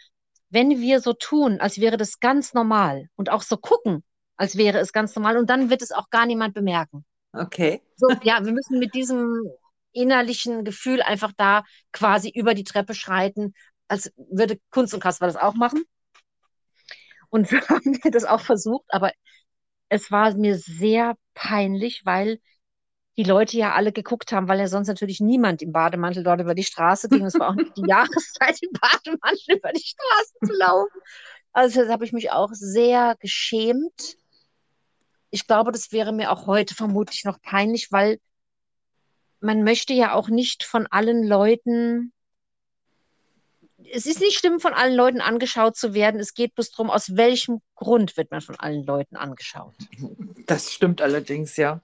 Wenn 0.50 0.80
wir 0.80 1.00
so 1.00 1.12
tun, 1.12 1.60
als 1.60 1.80
wäre 1.80 1.96
das 1.96 2.20
ganz 2.20 2.52
normal 2.52 3.08
und 3.16 3.30
auch 3.30 3.42
so 3.42 3.56
gucken, 3.56 4.04
als 4.36 4.56
wäre 4.56 4.78
es 4.78 4.92
ganz 4.92 5.14
normal 5.16 5.36
und 5.38 5.48
dann 5.48 5.70
wird 5.70 5.82
es 5.82 5.92
auch 5.92 6.10
gar 6.10 6.26
niemand 6.26 6.54
bemerken. 6.54 7.04
Okay. 7.32 7.80
So, 7.96 8.08
ja, 8.22 8.44
wir 8.44 8.52
müssen 8.52 8.78
mit 8.78 8.94
diesem 8.94 9.50
innerlichen 9.92 10.64
Gefühl 10.64 11.02
einfach 11.02 11.32
da 11.36 11.64
quasi 11.92 12.30
über 12.30 12.54
die 12.54 12.64
Treppe 12.64 12.94
schreiten, 12.94 13.54
als 13.88 14.12
würde 14.16 14.58
Kunst 14.70 14.94
und 14.94 15.00
Kasper 15.00 15.26
das 15.26 15.36
auch 15.36 15.54
machen. 15.54 15.84
Und 17.28 17.50
wir 17.50 17.60
haben 17.68 17.98
das 18.10 18.24
auch 18.24 18.40
versucht, 18.40 18.86
aber 18.88 19.12
es 19.88 20.10
war 20.10 20.34
mir 20.34 20.58
sehr 20.58 21.16
peinlich, 21.34 22.02
weil 22.04 22.40
die 23.16 23.24
Leute 23.24 23.58
ja 23.58 23.74
alle 23.74 23.92
geguckt 23.92 24.32
haben, 24.32 24.48
weil 24.48 24.58
ja 24.58 24.68
sonst 24.68 24.88
natürlich 24.88 25.20
niemand 25.20 25.60
im 25.60 25.72
Bademantel 25.72 26.24
dort 26.24 26.40
über 26.40 26.54
die 26.54 26.64
Straße 26.64 27.08
ging. 27.08 27.24
Es 27.26 27.38
war 27.38 27.50
auch 27.50 27.54
nicht 27.54 27.76
die 27.76 27.82
Jahreszeit, 27.86 28.58
im 28.62 28.70
Bademantel 28.72 29.56
über 29.56 29.72
die 29.72 29.84
Straße 29.84 30.34
zu 30.46 30.52
laufen. 30.58 31.00
Also 31.52 31.82
das 31.82 31.90
habe 31.90 32.04
ich 32.04 32.12
mich 32.12 32.30
auch 32.30 32.50
sehr 32.52 33.16
geschämt. 33.20 34.16
Ich 35.30 35.46
glaube, 35.46 35.72
das 35.72 35.92
wäre 35.92 36.12
mir 36.12 36.30
auch 36.30 36.46
heute 36.46 36.74
vermutlich 36.74 37.24
noch 37.24 37.40
peinlich, 37.42 37.92
weil 37.92 38.18
man 39.40 39.62
möchte 39.62 39.92
ja 39.92 40.14
auch 40.14 40.28
nicht 40.28 40.64
von 40.64 40.86
allen 40.86 41.26
Leuten, 41.26 42.12
es 43.92 44.06
ist 44.06 44.20
nicht 44.20 44.38
schlimm, 44.38 44.60
von 44.60 44.72
allen 44.72 44.94
Leuten 44.94 45.20
angeschaut 45.20 45.76
zu 45.76 45.92
werden. 45.92 46.20
Es 46.20 46.32
geht 46.32 46.54
bloß 46.54 46.70
darum, 46.70 46.90
aus 46.90 47.16
welchem 47.16 47.60
Grund 47.74 48.16
wird 48.16 48.30
man 48.30 48.40
von 48.40 48.58
allen 48.58 48.84
Leuten 48.84 49.16
angeschaut. 49.16 49.74
Das 50.46 50.72
stimmt 50.72 51.02
allerdings, 51.02 51.56
ja. 51.56 51.82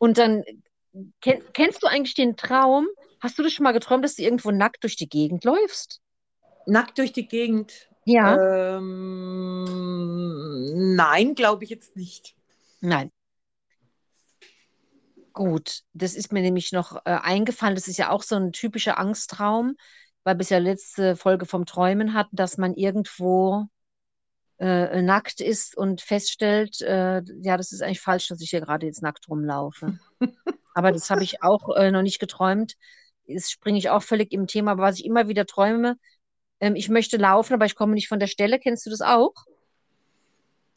Und 0.00 0.16
dann 0.18 0.42
kenn, 1.20 1.42
kennst 1.52 1.82
du 1.82 1.86
eigentlich 1.86 2.14
den 2.14 2.38
Traum? 2.38 2.88
Hast 3.20 3.38
du 3.38 3.42
das 3.42 3.52
schon 3.52 3.64
mal 3.64 3.72
geträumt, 3.72 4.02
dass 4.02 4.16
du 4.16 4.22
irgendwo 4.22 4.50
nackt 4.50 4.82
durch 4.82 4.96
die 4.96 5.10
Gegend 5.10 5.44
läufst? 5.44 6.00
Nackt 6.66 6.96
durch 6.96 7.12
die 7.12 7.28
Gegend? 7.28 7.90
Ja. 8.06 8.78
Ähm, 8.78 9.64
nein, 10.96 11.34
glaube 11.34 11.64
ich 11.64 11.70
jetzt 11.70 11.96
nicht. 11.96 12.34
Nein. 12.80 13.12
Gut, 15.34 15.82
das 15.92 16.14
ist 16.14 16.32
mir 16.32 16.40
nämlich 16.40 16.72
noch 16.72 16.96
äh, 17.04 17.10
eingefallen. 17.10 17.74
Das 17.74 17.86
ist 17.86 17.98
ja 17.98 18.08
auch 18.08 18.22
so 18.22 18.36
ein 18.36 18.52
typischer 18.52 18.96
Angsttraum, 18.98 19.76
weil 20.24 20.36
wir 20.36 20.42
es 20.42 20.48
ja 20.48 20.56
letzte 20.56 21.14
Folge 21.14 21.44
vom 21.44 21.66
Träumen 21.66 22.14
hatten, 22.14 22.36
dass 22.36 22.56
man 22.56 22.72
irgendwo 22.72 23.66
äh, 24.60 25.00
nackt 25.00 25.40
ist 25.40 25.76
und 25.76 26.02
feststellt, 26.02 26.82
äh, 26.82 27.22
ja, 27.42 27.56
das 27.56 27.72
ist 27.72 27.82
eigentlich 27.82 28.00
falsch, 28.00 28.28
dass 28.28 28.42
ich 28.42 28.50
hier 28.50 28.60
gerade 28.60 28.86
jetzt 28.86 29.02
nackt 29.02 29.28
rumlaufe. 29.28 29.98
aber 30.74 30.92
das 30.92 31.08
habe 31.08 31.24
ich 31.24 31.42
auch 31.42 31.74
äh, 31.76 31.90
noch 31.90 32.02
nicht 32.02 32.20
geträumt. 32.20 32.74
Jetzt 33.24 33.50
springe 33.50 33.78
ich 33.78 33.88
auch 33.88 34.02
völlig 34.02 34.32
im 34.32 34.46
Thema, 34.46 34.72
aber 34.72 34.82
was 34.82 34.98
ich 34.98 35.06
immer 35.06 35.28
wieder 35.28 35.46
träume, 35.46 35.96
ähm, 36.60 36.76
ich 36.76 36.90
möchte 36.90 37.16
laufen, 37.16 37.54
aber 37.54 37.64
ich 37.64 37.74
komme 37.74 37.94
nicht 37.94 38.08
von 38.08 38.20
der 38.20 38.26
Stelle. 38.26 38.58
Kennst 38.58 38.84
du 38.84 38.90
das 38.90 39.00
auch? 39.00 39.32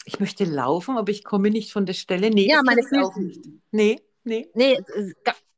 Ich 0.06 0.19
möchte 0.19 0.46
laufen, 0.46 0.98
aber 0.98 1.12
ich 1.12 1.26
komme 1.26 1.50
nicht 1.50 1.74
von 1.74 1.86
der 1.86 1.93
Stelle. 1.93 2.30
Nee, 2.30 2.48
ja, 2.48 2.62
meine 2.63 2.84
Füße. 2.84 3.02
auch 3.02 3.15
nicht. 3.17 3.41
Nee, 3.72 4.02
nee. 4.24 4.50
Nee, 4.54 4.80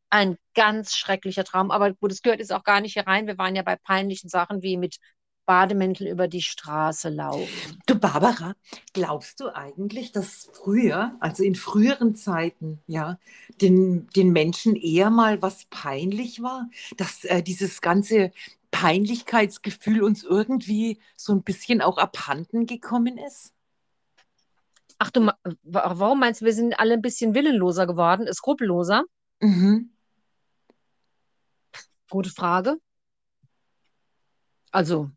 ein 0.09 0.37
ganz 0.55 0.95
schrecklicher 0.95 1.43
Traum. 1.43 1.69
Aber 1.69 1.93
gut, 1.93 2.11
es 2.11 2.21
gehört 2.21 2.39
jetzt 2.39 2.53
auch 2.53 2.63
gar 2.63 2.81
nicht 2.81 2.93
hier 2.93 3.05
rein. 3.05 3.27
Wir 3.27 3.37
waren 3.37 3.55
ja 3.55 3.63
bei 3.63 3.75
peinlichen 3.75 4.29
Sachen 4.29 4.63
wie 4.63 4.77
mit 4.77 4.97
Bademäntel 5.45 6.07
über 6.07 6.27
die 6.27 6.41
Straße 6.41 7.09
laufen. 7.09 7.79
Du 7.85 7.95
Barbara, 7.95 8.55
glaubst 8.93 9.39
du 9.39 9.55
eigentlich, 9.55 10.11
dass 10.11 10.49
früher, 10.53 11.15
also 11.19 11.43
in 11.43 11.55
früheren 11.55 12.15
Zeiten, 12.15 12.81
ja, 12.87 13.19
den, 13.61 14.07
den 14.15 14.31
Menschen 14.31 14.75
eher 14.75 15.09
mal 15.09 15.41
was 15.41 15.65
peinlich 15.69 16.41
war, 16.41 16.69
dass 16.97 17.23
äh, 17.25 17.43
dieses 17.43 17.81
ganze 17.81 18.31
Peinlichkeitsgefühl 18.71 20.03
uns 20.03 20.23
irgendwie 20.23 20.99
so 21.15 21.33
ein 21.33 21.43
bisschen 21.43 21.81
auch 21.81 21.97
abhanden 21.97 22.65
gekommen 22.65 23.17
ist? 23.17 23.53
Ach 24.97 25.11
du, 25.11 25.29
warum 25.63 26.19
meinst 26.19 26.41
du, 26.41 26.45
wir 26.45 26.53
sind 26.53 26.79
alle 26.79 26.93
ein 26.93 27.01
bisschen 27.01 27.35
willenloser 27.35 27.85
geworden, 27.85 28.27
skrupelloser? 28.33 29.03
Mhm. 29.41 29.91
Gute 32.09 32.29
Frage. 32.29 32.77
Also, 34.71 35.09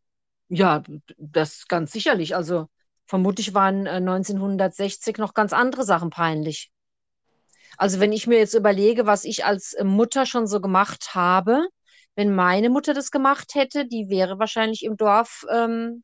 ja, 0.48 0.82
das 1.16 1.66
ganz 1.68 1.92
sicherlich. 1.92 2.34
Also 2.34 2.68
vermutlich 3.06 3.54
waren 3.54 3.86
äh, 3.86 4.00
1960 4.00 5.18
noch 5.18 5.34
ganz 5.34 5.52
andere 5.52 5.84
Sachen 5.84 6.10
peinlich. 6.10 6.70
Also 7.76 8.00
wenn 8.00 8.12
ich 8.12 8.26
mir 8.26 8.38
jetzt 8.38 8.54
überlege, 8.54 9.06
was 9.06 9.24
ich 9.24 9.44
als 9.44 9.74
äh, 9.74 9.84
Mutter 9.84 10.26
schon 10.26 10.46
so 10.46 10.60
gemacht 10.60 11.14
habe, 11.14 11.68
wenn 12.16 12.34
meine 12.34 12.70
Mutter 12.70 12.94
das 12.94 13.10
gemacht 13.10 13.54
hätte, 13.54 13.86
die 13.86 14.08
wäre 14.08 14.38
wahrscheinlich 14.38 14.82
im 14.84 14.96
Dorf 14.96 15.44
ähm, 15.50 16.02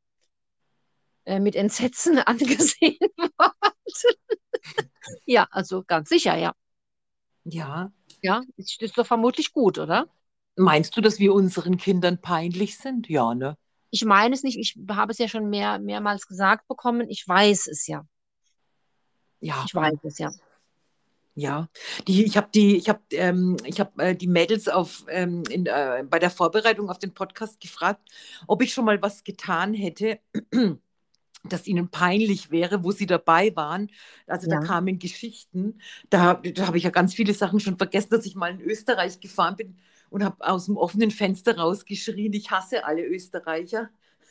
äh, 1.25 1.41
mit 1.41 1.57
Entsetzen 1.57 2.19
angesehen 2.27 2.99
worden. 3.39 3.75
ja, 5.27 5.47
also 5.51 5.83
ganz 5.85 6.09
sicher, 6.09 6.37
ja. 6.37 6.53
Ja. 7.45 7.93
Ja, 8.23 8.43
ist, 8.57 8.81
ist 8.81 8.97
doch 8.97 9.07
vermutlich 9.07 9.53
gut, 9.53 9.79
oder? 9.79 10.07
Meinst 10.57 10.97
du, 10.97 11.01
dass 11.01 11.19
wir 11.19 11.35
unseren 11.35 11.77
Kindern 11.77 12.21
peinlich 12.21 12.79
sind? 12.79 13.09
Ja, 13.09 13.35
ne? 13.35 13.57
Ich 13.95 14.05
meine 14.05 14.35
es 14.35 14.43
nicht, 14.43 14.59
ich 14.59 14.77
habe 14.91 15.13
es 15.13 15.19
ja 15.19 15.29
schon 15.29 15.49
mehr, 15.49 15.79
mehrmals 15.79 16.27
gesagt 16.27 16.67
bekommen, 16.67 17.09
ich 17.09 17.29
weiß 17.29 17.69
es 17.69 17.87
ja. 17.87 18.05
Ja. 19.39 19.63
Ich 19.65 19.73
weiß 19.73 19.99
es 20.03 20.19
ja. 20.19 20.33
Ja, 21.37 21.69
die, 22.09 22.25
ich 22.25 22.37
habe 22.37 22.49
die, 22.53 22.77
ich 22.77 22.89
habe, 22.89 23.03
ähm, 23.13 23.57
ich 23.65 23.79
habe 23.79 24.03
äh, 24.03 24.17
die 24.17 24.27
Mädels 24.27 24.67
auf 24.69 25.05
ähm, 25.09 25.45
in, 25.49 25.67
äh, 25.67 26.05
bei 26.11 26.19
der 26.19 26.31
Vorbereitung 26.31 26.91
auf 26.91 26.99
den 26.99 27.15
Podcast 27.15 27.61
gefragt, 27.61 28.01
ob 28.49 28.63
ich 28.63 28.75
schon 28.75 28.85
mal 28.85 29.01
was 29.01 29.23
getan 29.23 29.75
hätte, 29.75 30.19
das 31.45 31.69
ihnen 31.69 31.89
peinlich 31.89 32.51
wäre, 32.51 32.83
wo 32.83 32.91
sie 32.91 33.07
dabei 33.07 33.55
waren. 33.55 33.93
Also 34.27 34.51
ja. 34.51 34.59
da 34.59 34.67
kamen 34.67 34.99
Geschichten. 34.99 35.79
Da, 36.11 36.35
da 36.35 36.67
habe 36.67 36.79
ich 36.79 36.85
ja 36.85 36.91
ganz 36.91 37.15
viele 37.15 37.35
Sachen 37.35 37.61
schon 37.61 37.79
vergessen, 37.79 38.11
dass 38.11 38.27
ich 38.27 38.35
mal 38.35 38.51
in 38.51 38.61
Österreich 38.61 39.21
gefahren 39.21 39.55
bin 39.55 39.77
und 40.15 40.23
habe 40.23 40.47
aus 40.47 40.67
dem 40.67 40.77
offenen 40.77 41.11
Fenster 41.11 41.59
rausgeschrien, 41.59 42.33
ich 42.35 42.53
hasse 42.53 42.85
alle 42.85 43.05
Österreicher. 43.05 43.91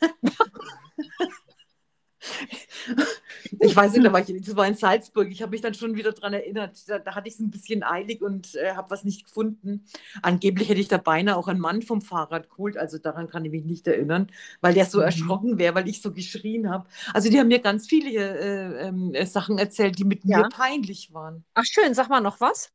ich 3.60 3.76
weiß 3.76 3.92
nicht, 3.92 4.06
da 4.06 4.10
war 4.10 4.26
ich, 4.26 4.34
das 4.42 4.56
war 4.56 4.66
in 4.66 4.76
Salzburg. 4.76 5.30
Ich 5.30 5.42
habe 5.42 5.50
mich 5.50 5.60
dann 5.60 5.74
schon 5.74 5.94
wieder 5.94 6.12
daran 6.12 6.32
erinnert. 6.32 6.88
Da, 6.88 7.00
da, 7.00 7.14
hatte 7.14 7.28
ich 7.28 7.34
es 7.34 7.40
ein 7.40 7.50
bisschen 7.50 7.82
eilig 7.82 8.22
und 8.22 8.54
äh, 8.54 8.72
habe 8.72 8.88
was 8.88 9.04
nicht 9.04 9.26
gefunden. 9.26 9.84
Angeblich 10.22 10.70
hätte 10.70 10.80
ich 10.80 10.88
da 10.88 10.96
beinahe 10.96 11.36
auch 11.36 11.48
einen 11.48 11.60
Mann 11.60 11.82
vom 11.82 12.00
Fahrrad 12.00 12.48
geholt. 12.48 12.78
Also 12.78 12.96
daran 12.96 13.28
kann 13.28 13.44
ich 13.44 13.50
mich 13.50 13.66
nicht 13.66 13.86
erinnern, 13.86 14.28
weil 14.62 14.72
der 14.72 14.86
so 14.86 15.00
mhm. 15.00 15.04
erschrocken 15.04 15.58
wäre, 15.58 15.74
weil 15.74 15.86
ich 15.86 16.00
so 16.00 16.14
geschrien 16.14 16.70
habe. 16.70 16.88
Also 17.12 17.28
die 17.28 17.38
haben 17.38 17.48
mir 17.48 17.58
ganz 17.58 17.86
viele 17.86 18.10
äh, 18.10 18.88
äh, 18.88 19.26
Sachen 19.26 19.58
erzählt, 19.58 19.98
die 19.98 20.04
mit 20.04 20.24
ja. 20.24 20.38
mir 20.38 20.48
peinlich 20.48 21.12
waren. 21.12 21.44
Ach 21.52 21.64
schön, 21.66 21.92
sag 21.92 22.08
mal 22.08 22.22
noch 22.22 22.40
was. 22.40 22.72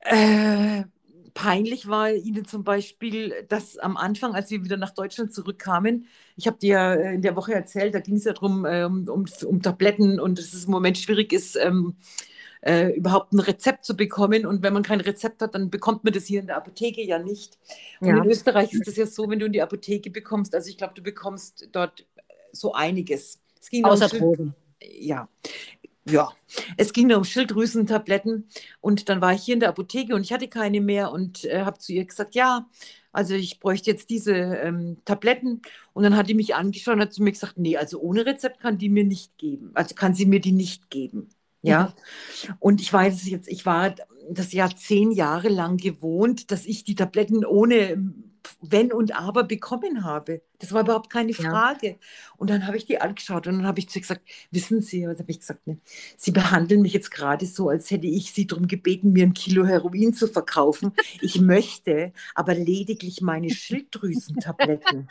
Äh, 0.00 0.84
peinlich 1.36 1.86
war 1.86 2.10
Ihnen 2.10 2.46
zum 2.46 2.64
Beispiel, 2.64 3.44
dass 3.48 3.76
am 3.76 3.98
Anfang, 3.98 4.34
als 4.34 4.50
wir 4.50 4.64
wieder 4.64 4.78
nach 4.78 4.94
Deutschland 4.94 5.34
zurückkamen, 5.34 6.06
ich 6.34 6.46
habe 6.46 6.56
dir 6.56 6.68
ja 6.68 6.94
äh, 6.94 7.14
in 7.14 7.20
der 7.22 7.36
Woche 7.36 7.52
erzählt, 7.52 7.94
da 7.94 8.00
ging 8.00 8.16
es 8.16 8.24
ja 8.24 8.32
darum, 8.32 8.64
ähm, 8.64 9.06
um, 9.08 9.26
um 9.44 9.62
Tabletten 9.62 10.18
und 10.18 10.38
dass 10.38 10.54
es 10.54 10.64
im 10.64 10.70
Moment 10.70 10.96
schwierig 10.96 11.34
ist, 11.34 11.56
ähm, 11.56 11.96
äh, 12.62 12.88
überhaupt 12.96 13.34
ein 13.34 13.40
Rezept 13.40 13.84
zu 13.84 13.94
bekommen. 13.94 14.46
Und 14.46 14.62
wenn 14.62 14.72
man 14.72 14.82
kein 14.82 15.02
Rezept 15.02 15.42
hat, 15.42 15.54
dann 15.54 15.68
bekommt 15.68 16.04
man 16.04 16.14
das 16.14 16.24
hier 16.24 16.40
in 16.40 16.46
der 16.46 16.56
Apotheke 16.56 17.02
ja 17.04 17.18
nicht. 17.18 17.58
Und 18.00 18.08
ja. 18.08 18.16
in 18.16 18.30
Österreich 18.30 18.72
ist 18.72 18.86
das 18.86 18.96
ja 18.96 19.04
so, 19.04 19.28
wenn 19.28 19.38
du 19.38 19.44
in 19.44 19.52
die 19.52 19.62
Apotheke 19.62 20.10
bekommst, 20.10 20.54
also 20.54 20.70
ich 20.70 20.78
glaube, 20.78 20.94
du 20.94 21.02
bekommst 21.02 21.68
dort 21.70 22.06
so 22.52 22.72
einiges. 22.72 23.40
Es 23.60 23.68
ging 23.68 23.84
Außer 23.84 24.08
Drogen. 24.08 24.54
Ja, 24.80 25.28
ja, 26.08 26.32
es 26.76 26.92
ging 26.92 27.08
nur 27.08 27.18
um 27.18 27.24
Schilddrüsentabletten 27.24 28.48
und 28.80 29.08
dann 29.08 29.20
war 29.20 29.32
ich 29.32 29.42
hier 29.42 29.54
in 29.54 29.60
der 29.60 29.70
Apotheke 29.70 30.14
und 30.14 30.22
ich 30.22 30.32
hatte 30.32 30.48
keine 30.48 30.80
mehr 30.80 31.12
und 31.12 31.44
äh, 31.44 31.62
habe 31.62 31.78
zu 31.78 31.92
ihr 31.92 32.04
gesagt, 32.04 32.34
ja, 32.34 32.66
also 33.12 33.34
ich 33.34 33.60
bräuchte 33.60 33.90
jetzt 33.90 34.10
diese 34.10 34.32
ähm, 34.34 34.98
Tabletten 35.04 35.62
und 35.92 36.04
dann 36.04 36.16
hat 36.16 36.28
die 36.28 36.34
mich 36.34 36.54
angeschaut 36.54 36.94
und 36.94 37.00
hat 37.00 37.12
zu 37.12 37.22
mir 37.22 37.32
gesagt, 37.32 37.58
nee, 37.58 37.76
also 37.76 38.00
ohne 38.00 38.26
Rezept 38.26 38.60
kann 38.60 38.78
die 38.78 38.88
mir 38.88 39.04
nicht 39.04 39.36
geben, 39.38 39.70
also 39.74 39.94
kann 39.94 40.14
sie 40.14 40.26
mir 40.26 40.40
die 40.40 40.52
nicht 40.52 40.90
geben. 40.90 41.30
Ja, 41.62 41.94
mhm. 42.46 42.54
und 42.60 42.80
ich 42.80 42.92
weiß 42.92 43.28
jetzt, 43.28 43.48
ich 43.48 43.66
war 43.66 43.94
das 44.30 44.52
Jahr 44.52 44.74
zehn 44.76 45.10
Jahre 45.10 45.48
lang 45.48 45.78
gewohnt, 45.78 46.50
dass 46.50 46.66
ich 46.66 46.84
die 46.84 46.94
Tabletten 46.94 47.44
ohne 47.44 48.02
wenn 48.60 48.92
und 48.92 49.14
aber 49.18 49.44
bekommen 49.44 50.04
habe. 50.04 50.42
Das 50.58 50.72
war 50.72 50.82
überhaupt 50.82 51.10
keine 51.10 51.34
Frage. 51.34 51.86
Ja. 51.86 51.94
Und 52.36 52.50
dann 52.50 52.66
habe 52.66 52.76
ich 52.76 52.86
die 52.86 53.00
angeschaut 53.00 53.46
und 53.46 53.58
dann 53.58 53.66
habe 53.66 53.78
ich 53.78 53.88
zu 53.88 53.98
ihr 53.98 54.02
gesagt, 54.02 54.22
wissen 54.50 54.80
Sie, 54.80 55.06
was 55.06 55.18
habe 55.18 55.30
ich 55.30 55.40
gesagt, 55.40 55.66
ne? 55.66 55.78
Sie 56.16 56.30
behandeln 56.30 56.82
mich 56.82 56.92
jetzt 56.92 57.10
gerade 57.10 57.46
so, 57.46 57.68
als 57.68 57.90
hätte 57.90 58.06
ich 58.06 58.32
Sie 58.32 58.46
darum 58.46 58.66
gebeten, 58.66 59.12
mir 59.12 59.24
ein 59.24 59.34
Kilo 59.34 59.66
Heroin 59.66 60.14
zu 60.14 60.26
verkaufen. 60.28 60.92
Ich 61.20 61.40
möchte 61.40 62.12
aber 62.34 62.54
lediglich 62.54 63.20
meine 63.20 63.50
Schilddrüsentabletten. 63.50 65.08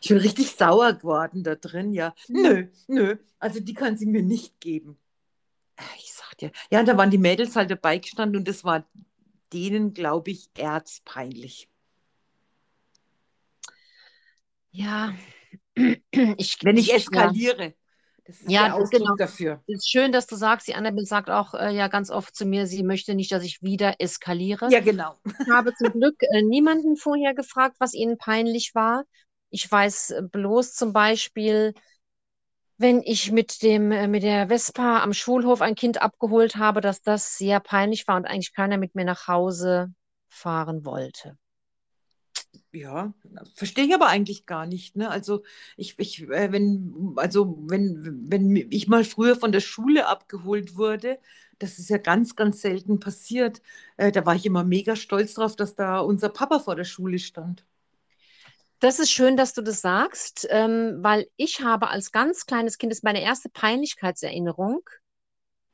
ich 0.00 0.08
bin 0.08 0.18
richtig 0.18 0.50
sauer 0.50 0.94
geworden 0.94 1.42
da 1.42 1.54
drin, 1.54 1.92
ja. 1.92 2.14
Nö, 2.28 2.66
nö, 2.88 3.16
also 3.38 3.60
die 3.60 3.74
kann 3.74 3.96
sie 3.96 4.06
mir 4.06 4.22
nicht 4.22 4.60
geben. 4.60 4.96
Ich 5.98 6.12
sagte 6.12 6.46
ja, 6.46 6.78
ja, 6.78 6.82
da 6.84 6.96
waren 6.96 7.10
die 7.10 7.18
Mädels 7.18 7.56
halt 7.56 7.70
dabei 7.70 7.98
gestanden 7.98 8.36
und 8.36 8.48
das 8.48 8.64
war 8.64 8.86
denen, 9.52 9.94
glaube 9.94 10.30
ich, 10.30 10.48
erzpeinlich. 10.54 11.68
Ja, 14.72 15.14
ich, 15.76 16.58
wenn 16.62 16.76
ich 16.76 16.92
eskaliere. 16.92 17.64
Ja. 17.64 17.72
Das 18.24 18.40
ist 18.40 18.50
ja, 18.50 18.64
der 18.66 18.74
Ausdruck 18.76 19.00
genau. 19.00 19.16
dafür. 19.16 19.62
Es 19.66 19.78
ist 19.78 19.90
schön, 19.90 20.12
dass 20.12 20.26
du 20.26 20.36
sagst, 20.36 20.68
die 20.68 20.74
Annabelle 20.74 21.06
sagt 21.06 21.28
auch 21.28 21.54
äh, 21.54 21.74
ja 21.74 21.88
ganz 21.88 22.08
oft 22.08 22.34
zu 22.36 22.46
mir, 22.46 22.66
sie 22.66 22.84
möchte 22.84 23.14
nicht, 23.14 23.32
dass 23.32 23.42
ich 23.42 23.62
wieder 23.62 23.96
eskaliere. 23.98 24.70
Ja, 24.70 24.80
genau. 24.80 25.16
Ich 25.24 25.50
habe 25.52 25.74
zum 25.74 25.88
Glück 25.92 26.22
äh, 26.22 26.42
niemanden 26.42 26.96
vorher 26.96 27.34
gefragt, 27.34 27.76
was 27.80 27.94
ihnen 27.94 28.18
peinlich 28.18 28.74
war. 28.74 29.04
Ich 29.50 29.70
weiß 29.70 30.10
äh, 30.10 30.22
bloß 30.22 30.74
zum 30.74 30.92
Beispiel, 30.92 31.74
wenn 32.78 33.02
ich 33.02 33.32
mit 33.32 33.62
dem 33.62 33.90
äh, 33.90 34.06
mit 34.06 34.22
der 34.22 34.48
Vespa 34.48 35.02
am 35.02 35.12
Schulhof 35.12 35.60
ein 35.60 35.74
Kind 35.74 36.00
abgeholt 36.00 36.56
habe, 36.56 36.80
dass 36.80 37.02
das 37.02 37.36
sehr 37.36 37.58
peinlich 37.58 38.06
war 38.06 38.16
und 38.16 38.26
eigentlich 38.26 38.54
keiner 38.54 38.78
mit 38.78 38.94
mir 38.94 39.04
nach 39.04 39.26
Hause 39.26 39.92
fahren 40.28 40.84
wollte. 40.84 41.36
Ja, 42.72 43.12
verstehe 43.54 43.84
ich 43.84 43.94
aber 43.94 44.08
eigentlich 44.08 44.46
gar 44.46 44.66
nicht. 44.66 44.96
Ne? 44.96 45.10
Also 45.10 45.42
ich, 45.76 45.98
ich 45.98 46.22
äh, 46.28 46.52
wenn, 46.52 47.12
also 47.16 47.58
wenn, 47.68 48.30
wenn 48.30 48.56
ich 48.56 48.88
mal 48.88 49.04
früher 49.04 49.36
von 49.36 49.52
der 49.52 49.60
Schule 49.60 50.06
abgeholt 50.06 50.76
wurde, 50.76 51.18
das 51.58 51.78
ist 51.78 51.90
ja 51.90 51.98
ganz, 51.98 52.34
ganz 52.34 52.60
selten 52.60 52.98
passiert. 52.98 53.62
Äh, 53.96 54.10
da 54.12 54.26
war 54.26 54.34
ich 54.34 54.46
immer 54.46 54.64
mega 54.64 54.96
stolz 54.96 55.34
drauf, 55.34 55.54
dass 55.56 55.74
da 55.74 56.00
unser 56.00 56.28
Papa 56.30 56.58
vor 56.60 56.74
der 56.76 56.84
Schule 56.84 57.18
stand. 57.18 57.64
Das 58.80 58.98
ist 58.98 59.12
schön, 59.12 59.36
dass 59.36 59.54
du 59.54 59.62
das 59.62 59.80
sagst, 59.80 60.46
ähm, 60.50 60.98
weil 61.02 61.28
ich 61.36 61.60
habe 61.60 61.88
als 61.88 62.10
ganz 62.10 62.46
kleines 62.46 62.78
Kind, 62.78 62.90
das 62.90 62.98
ist 62.98 63.04
meine 63.04 63.22
erste 63.22 63.48
Peinlichkeitserinnerung, 63.48 64.80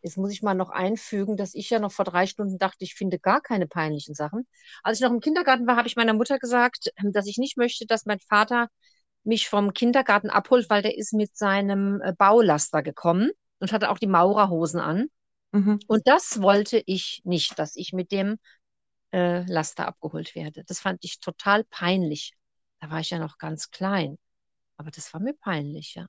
Jetzt 0.02 0.16
muss 0.16 0.32
ich 0.32 0.42
mal 0.42 0.54
noch 0.54 0.70
einfügen, 0.70 1.36
dass 1.36 1.54
ich 1.54 1.70
ja 1.70 1.78
noch 1.78 1.92
vor 1.92 2.04
drei 2.04 2.26
Stunden 2.26 2.58
dachte, 2.58 2.84
ich 2.84 2.94
finde 2.94 3.18
gar 3.18 3.40
keine 3.40 3.66
peinlichen 3.66 4.14
Sachen. 4.14 4.46
Als 4.82 4.98
ich 4.98 5.04
noch 5.04 5.12
im 5.12 5.20
Kindergarten 5.20 5.66
war, 5.66 5.76
habe 5.76 5.88
ich 5.88 5.96
meiner 5.96 6.14
Mutter 6.14 6.38
gesagt, 6.38 6.90
ähm, 6.96 7.12
dass 7.12 7.26
ich 7.26 7.38
nicht 7.38 7.56
möchte, 7.56 7.86
dass 7.86 8.06
mein 8.06 8.20
Vater 8.20 8.68
mich 9.24 9.48
vom 9.48 9.74
Kindergarten 9.74 10.30
abholt, 10.30 10.70
weil 10.70 10.82
der 10.82 10.96
ist 10.96 11.12
mit 11.12 11.36
seinem 11.36 12.00
äh, 12.02 12.12
Baulaster 12.16 12.82
gekommen 12.82 13.30
und 13.60 13.72
hatte 13.72 13.90
auch 13.90 13.98
die 13.98 14.06
Maurerhosen 14.06 14.80
an. 14.80 15.08
Mhm. 15.52 15.80
Und 15.86 16.06
das 16.06 16.40
wollte 16.40 16.82
ich 16.86 17.20
nicht, 17.24 17.58
dass 17.58 17.76
ich 17.76 17.92
mit 17.92 18.12
dem 18.12 18.38
äh, 19.12 19.44
Laster 19.50 19.86
abgeholt 19.86 20.34
werde. 20.34 20.64
Das 20.64 20.80
fand 20.80 21.04
ich 21.04 21.20
total 21.20 21.64
peinlich. 21.64 22.32
Da 22.80 22.90
war 22.90 23.00
ich 23.00 23.10
ja 23.10 23.18
noch 23.18 23.38
ganz 23.38 23.70
klein. 23.70 24.18
Aber 24.76 24.90
das 24.90 25.12
war 25.12 25.20
mir 25.20 25.34
peinlich, 25.34 25.94
ja. 25.94 26.06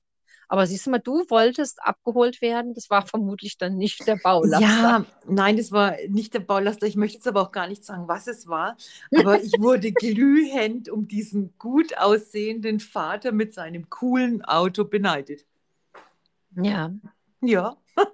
Aber 0.50 0.66
siehst 0.66 0.84
du 0.84 0.90
mal, 0.90 0.98
du 0.98 1.24
wolltest 1.28 1.80
abgeholt 1.80 2.42
werden. 2.42 2.74
Das 2.74 2.90
war 2.90 3.06
vermutlich 3.06 3.56
dann 3.56 3.76
nicht 3.76 4.04
der 4.08 4.16
Baulaster. 4.16 4.60
Ja, 4.60 5.06
nein, 5.28 5.56
das 5.56 5.70
war 5.70 5.94
nicht 6.08 6.34
der 6.34 6.40
Baulaster. 6.40 6.88
Ich 6.88 6.96
möchte 6.96 7.18
jetzt 7.18 7.28
aber 7.28 7.40
auch 7.40 7.52
gar 7.52 7.68
nicht 7.68 7.84
sagen, 7.84 8.08
was 8.08 8.26
es 8.26 8.48
war. 8.48 8.76
Aber 9.16 9.40
ich 9.40 9.52
wurde 9.60 9.92
glühend 9.92 10.88
um 10.88 11.06
diesen 11.06 11.56
gut 11.56 11.96
aussehenden 11.96 12.80
Vater 12.80 13.30
mit 13.30 13.54
seinem 13.54 13.88
coolen 13.90 14.44
Auto 14.44 14.84
beneidet. 14.84 15.46
Ja. 16.60 16.92
Ja. 17.40 17.76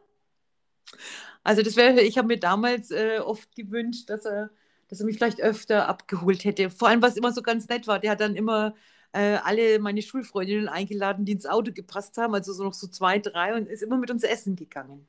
Also 1.42 1.62
das 1.62 1.77
wäre, 1.77 2.01
ich 2.01 2.18
habe 2.18 2.27
mir 2.27 2.40
damals 2.40 2.90
äh, 2.90 3.20
oft 3.20 3.55
gewünscht, 3.55 4.11
dass 4.11 4.25
er, 4.25 4.51
dass 4.88 4.99
er 4.99 5.07
mich 5.07 5.16
vielleicht 5.16 5.40
öfter 5.40 5.88
abgeholt 5.88 6.44
hätte. 6.44 6.70
Vor 6.70 6.88
allem, 6.88 7.03
was 7.03 7.16
immer 7.16 7.31
so 7.31 7.40
ganz 7.40 7.68
nett 7.68 7.87
war, 7.87 8.01
der 8.01 8.11
hat 8.11 8.20
dann 8.20 8.35
immer 8.35 8.75
äh, 9.12 9.37
alle 9.42 9.79
meine 9.79 10.03
Schulfreundinnen 10.03 10.69
eingeladen, 10.69 11.25
die 11.25 11.33
ins 11.33 11.47
Auto 11.47 11.73
gepasst 11.73 12.16
haben, 12.19 12.35
also 12.35 12.53
so 12.53 12.64
noch 12.64 12.75
so 12.75 12.87
zwei, 12.87 13.19
drei 13.19 13.55
und 13.55 13.69
ist 13.69 13.83
immer 13.83 13.97
mit 13.99 14.11
uns 14.11 14.23
essen 14.23 14.57
gegangen. 14.57 15.07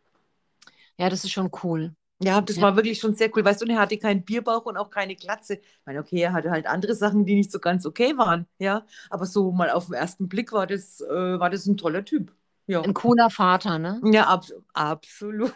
Ja, 0.97 1.10
das 1.10 1.23
ist 1.23 1.31
schon 1.31 1.51
cool. 1.63 1.93
Ja, 2.19 2.41
das 2.41 2.55
ja. 2.55 2.63
war 2.63 2.75
wirklich 2.75 2.99
schon 2.99 3.13
sehr 3.13 3.29
cool. 3.36 3.45
Weißt 3.45 3.62
du, 3.62 3.65
und 3.65 3.71
er 3.71 3.79
hatte 3.79 3.97
keinen 3.97 4.23
Bierbauch 4.23 4.65
und 4.65 4.75
auch 4.75 4.89
keine 4.89 5.15
Glatze. 5.15 5.55
Ich 5.55 5.86
meine, 5.86 5.99
okay, 5.99 6.19
er 6.21 6.33
hatte 6.33 6.49
halt 6.49 6.65
andere 6.65 6.95
Sachen, 6.95 7.25
die 7.25 7.36
nicht 7.36 7.51
so 7.51 7.60
ganz 7.60 7.86
okay 7.86 8.17
waren, 8.17 8.47
ja. 8.57 8.86
Aber 9.10 9.25
so 9.25 9.51
mal 9.51 9.69
auf 9.69 9.86
den 9.86 9.93
ersten 9.93 10.27
Blick 10.27 10.51
war 10.51 10.65
das, 10.65 11.01
äh, 11.01 11.39
war 11.39 11.49
das 11.49 11.67
ein 11.67 11.77
toller 11.77 12.03
Typ. 12.03 12.33
Ja. 12.65 12.81
Ein 12.81 12.95
cooler 12.95 13.29
Vater, 13.29 13.77
ne? 13.77 14.01
Ja, 14.03 14.27
ab 14.27 14.45
absolut. 14.73 15.53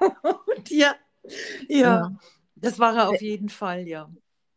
ja. 0.68 0.94
ja, 1.68 1.78
ja, 1.78 2.12
das 2.54 2.78
war 2.78 2.96
er 2.96 3.08
auf 3.08 3.20
jeden 3.20 3.48
Fall, 3.48 3.86
ja. 3.86 4.08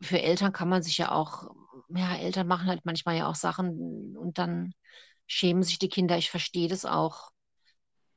Für 0.01 0.21
Eltern 0.21 0.53
kann 0.53 0.69
man 0.69 0.83
sich 0.83 0.99
ja 0.99 1.11
auch 1.11 1.49
ja, 1.89 2.15
Eltern 2.15 2.47
machen 2.47 2.67
halt 2.67 2.81
manchmal 2.83 3.17
ja 3.17 3.27
auch 3.27 3.35
Sachen 3.35 4.15
und 4.17 4.37
dann 4.37 4.73
schämen 5.25 5.63
sich 5.63 5.79
die 5.79 5.89
Kinder. 5.89 6.17
Ich 6.17 6.29
verstehe 6.29 6.67
das 6.67 6.85
auch. 6.85 7.31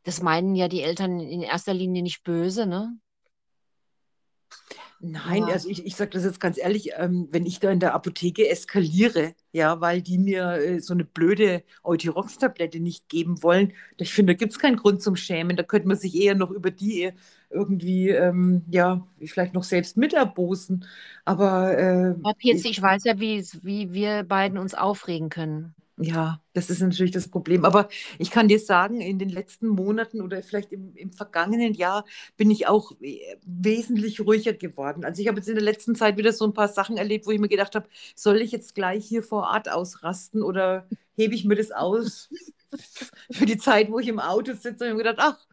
Das 0.05 0.23
meinen 0.23 0.55
ja 0.55 0.69
die 0.69 0.83
Eltern 0.83 1.21
in 1.21 1.43
erster 1.43 1.75
Linie 1.75 2.03
nicht 2.03 2.23
böse, 2.23 2.67
ne? 2.67 2.97
Nein, 5.03 5.45
also 5.45 5.71
ich, 5.71 5.87
ich 5.87 5.97
sage 5.97 6.11
das 6.11 6.25
jetzt 6.25 6.41
ganz 6.41 6.59
ehrlich, 6.59 6.91
ähm, 6.97 7.29
wenn 7.31 7.47
ich 7.47 7.59
da 7.59 7.71
in 7.71 7.81
der 7.81 7.95
Apotheke 7.95 8.47
eskaliere, 8.49 9.35
ja, 9.51 9.81
weil 9.81 10.03
die 10.03 10.19
mir 10.19 10.53
äh, 10.53 10.81
so 10.81 10.93
eine 10.93 11.05
blöde 11.05 11.65
Euthyrox-Tablette 11.83 12.81
nicht 12.81 13.09
geben 13.09 13.43
wollen, 13.43 13.73
ich 13.97 14.13
finde, 14.13 14.35
da 14.35 14.39
gibt 14.39 14.53
es 14.53 14.59
keinen 14.59 14.77
Grund 14.77 15.01
zum 15.01 15.17
Schämen. 15.17 15.57
Da 15.57 15.63
könnte 15.63 15.89
man 15.89 15.97
sich 15.97 16.15
eher 16.15 16.35
noch 16.35 16.51
über 16.51 16.71
die 16.71 17.13
irgendwie, 17.51 18.11
ähm, 18.11 18.63
ja, 18.71 19.07
vielleicht 19.25 19.55
noch 19.55 19.65
selbst 19.65 19.97
miterbosen. 19.97 20.85
Aber. 21.25 21.77
Äh, 21.77 22.15
Jetzt, 22.41 22.65
ich 22.65 22.81
weiß 22.81 23.05
ja, 23.05 23.19
wie, 23.21 23.45
wie 23.63 23.93
wir 23.93 24.23
beiden 24.25 24.59
uns 24.59 24.75
aufregen 24.75 25.29
können. 25.29 25.75
Ja, 26.03 26.41
das 26.55 26.71
ist 26.71 26.81
natürlich 26.81 27.11
das 27.11 27.29
Problem. 27.29 27.65
Aber 27.67 27.89
ich 28.19 28.31
kann 28.31 28.49
dir 28.49 28.59
sagen, 28.59 29.03
in 29.03 29.19
den 29.19 29.29
letzten 29.29 29.69
Monaten 29.69 30.23
oder 30.23 30.43
vielleicht 30.43 30.73
im, 30.73 30.95
im 30.97 31.13
vergangenen 31.13 31.75
Jahr 31.75 32.07
bin 32.39 32.51
ich 32.51 32.67
auch 32.67 32.93
äh, 33.03 33.37
wesentlich 33.45 34.21
ruhiger 34.21 34.55
geworden. 34.55 35.05
Also 35.05 35.21
ich 35.21 35.29
habe 35.29 35.39
jetzt 35.39 35.49
in 35.49 35.57
der 35.57 35.65
letzten 35.65 35.95
Zeit 35.95 36.17
wieder 36.17 36.33
so 36.33 36.47
ein 36.47 36.55
paar 36.55 36.69
Sachen 36.69 36.97
erlebt, 36.97 37.27
wo 37.27 37.33
ich 37.33 37.39
mir 37.39 37.49
gedacht 37.49 37.75
habe, 37.75 37.87
soll 38.15 38.41
ich 38.41 38.51
jetzt 38.51 38.75
gleich 38.75 39.05
hier 39.07 39.23
vor 39.23 39.43
Ort 39.43 39.71
ausrasten 39.71 40.43
oder 40.43 40.87
hebe 41.17 41.35
ich 41.35 41.45
mir 41.45 41.57
das 41.57 41.71
aus 41.71 42.31
für 43.31 43.45
die 43.45 43.59
Zeit, 43.59 43.91
wo 43.91 43.99
ich 43.99 44.09
im 44.09 44.21
Auto 44.21 44.55
sitze 44.55 44.85
und 44.85 44.91
habe 44.93 44.99
gedacht, 44.99 45.19
ach, 45.19 45.47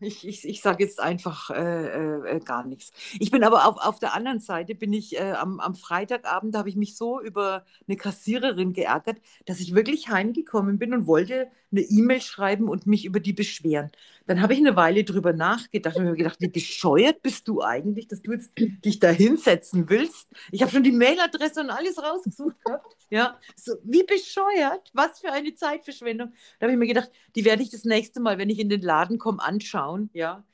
ich, 0.00 0.26
ich, 0.28 0.46
ich 0.46 0.60
sage 0.60 0.84
jetzt 0.84 1.00
einfach 1.00 1.48
äh, 1.50 1.86
äh, 1.86 2.36
äh, 2.36 2.40
gar 2.40 2.64
nichts. 2.66 2.92
Ich 3.18 3.30
bin 3.30 3.42
aber 3.42 3.66
auf, 3.66 3.78
auf 3.78 3.98
der 3.98 4.12
anderen 4.12 4.38
Seite, 4.38 4.74
bin 4.74 4.92
ich 4.92 5.16
äh, 5.18 5.32
am, 5.32 5.60
am 5.60 5.74
Freitagabend, 5.74 6.54
da 6.54 6.58
habe 6.58 6.68
ich 6.68 6.76
mich 6.76 6.94
so 6.96 7.20
über 7.22 7.64
eine 7.88 7.96
Kassiererin 7.96 8.74
geärgert, 8.74 9.18
dass 9.46 9.60
ich 9.60 9.74
wirklich 9.74 10.10
heimgekommen 10.10 10.78
bin 10.78 10.92
und 10.92 11.06
wollte 11.06 11.48
eine 11.72 11.80
E-Mail 11.80 12.20
schreiben 12.20 12.68
und 12.68 12.86
mich 12.86 13.06
über 13.06 13.18
die 13.20 13.32
beschweren. 13.32 13.90
Dann 14.26 14.42
habe 14.42 14.54
ich 14.54 14.58
eine 14.58 14.76
Weile 14.76 15.04
drüber 15.04 15.32
nachgedacht 15.32 15.96
und 15.96 16.06
habe 16.06 16.16
gedacht, 16.16 16.40
wie 16.40 16.48
bescheuert 16.48 17.22
bist 17.22 17.46
du 17.48 17.62
eigentlich, 17.62 18.08
dass 18.08 18.22
du 18.22 18.32
jetzt 18.32 18.52
dich 18.56 18.98
da 18.98 19.08
hinsetzen 19.08 19.88
willst? 19.88 20.28
Ich 20.50 20.62
habe 20.62 20.72
schon 20.72 20.82
die 20.82 20.92
Mailadresse 20.92 21.60
und 21.60 21.70
alles 21.70 21.98
rausgesucht 22.02 22.56
gehabt. 22.64 22.96
Ja, 23.08 23.38
so, 23.54 23.74
wie 23.84 24.02
bescheuert? 24.02 24.90
Was 24.92 25.20
für 25.20 25.32
eine 25.32 25.54
Zeitverschwendung. 25.54 26.32
Da 26.58 26.64
habe 26.64 26.72
ich 26.72 26.78
mir 26.78 26.88
gedacht, 26.88 27.10
die 27.34 27.44
werde 27.44 27.62
ich 27.62 27.70
das 27.70 27.84
nächste 27.84 28.20
Mal, 28.20 28.38
wenn 28.38 28.50
ich 28.50 28.58
in 28.58 28.68
den 28.68 28.82
Laden 28.82 29.18
komme, 29.18 29.42
anschauen. 29.42 30.10
Ja. 30.12 30.44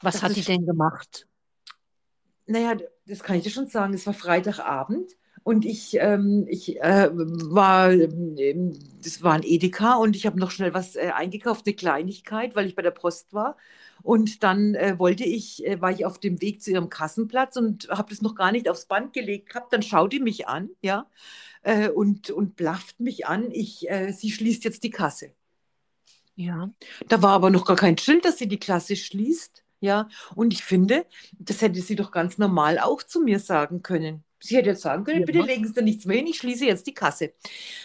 Was 0.00 0.14
das 0.14 0.22
hat 0.22 0.36
die 0.36 0.42
denn 0.42 0.64
gemacht? 0.64 1.26
naja, 2.48 2.76
das 3.06 3.22
kann 3.22 3.36
ich 3.36 3.44
dir 3.44 3.50
schon 3.50 3.66
sagen, 3.66 3.94
es 3.94 4.06
war 4.06 4.14
Freitagabend 4.14 5.12
und 5.48 5.64
ich, 5.64 5.96
ähm, 5.98 6.44
ich 6.46 6.78
äh, 6.82 7.08
war, 7.10 7.90
ähm, 7.90 8.78
das 9.02 9.22
war 9.22 9.32
ein 9.32 9.42
Edeka 9.42 9.94
und 9.94 10.14
ich 10.14 10.26
habe 10.26 10.38
noch 10.38 10.50
schnell 10.50 10.74
was 10.74 10.94
äh, 10.94 11.10
eingekauft, 11.14 11.66
eine 11.66 11.74
Kleinigkeit, 11.74 12.54
weil 12.54 12.66
ich 12.66 12.74
bei 12.76 12.82
der 12.82 12.90
Post 12.90 13.32
war. 13.32 13.56
Und 14.02 14.42
dann 14.42 14.74
äh, 14.74 14.98
wollte 14.98 15.24
ich, 15.24 15.66
äh, 15.66 15.80
war 15.80 15.90
ich 15.90 16.04
auf 16.04 16.18
dem 16.18 16.42
Weg 16.42 16.60
zu 16.60 16.70
ihrem 16.70 16.90
Kassenplatz 16.90 17.56
und 17.56 17.88
habe 17.88 18.10
das 18.10 18.20
noch 18.20 18.34
gar 18.34 18.52
nicht 18.52 18.68
aufs 18.68 18.84
Band 18.84 19.14
gelegt 19.14 19.48
gehabt. 19.48 19.72
Dann 19.72 19.80
schaut 19.80 20.12
die 20.12 20.20
mich 20.20 20.46
an, 20.48 20.68
ja, 20.82 21.06
äh, 21.62 21.88
und, 21.88 22.30
und 22.30 22.56
blafft 22.56 23.00
mich 23.00 23.26
an. 23.26 23.50
Ich, 23.50 23.88
äh, 23.88 24.12
sie 24.12 24.30
schließt 24.30 24.64
jetzt 24.64 24.84
die 24.84 24.90
Kasse. 24.90 25.32
Ja. 26.36 26.70
Da 27.08 27.22
war 27.22 27.30
aber 27.30 27.48
noch 27.48 27.64
gar 27.64 27.76
kein 27.76 27.96
Schild, 27.96 28.26
dass 28.26 28.36
sie 28.36 28.48
die 28.48 28.60
Klasse 28.60 28.96
schließt. 28.96 29.64
Ja, 29.80 30.08
und 30.34 30.52
ich 30.52 30.62
finde, 30.62 31.06
das 31.38 31.62
hätte 31.62 31.80
sie 31.80 31.96
doch 31.96 32.10
ganz 32.10 32.36
normal 32.36 32.78
auch 32.78 33.02
zu 33.02 33.22
mir 33.22 33.38
sagen 33.38 33.80
können. 33.80 34.24
Sie 34.40 34.56
hätte 34.56 34.70
jetzt 34.70 34.82
sagen 34.82 35.04
können, 35.04 35.20
Ja. 35.20 35.26
bitte 35.26 35.40
legen 35.40 35.66
Sie 35.66 35.72
da 35.72 35.82
nichts 35.82 36.04
mehr 36.04 36.16
hin, 36.16 36.26
ich 36.26 36.38
schließe 36.38 36.64
jetzt 36.64 36.86
die 36.86 36.94
Kasse. 36.94 37.32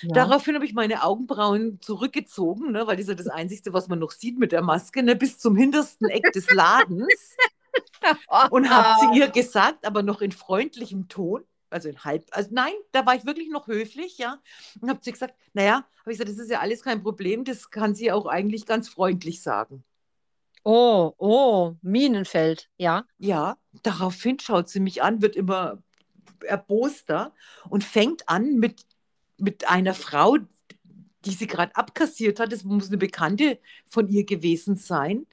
Ja. 0.01 0.13
Daraufhin 0.13 0.55
habe 0.55 0.65
ich 0.65 0.73
meine 0.73 1.03
Augenbrauen 1.03 1.79
zurückgezogen, 1.81 2.71
ne, 2.71 2.85
weil 2.85 2.95
das 2.95 3.03
ist 3.05 3.09
ja 3.09 3.15
das 3.15 3.27
Einzige, 3.27 3.73
was 3.73 3.87
man 3.87 3.99
noch 3.99 4.11
sieht 4.11 4.37
mit 4.37 4.51
der 4.51 4.61
Maske, 4.61 5.01
ne, 5.03 5.15
bis 5.15 5.39
zum 5.39 5.55
hintersten 5.55 6.09
Eck 6.09 6.31
des 6.33 6.51
Ladens. 6.51 7.07
Und 8.51 8.69
habe 8.69 8.99
zu 8.99 9.19
ihr 9.19 9.29
gesagt, 9.29 9.85
aber 9.87 10.03
noch 10.03 10.21
in 10.21 10.31
freundlichem 10.31 11.07
Ton, 11.07 11.43
also 11.71 11.89
in 11.89 12.03
halb, 12.03 12.25
also 12.31 12.49
nein, 12.53 12.73
da 12.91 13.03
war 13.05 13.15
ich 13.15 13.25
wirklich 13.25 13.49
noch 13.49 13.65
höflich, 13.67 14.19
ja. 14.19 14.37
Und 14.79 14.89
habe 14.89 14.99
ihr 15.03 15.11
gesagt, 15.11 15.33
naja, 15.53 15.83
habe 16.01 16.11
ich 16.11 16.19
gesagt, 16.19 16.29
das 16.29 16.37
ist 16.37 16.51
ja 16.51 16.59
alles 16.59 16.83
kein 16.83 17.01
Problem, 17.01 17.45
das 17.45 17.71
kann 17.71 17.95
sie 17.95 18.11
auch 18.11 18.27
eigentlich 18.27 18.67
ganz 18.67 18.89
freundlich 18.89 19.41
sagen. 19.41 19.83
Oh, 20.63 21.13
oh, 21.17 21.73
Minenfeld, 21.81 22.69
ja. 22.77 23.05
Ja, 23.17 23.57
daraufhin 23.81 24.39
schaut 24.39 24.69
sie 24.69 24.79
mich 24.79 25.01
an, 25.01 25.21
wird 25.23 25.35
immer 25.35 25.81
erboster 26.45 27.33
und 27.69 27.83
fängt 27.83 28.27
an 28.29 28.55
mit, 28.59 28.85
mit 29.37 29.67
einer 29.69 29.93
Frau, 29.93 30.37
die 31.25 31.31
sie 31.31 31.47
gerade 31.47 31.75
abkassiert 31.75 32.39
hat, 32.39 32.51
das 32.51 32.63
muss 32.63 32.87
eine 32.89 32.97
Bekannte 32.97 33.59
von 33.87 34.07
ihr 34.09 34.25
gewesen 34.25 34.75
sein, 34.75 35.25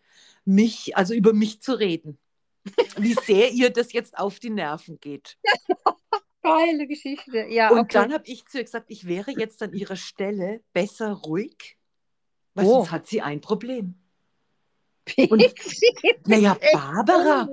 mich, 0.44 0.96
also 0.96 1.14
über 1.14 1.32
mich 1.32 1.60
zu 1.60 1.72
reden. 1.78 2.18
Wie 2.96 3.14
sehr 3.14 3.50
ihr 3.50 3.70
das 3.70 3.92
jetzt 3.92 4.18
auf 4.18 4.38
die 4.38 4.50
Nerven 4.50 5.00
geht. 5.00 5.38
Geile 6.42 6.86
Geschichte. 6.86 7.46
Ja, 7.48 7.70
Und 7.70 7.80
okay. 7.80 7.88
dann 7.92 8.12
habe 8.12 8.24
ich 8.26 8.46
zu 8.46 8.58
ihr 8.58 8.64
gesagt, 8.64 8.86
ich 8.90 9.06
wäre 9.06 9.30
jetzt 9.32 9.62
an 9.62 9.72
ihrer 9.74 9.96
Stelle 9.96 10.60
besser 10.72 11.12
ruhig, 11.12 11.76
weil 12.54 12.66
Oh. 12.66 12.76
sonst 12.76 12.90
hat 12.92 13.06
sie 13.06 13.20
ein 13.22 13.40
Problem. 13.40 13.94
Naja, 16.26 16.56
Barbara, 16.72 17.48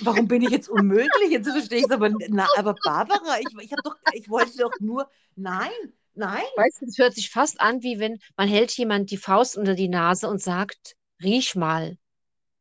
warum 0.00 0.28
bin 0.28 0.42
ich 0.42 0.50
jetzt 0.50 0.68
unmöglich? 0.68 1.30
Jetzt 1.30 1.50
verstehe 1.50 1.78
ich 1.78 1.84
es 1.84 1.90
aber. 1.90 2.10
Na, 2.28 2.46
aber 2.56 2.74
Barbara, 2.84 3.38
ich, 3.40 3.48
ich, 3.60 3.70
doch, 3.84 3.96
ich 4.12 4.28
wollte 4.28 4.56
doch 4.58 4.72
nur. 4.80 5.10
Nein, 5.36 5.70
nein. 6.14 6.42
Weißt 6.56 6.80
du, 6.80 6.86
es 6.86 6.98
hört 6.98 7.14
sich 7.14 7.30
fast 7.30 7.60
an, 7.60 7.82
wie 7.82 7.98
wenn 7.98 8.18
man 8.36 8.48
hält 8.48 8.72
jemand 8.72 9.10
die 9.10 9.16
Faust 9.16 9.56
unter 9.56 9.74
die 9.74 9.88
Nase 9.88 10.28
und 10.28 10.40
sagt, 10.40 10.96
riech 11.22 11.56
mal. 11.56 11.98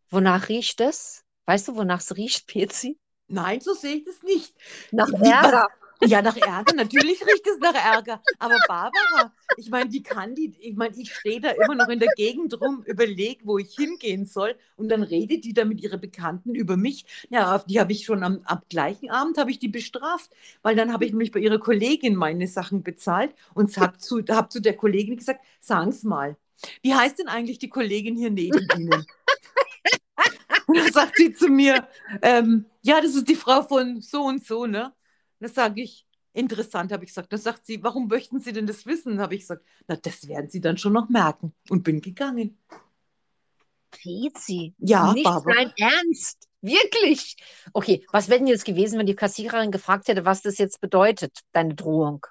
Wonach 0.10 0.50
riecht 0.50 0.82
es? 0.82 1.24
Weißt 1.46 1.68
du, 1.68 1.76
wonach 1.76 2.02
es 2.02 2.16
riecht, 2.16 2.48
Pezi? 2.48 2.98
Nein, 3.28 3.62
so 3.62 3.74
sehe 3.74 3.98
ich 3.98 4.06
das 4.06 4.24
nicht. 4.24 4.56
Nach 4.92 5.12
Ärger. 5.12 5.70
Ja, 6.02 6.22
nach 6.22 6.38
Ärger, 6.38 6.74
natürlich 6.76 7.22
riecht 7.22 7.46
es 7.46 7.60
nach 7.60 7.74
Ärger. 7.74 8.22
Aber 8.38 8.58
Barbara, 8.68 9.34
ich 9.58 9.70
meine, 9.70 9.92
wie 9.92 10.02
kann 10.02 10.34
die, 10.34 10.54
ich 10.60 10.76
meine, 10.76 10.96
ich 10.96 11.14
stehe 11.14 11.42
da 11.42 11.50
immer 11.50 11.76
noch 11.76 11.90
in 11.90 12.00
der 12.00 12.10
Gegend 12.16 12.60
rum, 12.62 12.84
überlege, 12.86 13.42
wo 13.46 13.58
ich 13.58 13.76
hingehen 13.76 14.26
soll 14.26 14.56
und 14.78 14.90
dann 14.90 15.04
redet 15.04 15.44
die 15.44 15.54
da 15.54 15.66
mit 15.66 15.82
ihrer 15.82 15.98
Bekannten 15.98 16.56
über 16.56 16.78
mich. 16.78 17.06
Ja, 17.30 17.58
die 17.68 17.80
habe 17.80 17.92
ich 17.92 18.06
schon 18.06 18.24
am, 18.24 18.42
am 18.46 18.62
gleichen 18.70 19.10
Abend, 19.10 19.38
habe 19.38 19.52
ich 19.52 19.60
die 19.60 19.68
bestraft, 19.68 20.32
weil 20.62 20.76
dann 20.76 20.94
habe 20.94 21.04
ich 21.06 21.12
nämlich 21.12 21.32
bei 21.32 21.40
ihrer 21.40 21.60
Kollegin 21.60 22.16
meine 22.16 22.48
Sachen 22.48 22.82
bezahlt 22.82 23.34
und 23.54 23.76
habe 23.78 23.98
zu, 23.98 24.24
hab 24.30 24.52
zu 24.52 24.62
der 24.62 24.78
Kollegin 24.78 25.18
gesagt, 25.18 25.42
sagen's 25.60 26.04
mal, 26.04 26.38
wie 26.82 26.94
heißt 26.94 27.20
denn 27.20 27.28
eigentlich 27.28 27.60
die 27.60 27.70
Kollegin 27.70 28.16
hier 28.16 28.30
neben 28.30 28.68
Ihnen? 28.78 29.06
Und 30.68 30.78
dann 30.78 30.92
sagt 30.92 31.18
sie 31.18 31.34
zu 31.34 31.48
mir, 31.48 31.88
ähm, 32.22 32.66
ja, 32.82 33.02
das 33.02 33.16
ist 33.16 33.28
die 33.28 33.36
Frau 33.36 33.64
von 33.64 34.02
so 34.02 34.24
und 34.24 34.46
so, 34.46 34.68
ne? 34.68 34.94
Dann 35.40 35.52
sage 35.52 35.82
ich, 35.82 36.06
interessant, 36.34 36.92
habe 36.92 37.04
ich 37.04 37.10
gesagt. 37.10 37.32
Dann 37.32 37.40
sagt 37.40 37.66
sie, 37.66 37.82
warum 37.84 38.08
möchten 38.08 38.40
Sie 38.40 38.54
denn 38.54 38.68
das 38.68 38.86
wissen? 38.86 39.20
Habe 39.20 39.36
ich 39.36 39.42
gesagt, 39.42 39.66
na, 39.88 39.96
das 39.96 40.28
werden 40.28 40.50
Sie 40.50 40.62
dann 40.62 40.78
schon 40.78 40.94
noch 40.94 41.10
merken. 41.10 41.54
Und 41.70 41.84
bin 41.84 42.02
gegangen. 42.02 42.58
Pezi. 43.92 44.74
Ja, 44.78 45.14
Nicht 45.14 45.24
Barbara. 45.24 45.56
dein 45.56 45.74
Ernst. 45.78 46.48
Wirklich. 46.62 47.38
Okay, 47.74 48.06
was 48.12 48.28
wäre 48.28 48.40
denn 48.40 48.48
jetzt 48.48 48.66
gewesen, 48.66 49.00
wenn 49.00 49.06
die 49.06 49.16
Kassiererin 49.16 49.72
gefragt 49.72 50.08
hätte, 50.08 50.26
was 50.26 50.42
das 50.42 50.58
jetzt 50.58 50.82
bedeutet, 50.82 51.40
deine 51.54 51.74
Drohung? 51.74 52.26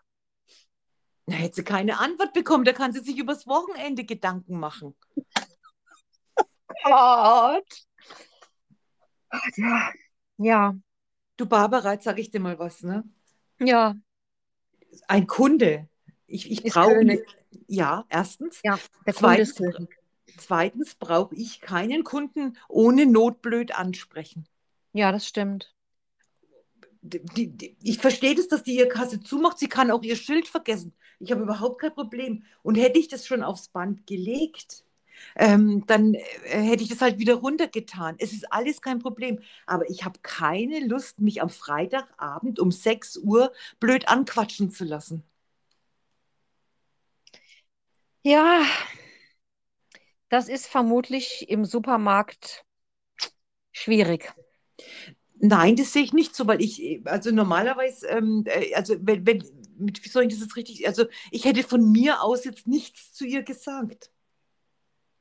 Na, 1.27 1.35
hätte 1.37 1.57
sie 1.57 1.65
keine 1.65 1.99
Antwort 1.99 2.33
bekommen, 2.33 2.65
da 2.65 2.73
kann 2.73 2.93
sie 2.93 3.01
sich 3.01 3.19
übers 3.19 3.47
Wochenende 3.47 4.05
Gedanken 4.05 4.59
machen. 4.61 4.95
Gott. 6.85 7.65
Ja. 9.57 9.93
Ja. 10.39 10.75
Du 11.39 11.47
Barbara, 11.47 11.95
jetzt 11.95 12.05
sage 12.05 12.21
ich 12.21 12.31
dir 12.31 12.41
mal 12.41 12.59
was, 12.59 12.83
ne? 12.83 13.05
Ja. 13.61 13.97
Ein 15.07 15.27
Kunde. 15.27 15.89
Ich, 16.27 16.51
ich 16.51 16.63
brauche. 16.65 17.23
Ja, 17.67 18.05
erstens. 18.11 18.61
Ja. 18.63 18.79
Der 19.07 19.15
Kunde 19.15 19.41
ist 19.41 19.57
Zweitens, 19.57 19.77
König. 19.77 19.97
zweitens 20.37 20.95
brauche 20.97 21.35
ich 21.35 21.61
keinen 21.61 22.05
Kunden 22.05 22.59
ohne 22.69 23.07
Not 23.07 23.41
blöd 23.41 23.75
ansprechen. 23.75 24.47
Ja, 24.93 25.13
das 25.13 25.27
stimmt. 25.27 25.75
die, 27.03 27.49
die, 27.49 27.77
ich 27.83 27.99
verstehe 27.99 28.35
das, 28.35 28.49
dass 28.49 28.63
die 28.65 28.77
ihre 28.77 28.89
Kasse 28.89 29.21
zumacht. 29.21 29.59
Sie 29.59 29.69
kann 29.69 29.91
auch 29.91 30.03
ihr 30.03 30.17
Schild 30.17 30.49
vergessen. 30.49 30.93
Ich 31.21 31.31
habe 31.33 31.43
überhaupt 31.43 31.81
kein 31.81 31.95
Problem. 31.95 32.45
Und 32.63 32.75
hätte 32.77 32.99
ich 32.99 33.09
das 33.09 33.27
schon 33.27 33.43
aufs 33.43 33.69
Band 33.69 34.07
gelegt, 34.07 34.85
ähm, 35.37 35.85
dann 35.87 36.15
äh, 36.15 36.21
hätte 36.45 36.83
ich 36.83 36.89
das 36.89 37.01
halt 37.01 37.19
wieder 37.19 37.35
runtergetan. 37.35 38.17
Es 38.19 38.33
ist 38.33 38.53
alles 38.53 38.81
kein 38.83 38.99
Problem. 38.99 39.41
Aber 39.67 39.89
ich 39.91 40.05
habe 40.05 40.19
keine 40.23 40.81
Lust, 40.87 41.21
mich 41.21 41.43
am 41.43 41.51
Freitagabend 41.51 42.59
um 42.61 42.71
6 42.73 43.17
Uhr 43.19 43.53
blöd 43.81 44.09
anquatschen 44.09 44.71
zu 44.71 44.85
lassen. 44.85 45.23
Ja, 48.23 48.65
das 50.31 50.49
ist 50.49 50.67
vermutlich 50.67 51.49
im 51.51 51.65
Supermarkt 51.67 52.65
schwierig. 53.73 54.33
Nein, 55.41 55.77
das 55.77 55.93
sehe 55.93 56.03
ich 56.03 56.13
nicht 56.13 56.35
so, 56.35 56.47
weil 56.49 56.61
ich, 56.61 57.01
also 57.05 57.31
normalerweise, 57.31 58.09
ähm, 58.09 58.45
äh, 58.47 58.75
also 58.75 58.97
wenn, 59.01 59.25
wenn, 59.27 59.43
wie 59.79 60.09
soll 60.09 60.25
ich 60.25 60.31
das 60.31 60.41
jetzt 60.41 60.57
richtig, 60.57 60.87
also 60.87 61.05
ich 61.31 61.45
hätte 61.45 61.63
von 61.63 61.93
mir 61.93 62.23
aus 62.23 62.45
jetzt 62.45 62.67
nichts 62.67 63.13
zu 63.13 63.25
ihr 63.25 63.43
gesagt. 63.45 64.11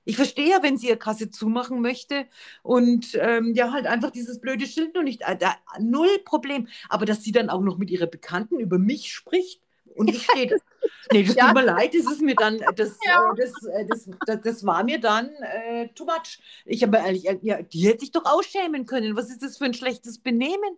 Ich 0.08 0.16
verstehe 0.16 0.50
ja, 0.50 0.64
wenn 0.64 0.78
sie 0.78 0.88
ihre 0.88 0.98
Kasse 0.98 1.30
zumachen 1.30 1.82
möchte 1.82 2.28
und 2.64 3.08
ähm, 3.20 3.54
ja, 3.56 3.74
halt 3.74 3.86
einfach 3.88 4.10
dieses 4.10 4.40
blöde 4.40 4.66
Schild 4.66 4.96
noch 4.96 5.04
nicht, 5.04 5.22
äh, 5.24 5.36
da, 5.38 5.56
null 5.80 6.08
Problem. 6.24 6.70
Aber 6.88 7.06
dass 7.06 7.24
sie 7.24 7.34
dann 7.34 7.50
auch 7.50 7.60
noch 7.62 7.78
mit 7.78 7.90
ihrer 7.92 8.08
Bekannten 8.08 8.58
über 8.60 8.80
mich 8.80 9.12
spricht 9.12 9.62
und 9.96 10.10
ich 10.16 10.24
stehe, 10.24 10.56
nee, 11.12 11.24
das 11.24 11.36
Ja. 11.36 11.48
tut 11.48 11.54
mir 11.54 11.64
leid, 11.66 11.94
das 11.94 12.08
ist 12.08 12.22
mir 12.22 12.38
dann, 12.38 12.60
das, 12.76 13.06
Ja. 13.06 13.20
äh, 13.20 13.36
das, 13.36 13.64
äh, 13.64 13.86
das, 13.86 14.10
das, 14.24 14.42
das 14.42 14.66
war 14.66 14.86
mir 14.86 15.00
dann 15.02 15.30
äh, 15.42 15.90
too 15.90 16.06
much. 16.06 16.40
Ich 16.66 16.84
habe 16.84 16.98
ehrlich, 16.98 17.28
äh, 17.28 17.38
ja, 17.42 17.62
die 17.62 17.86
hätte 17.86 18.00
sich 18.00 18.12
doch 18.12 18.24
ausschämen 18.24 18.86
können. 18.86 19.18
Was 19.18 19.30
ist 19.30 19.44
das 19.44 19.58
für 19.58 19.66
ein 19.66 19.74
schlechtes 19.74 20.20
Benehmen? 20.20 20.78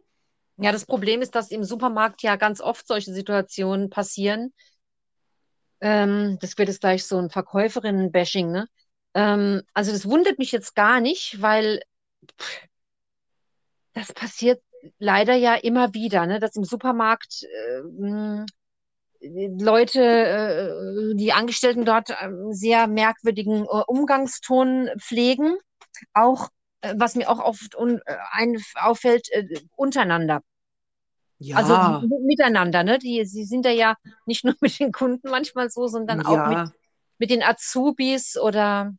Ja, 0.58 0.72
das 0.72 0.86
Problem 0.86 1.22
ist, 1.22 1.36
dass 1.36 1.52
im 1.52 1.64
Supermarkt 1.64 2.24
ja 2.24 2.36
ganz 2.36 2.62
oft 2.62 2.88
solche 2.88 3.14
Situationen 3.14 3.92
passieren. 3.92 4.54
Ähm, 5.82 6.38
das 6.42 6.58
wird 6.58 6.68
jetzt 6.68 6.82
gleich 6.82 7.06
so 7.06 7.18
ein 7.18 7.30
Verkäuferinnen-Bashing, 7.30 8.52
ne? 8.52 8.68
Ähm, 9.20 9.64
also 9.74 9.92
das 9.92 10.06
wundert 10.06 10.40
mich 10.40 10.52
jetzt 10.52 10.76
gar 10.76 11.02
nicht, 11.02 11.42
weil 11.42 11.82
pff, 12.40 12.68
das 13.94 14.14
passiert 14.14 14.62
leider 14.98 15.36
ja 15.36 15.56
immer 15.56 15.94
wieder, 15.94 16.26
ne? 16.26 16.40
Dass 16.40 16.56
im 16.56 16.64
Supermarkt 16.64 17.44
äh, 17.44 18.46
Leute, 19.22 20.02
äh, 20.02 21.16
die 21.16 21.34
Angestellten 21.34 21.84
dort 21.84 22.12
einen 22.12 22.54
sehr 22.54 22.88
merkwürdigen 22.88 23.66
äh, 23.66 23.84
Umgangston 23.88 24.90
pflegen. 24.98 25.58
Auch, 26.14 26.48
äh, 26.80 26.94
was 26.96 27.16
mir 27.16 27.30
auch 27.30 27.40
oft 27.40 27.76
un, 27.76 28.00
äh, 28.06 28.16
ein, 28.32 28.58
auffällt, 28.76 29.30
äh, 29.32 29.46
untereinander. 29.76 30.42
Ja, 31.40 31.58
Also 31.58 32.08
miteinander, 32.26 32.84
ne? 32.86 33.00
Die, 33.00 33.26
sie 33.26 33.44
sind 33.44 33.66
da 33.66 33.70
ja 33.70 33.96
nicht 34.26 34.46
nur 34.46 34.56
mit 34.62 34.80
den 34.80 34.94
Kunden 34.94 35.30
manchmal 35.30 35.70
so, 35.70 35.88
sondern 35.88 36.26
auch 36.26 36.48
mit, 36.48 36.58
ja. 36.58 36.72
mit 37.18 37.30
den 37.30 37.44
Azubis 37.44 38.38
oder 38.38 38.94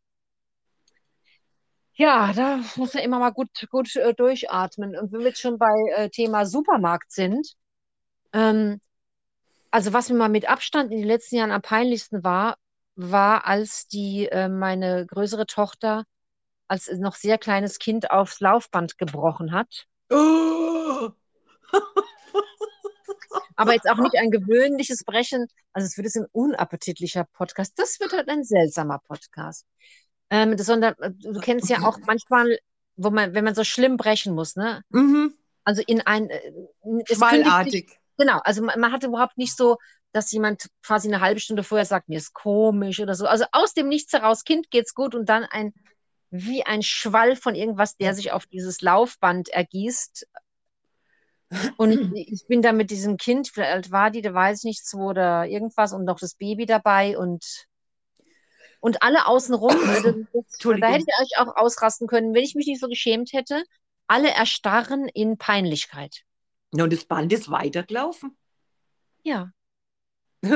ja, 2.01 2.33
da 2.33 2.61
muss 2.77 2.95
man 2.95 3.03
immer 3.03 3.19
mal 3.19 3.31
gut, 3.31 3.51
gut 3.71 3.95
äh, 3.97 4.15
durchatmen. 4.15 4.97
Und 4.97 5.13
wenn 5.13 5.21
wir 5.21 5.29
jetzt 5.29 5.41
schon 5.41 5.59
bei 5.59 5.71
äh, 5.97 6.09
Thema 6.09 6.47
Supermarkt 6.47 7.13
sind, 7.13 7.47
ähm, 8.33 8.81
also 9.71 9.93
was 9.93 10.09
mir 10.09 10.17
mal 10.17 10.31
mit 10.31 10.49
Abstand 10.49 10.93
in 10.93 11.01
den 11.01 11.07
letzten 11.07 11.37
Jahren 11.37 11.53
am 11.53 11.61
peinlichsten 11.61 12.25
war, 12.25 12.57
war, 12.97 13.47
als 13.47 13.87
die 13.87 14.27
äh, 14.29 14.49
meine 14.49 15.05
größere 15.07 15.45
Tochter 15.45 16.05
als 16.69 16.91
noch 16.91 17.17
sehr 17.17 17.37
kleines 17.37 17.79
Kind 17.79 18.11
aufs 18.11 18.41
Laufband 18.41 18.97
gebrochen 18.97 19.53
hat. 19.53 19.87
Oh. 20.11 21.11
Aber 23.57 23.75
jetzt 23.75 23.91
auch 23.91 23.99
nicht 23.99 24.17
ein 24.19 24.31
gewöhnliches 24.31 25.05
Brechen. 25.05 25.49
Also 25.75 25.85
es 25.85 25.99
wird 25.99 26.07
jetzt 26.07 26.17
ein 26.17 26.29
unappetitlicher 26.33 27.25
Podcast. 27.25 27.79
Das 27.79 28.01
wird 28.01 28.13
halt 28.15 28.31
ein 28.31 28.43
seltsamer 28.43 29.01
Podcast. 29.07 29.67
Ähm, 30.31 30.57
das, 30.57 30.67
sondern 30.67 30.95
äh, 30.99 31.11
du 31.11 31.41
kennst 31.41 31.69
ja 31.69 31.83
auch 31.83 31.99
manchmal, 32.07 32.59
wo 32.97 33.11
man, 33.11 33.35
wenn 33.35 33.45
man 33.45 33.55
so 33.55 33.65
schlimm 33.65 33.97
brechen 33.97 34.35
muss, 34.35 34.57
ne? 34.57 34.83
Mhm. 34.91 35.35
Also 35.65 35.83
in 35.87 36.01
ein 36.01 36.31
äh, 36.31 36.41
Schwallartig. 37.07 37.99
Genau, 38.17 38.39
also 38.45 38.63
man, 38.63 38.79
man 38.79 38.93
hat 38.93 39.03
überhaupt 39.03 39.39
nicht 39.39 39.57
so, 39.57 39.79
dass 40.13 40.31
jemand 40.33 40.69
quasi 40.83 41.09
eine 41.09 41.21
halbe 41.21 41.41
Stunde 41.41 41.63
vorher 41.63 41.85
sagt, 41.85 42.09
mir 42.09 42.19
ist 42.19 42.33
komisch 42.33 43.01
oder 43.01 43.15
so. 43.15 43.27
Also 43.27 43.45
aus 43.53 43.75
dem 43.75 43.89
Nichts 43.89 44.13
heraus, 44.13 44.45
Kind 44.45 44.71
geht's 44.71 44.95
gut 44.95 45.15
und 45.15 45.29
dann 45.29 45.45
ein 45.45 45.73
wie 46.31 46.65
ein 46.65 46.83
Schwall 46.83 47.35
von 47.37 47.55
irgendwas, 47.55 47.97
der 47.97 48.15
sich 48.15 48.33
auf 48.33 48.47
dieses 48.47 48.81
Laufband 48.81 49.49
ergießt. 49.49 50.29
Und 51.77 51.91
ich 52.15 52.47
bin 52.47 52.63
da 52.63 52.73
mit 52.73 52.91
diesem 52.91 53.17
Kind, 53.17 53.51
alt 53.59 53.91
war 53.91 54.11
die, 54.11 54.23
da 54.23 54.33
weiß 54.33 54.59
ich 54.59 54.65
nicht, 54.65 54.87
zwei 54.87 55.03
oder 55.03 55.47
irgendwas 55.47 55.93
und 55.93 56.05
noch 56.05 56.21
das 56.21 56.35
Baby 56.35 56.67
dabei 56.67 57.19
und 57.19 57.67
und 58.81 59.03
alle 59.03 59.27
außenrum, 59.27 59.71
Entschuldigung. 60.33 60.81
da 60.81 60.89
hätte 60.89 61.05
ich 61.07 61.21
euch 61.21 61.39
auch 61.39 61.57
ausrasten 61.57 62.07
können, 62.07 62.35
wenn 62.35 62.43
ich 62.43 62.55
mich 62.55 62.67
nicht 62.67 62.81
so 62.81 62.89
geschämt 62.89 63.33
hätte. 63.33 63.63
Alle 64.07 64.31
erstarren 64.31 65.09
in 65.09 65.39
Peinlichkeit. 65.39 66.23
Ja, 66.73 66.85
und 66.85 66.93
das 66.93 67.05
Band 67.05 67.33
ist 67.33 67.51
weitergelaufen. 67.51 68.37
Ja. 69.23 69.53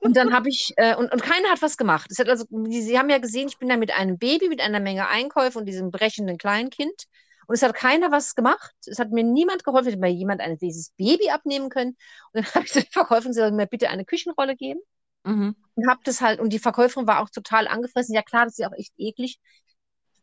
Und 0.00 0.16
dann 0.16 0.32
habe 0.32 0.48
ich, 0.48 0.72
äh, 0.76 0.96
und, 0.96 1.12
und 1.12 1.22
keiner 1.22 1.50
hat 1.50 1.60
was 1.60 1.76
gemacht. 1.76 2.10
Es 2.10 2.18
hat 2.18 2.28
also, 2.28 2.46
Sie 2.70 2.98
haben 2.98 3.10
ja 3.10 3.18
gesehen, 3.18 3.48
ich 3.48 3.58
bin 3.58 3.68
da 3.68 3.76
mit 3.76 3.92
einem 3.92 4.18
Baby, 4.18 4.48
mit 4.48 4.60
einer 4.60 4.80
Menge 4.80 5.06
Einkäufe 5.08 5.58
und 5.58 5.66
diesem 5.66 5.90
brechenden 5.90 6.38
Kleinkind. 6.38 7.04
Und 7.46 7.54
es 7.54 7.62
hat 7.62 7.74
keiner 7.74 8.10
was 8.10 8.34
gemacht. 8.34 8.72
Es 8.86 8.98
hat 8.98 9.10
mir 9.10 9.24
niemand 9.24 9.62
geholfen. 9.62 9.88
Hätte 9.88 10.00
mir 10.00 10.08
jemand 10.08 10.40
ein, 10.40 10.56
dieses 10.56 10.90
Baby 10.96 11.28
abnehmen 11.30 11.68
können. 11.68 11.96
Und 12.32 12.44
dann 12.44 12.54
habe 12.54 12.64
ich 12.64 12.72
den 12.72 12.84
Verkäuferin 12.90 13.32
gesagt, 13.32 13.54
mir 13.54 13.66
bitte 13.66 13.90
eine 13.90 14.06
Küchenrolle 14.06 14.56
geben. 14.56 14.80
Mhm. 15.24 15.56
Und 15.74 15.88
habe 15.88 16.00
das 16.04 16.20
halt, 16.20 16.40
und 16.40 16.52
die 16.52 16.58
Verkäuferin 16.58 17.06
war 17.06 17.20
auch 17.20 17.30
total 17.30 17.66
angefressen. 17.68 18.14
Ja 18.14 18.22
klar, 18.22 18.44
das 18.44 18.54
ist 18.54 18.58
ja 18.58 18.68
auch 18.68 18.76
echt 18.76 18.92
eklig. 18.98 19.38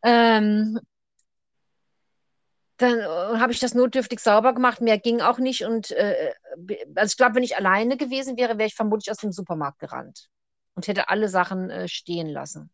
Ähm, 0.02 0.78
dann 2.76 2.98
äh, 3.00 3.38
habe 3.40 3.52
ich 3.52 3.58
das 3.58 3.74
notdürftig 3.74 4.20
sauber 4.20 4.54
gemacht. 4.54 4.80
Mehr 4.80 4.98
ging 4.98 5.20
auch 5.20 5.38
nicht. 5.38 5.64
Und 5.64 5.90
äh, 5.90 6.32
also 6.94 7.10
ich 7.12 7.16
glaube, 7.16 7.34
wenn 7.34 7.42
ich 7.42 7.56
alleine 7.56 7.96
gewesen 7.96 8.36
wäre, 8.36 8.56
wäre 8.58 8.68
ich 8.68 8.74
vermutlich 8.76 9.10
aus 9.10 9.16
dem 9.18 9.32
Supermarkt 9.32 9.80
gerannt 9.80 10.28
und 10.74 10.86
hätte 10.86 11.08
alle 11.08 11.28
Sachen 11.28 11.70
äh, 11.70 11.88
stehen 11.88 12.28
lassen. 12.28 12.70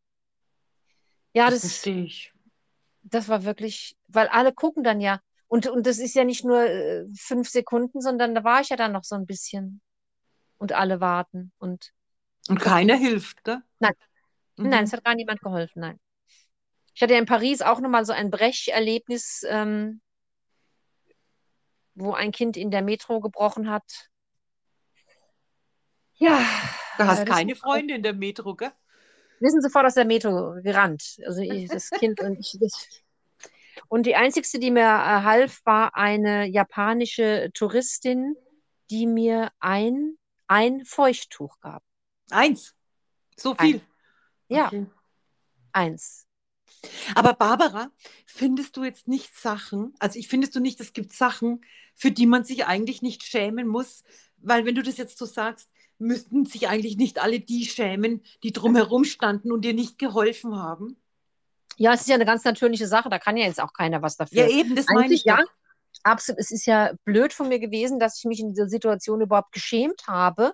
Ja, 1.32 1.48
Das 1.48 1.62
das, 1.62 1.62
verstehe 1.62 2.04
ich. 2.04 2.34
das 3.02 3.28
war 3.28 3.44
wirklich, 3.44 3.96
weil 4.08 4.28
alle 4.28 4.52
gucken 4.52 4.84
dann 4.84 5.00
ja. 5.00 5.20
Und, 5.48 5.66
und 5.68 5.86
das 5.86 5.98
ist 5.98 6.14
ja 6.14 6.24
nicht 6.24 6.44
nur 6.44 6.64
äh, 6.64 7.06
fünf 7.16 7.48
Sekunden, 7.48 8.02
sondern 8.02 8.34
da 8.34 8.44
war 8.44 8.60
ich 8.60 8.68
ja 8.68 8.76
dann 8.76 8.92
noch 8.92 9.04
so 9.04 9.14
ein 9.14 9.24
bisschen. 9.26 9.80
Und 10.58 10.72
alle 10.72 11.00
warten. 11.00 11.52
Und 11.56 11.93
Und 12.48 12.60
keiner 12.60 12.96
hilft, 12.96 13.44
gell? 13.44 13.62
Nein. 13.78 13.94
Mhm. 14.56 14.68
Nein, 14.68 14.84
es 14.84 14.92
hat 14.92 15.04
gar 15.04 15.14
niemand 15.14 15.40
geholfen, 15.40 15.80
nein. 15.80 15.98
Ich 16.94 17.02
hatte 17.02 17.14
ja 17.14 17.18
in 17.18 17.26
Paris 17.26 17.62
auch 17.62 17.80
nochmal 17.80 18.04
so 18.04 18.12
ein 18.12 18.30
Brecherlebnis, 18.30 19.44
ähm, 19.48 20.00
wo 21.94 22.12
ein 22.12 22.32
Kind 22.32 22.56
in 22.56 22.70
der 22.70 22.82
Metro 22.82 23.20
gebrochen 23.20 23.70
hat. 23.70 24.10
Ja, 26.16 26.46
Du 26.96 27.04
hast 27.04 27.26
keine 27.26 27.56
Freunde 27.56 27.94
in 27.94 28.02
der 28.02 28.12
Metro, 28.12 28.54
gell? 28.54 28.72
wir 29.40 29.50
sind 29.50 29.62
sofort 29.62 29.86
aus 29.86 29.94
der 29.94 30.04
Metro 30.04 30.54
gerannt. 30.62 31.18
Also 31.26 31.42
ich, 31.42 31.68
das 31.68 31.90
Kind 31.90 32.20
und 32.20 32.38
ich. 32.38 32.56
Das, 32.60 33.02
und 33.88 34.06
die 34.06 34.16
einzigste, 34.16 34.58
die 34.58 34.70
mir 34.70 34.82
äh, 34.82 35.22
half, 35.22 35.60
war 35.64 35.94
eine 35.96 36.46
japanische 36.46 37.50
Touristin, 37.52 38.36
die 38.90 39.06
mir 39.06 39.50
ein, 39.58 40.16
ein 40.46 40.84
Feuchttuch 40.84 41.60
gab. 41.60 41.82
Eins. 42.34 42.74
So 43.36 43.54
viel. 43.54 43.80
Ja, 44.48 44.66
Okay. 44.66 44.86
eins. 45.72 46.26
Aber 47.14 47.32
Barbara, 47.34 47.90
findest 48.26 48.76
du 48.76 48.84
jetzt 48.84 49.08
nicht 49.08 49.34
Sachen, 49.36 49.94
also 49.98 50.18
ich 50.18 50.28
findest 50.28 50.54
du 50.54 50.60
nicht, 50.60 50.80
es 50.80 50.92
gibt 50.92 51.12
Sachen, 51.12 51.64
für 51.94 52.10
die 52.10 52.26
man 52.26 52.44
sich 52.44 52.66
eigentlich 52.66 53.00
nicht 53.00 53.22
schämen 53.22 53.66
muss, 53.66 54.04
weil 54.36 54.66
wenn 54.66 54.74
du 54.74 54.82
das 54.82 54.98
jetzt 54.98 55.16
so 55.16 55.24
sagst, 55.24 55.70
müssten 55.98 56.44
sich 56.44 56.68
eigentlich 56.68 56.96
nicht 56.96 57.22
alle 57.22 57.40
die 57.40 57.64
schämen, 57.64 58.22
die 58.42 58.52
drumherum 58.52 59.04
standen 59.04 59.52
und 59.52 59.62
dir 59.62 59.72
nicht 59.72 59.98
geholfen 59.98 60.56
haben? 60.56 60.96
Ja, 61.76 61.94
es 61.94 62.02
ist 62.02 62.08
ja 62.08 62.16
eine 62.16 62.26
ganz 62.26 62.44
natürliche 62.44 62.86
Sache, 62.86 63.08
da 63.08 63.18
kann 63.18 63.36
ja 63.36 63.46
jetzt 63.46 63.60
auch 63.60 63.72
keiner 63.72 64.02
was 64.02 64.16
dafür. 64.16 64.46
Ja, 64.46 64.48
eben, 64.48 64.76
das 64.76 64.86
meine 64.86 65.14
ich 65.14 65.24
ja. 65.24 65.36
doch. 65.36 65.50
Absolut. 66.02 66.40
Es 66.40 66.50
ist 66.50 66.66
ja 66.66 66.92
blöd 67.04 67.32
von 67.32 67.48
mir 67.48 67.58
gewesen, 67.58 67.98
dass 67.98 68.18
ich 68.18 68.24
mich 68.24 68.40
in 68.40 68.50
dieser 68.50 68.68
Situation 68.68 69.20
überhaupt 69.20 69.52
geschämt 69.52 70.06
habe. 70.06 70.52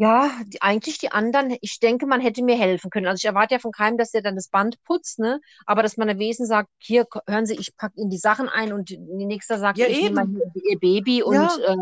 Ja, 0.00 0.30
die, 0.46 0.62
eigentlich 0.62 0.96
die 0.96 1.12
anderen, 1.12 1.54
ich 1.60 1.78
denke, 1.78 2.06
man 2.06 2.22
hätte 2.22 2.42
mir 2.42 2.56
helfen 2.56 2.88
können. 2.88 3.06
Also 3.06 3.20
ich 3.20 3.26
erwarte 3.26 3.54
ja 3.56 3.58
von 3.58 3.70
keinem, 3.70 3.98
dass 3.98 4.12
der 4.12 4.22
dann 4.22 4.34
das 4.34 4.48
Band 4.48 4.82
putzt, 4.84 5.18
ne? 5.18 5.40
Aber 5.66 5.82
dass 5.82 5.98
man 5.98 6.08
der 6.08 6.18
Wesen 6.18 6.46
sagt, 6.46 6.70
hier, 6.78 7.06
hören 7.28 7.44
Sie, 7.44 7.54
ich 7.56 7.76
packe 7.76 8.00
Ihnen 8.00 8.08
die 8.08 8.16
Sachen 8.16 8.48
ein 8.48 8.72
und 8.72 8.88
die 8.88 8.96
nächste 9.26 9.58
sagt, 9.58 9.78
Ja, 9.78 9.88
ich 9.88 10.00
nehme 10.00 10.24
mal 10.24 10.24
eben. 10.24 10.50
hier 10.54 10.70
Ihr 10.72 10.78
Baby 10.78 11.22
und 11.22 11.34
Ja. 11.34 11.54
äh, 11.66 11.76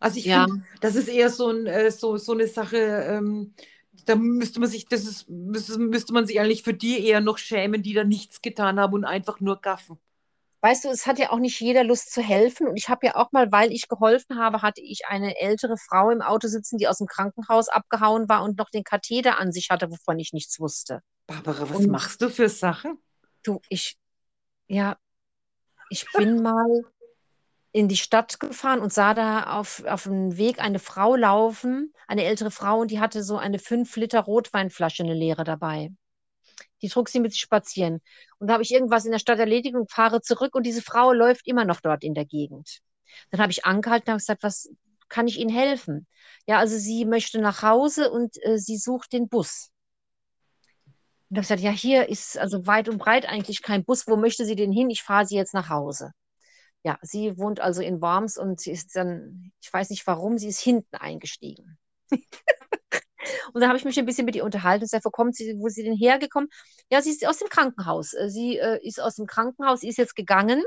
Also 0.00 0.18
ich 0.18 0.24
Ja. 0.26 0.46
finde, 0.46 0.64
das 0.80 0.96
ist 0.96 1.06
eher 1.08 1.30
so, 1.30 1.48
ein, 1.48 1.66
äh, 1.66 1.92
so, 1.92 2.16
so 2.16 2.32
eine 2.32 2.48
Sache, 2.48 2.76
ähm, 2.76 3.54
da 4.06 4.16
müsste 4.16 4.58
man 4.58 4.68
sich, 4.68 4.86
das 4.86 5.04
ist, 5.06 5.28
müsste, 5.28 5.78
müsste 5.78 6.12
man 6.12 6.26
sich 6.26 6.40
eigentlich 6.40 6.64
für 6.64 6.74
die 6.74 7.06
eher 7.06 7.20
noch 7.20 7.38
schämen, 7.38 7.84
die 7.84 7.94
da 7.94 8.02
nichts 8.02 8.42
getan 8.42 8.80
haben 8.80 8.94
und 8.94 9.04
einfach 9.04 9.38
nur 9.38 9.60
gaffen. 9.60 9.96
Weißt 10.60 10.84
du, 10.84 10.88
es 10.88 11.06
hat 11.06 11.18
ja 11.20 11.30
auch 11.30 11.38
nicht 11.38 11.60
jeder 11.60 11.84
Lust 11.84 12.12
zu 12.12 12.20
helfen. 12.20 12.66
Und 12.66 12.76
ich 12.76 12.88
habe 12.88 13.06
ja 13.06 13.16
auch 13.16 13.30
mal, 13.30 13.52
weil 13.52 13.70
ich 13.72 13.86
geholfen 13.88 14.38
habe, 14.38 14.60
hatte 14.62 14.80
ich 14.80 15.06
eine 15.06 15.38
ältere 15.38 15.76
Frau 15.76 16.10
im 16.10 16.20
Auto 16.20 16.48
sitzen, 16.48 16.78
die 16.78 16.88
aus 16.88 16.98
dem 16.98 17.06
Krankenhaus 17.06 17.68
abgehauen 17.68 18.28
war 18.28 18.42
und 18.42 18.58
noch 18.58 18.70
den 18.70 18.82
Katheter 18.82 19.38
an 19.38 19.52
sich 19.52 19.70
hatte, 19.70 19.90
wovon 19.90 20.18
ich 20.18 20.32
nichts 20.32 20.58
wusste. 20.58 21.00
Barbara, 21.28 21.70
was 21.70 21.76
Und- 21.78 21.90
machst 21.90 22.20
du 22.22 22.28
für 22.28 22.48
Sachen? 22.48 22.98
Du, 23.44 23.60
ich, 23.68 23.96
ja, 24.66 24.96
ich 25.90 26.06
bin 26.12 26.42
mal 26.42 26.82
in 27.70 27.86
die 27.86 27.96
Stadt 27.96 28.40
gefahren 28.40 28.80
und 28.80 28.92
sah 28.92 29.14
da 29.14 29.58
auf, 29.58 29.84
auf 29.84 30.04
dem 30.04 30.36
Weg 30.38 30.58
eine 30.58 30.80
Frau 30.80 31.14
laufen, 31.14 31.92
eine 32.08 32.24
ältere 32.24 32.50
Frau, 32.50 32.80
und 32.80 32.90
die 32.90 32.98
hatte 32.98 33.22
so 33.22 33.36
eine 33.36 33.58
5 33.60 33.94
Liter 33.96 34.20
Rotweinflasche, 34.20 35.04
eine 35.04 35.14
leere 35.14 35.44
dabei. 35.44 35.92
Die 36.82 36.88
trug 36.88 37.08
sie 37.08 37.20
mit 37.20 37.32
sich 37.32 37.40
spazieren. 37.40 38.00
Und 38.38 38.48
da 38.48 38.54
habe 38.54 38.62
ich 38.62 38.72
irgendwas 38.72 39.04
in 39.04 39.12
der 39.12 39.18
Stadt 39.18 39.38
erledigt 39.38 39.74
und 39.74 39.90
fahre 39.90 40.20
zurück 40.20 40.54
und 40.54 40.64
diese 40.64 40.82
Frau 40.82 41.12
läuft 41.12 41.46
immer 41.46 41.64
noch 41.64 41.80
dort 41.80 42.04
in 42.04 42.14
der 42.14 42.24
Gegend. 42.24 42.80
Dann 43.30 43.40
habe 43.40 43.52
ich 43.52 43.64
angehalten 43.64 44.08
und 44.08 44.12
habe 44.12 44.18
gesagt, 44.18 44.42
was 44.42 44.70
kann 45.08 45.26
ich 45.26 45.38
Ihnen 45.38 45.50
helfen? 45.50 46.06
Ja, 46.46 46.58
also 46.58 46.76
sie 46.76 47.04
möchte 47.04 47.40
nach 47.40 47.62
Hause 47.62 48.10
und 48.10 48.36
äh, 48.44 48.58
sie 48.58 48.76
sucht 48.76 49.12
den 49.12 49.28
Bus. 49.28 49.70
Und 51.30 51.36
habe 51.36 51.42
gesagt, 51.42 51.60
ja, 51.60 51.70
hier 51.70 52.08
ist 52.08 52.38
also 52.38 52.66
weit 52.66 52.88
und 52.88 52.98
breit 52.98 53.26
eigentlich 53.26 53.62
kein 53.62 53.84
Bus. 53.84 54.06
Wo 54.06 54.16
möchte 54.16 54.44
sie 54.44 54.56
denn 54.56 54.72
hin? 54.72 54.90
Ich 54.90 55.02
fahre 55.02 55.26
sie 55.26 55.36
jetzt 55.36 55.54
nach 55.54 55.68
Hause. 55.68 56.12
Ja, 56.84 56.98
sie 57.02 57.36
wohnt 57.36 57.60
also 57.60 57.82
in 57.82 58.00
Worms 58.00 58.38
und 58.38 58.60
sie 58.60 58.70
ist 58.70 58.96
dann, 58.96 59.52
ich 59.60 59.72
weiß 59.72 59.90
nicht 59.90 60.06
warum, 60.06 60.38
sie 60.38 60.48
ist 60.48 60.60
hinten 60.60 60.96
eingestiegen. 60.96 61.78
Und 63.52 63.60
dann 63.60 63.68
habe 63.68 63.78
ich 63.78 63.84
mich 63.84 63.98
ein 63.98 64.06
bisschen 64.06 64.24
mit 64.26 64.36
ihr 64.36 64.44
unterhalten 64.44 64.82
und 64.82 64.86
gesagt, 64.86 65.04
wo 65.04 65.10
kommt 65.10 65.34
sie, 65.36 65.54
wo 65.58 65.66
ist 65.68 65.74
sie 65.74 65.84
denn 65.84 65.96
hergekommen? 65.96 66.48
Ja, 66.90 67.02
sie 67.02 67.10
ist 67.10 67.26
aus 67.26 67.38
dem 67.38 67.48
Krankenhaus. 67.48 68.14
Äh, 68.14 68.28
Sie 68.30 68.58
äh, 68.58 68.78
ist 68.86 69.00
aus 69.00 69.16
dem 69.16 69.26
Krankenhaus, 69.26 69.80
sie 69.80 69.88
ist 69.88 69.98
jetzt 69.98 70.16
gegangen. 70.16 70.62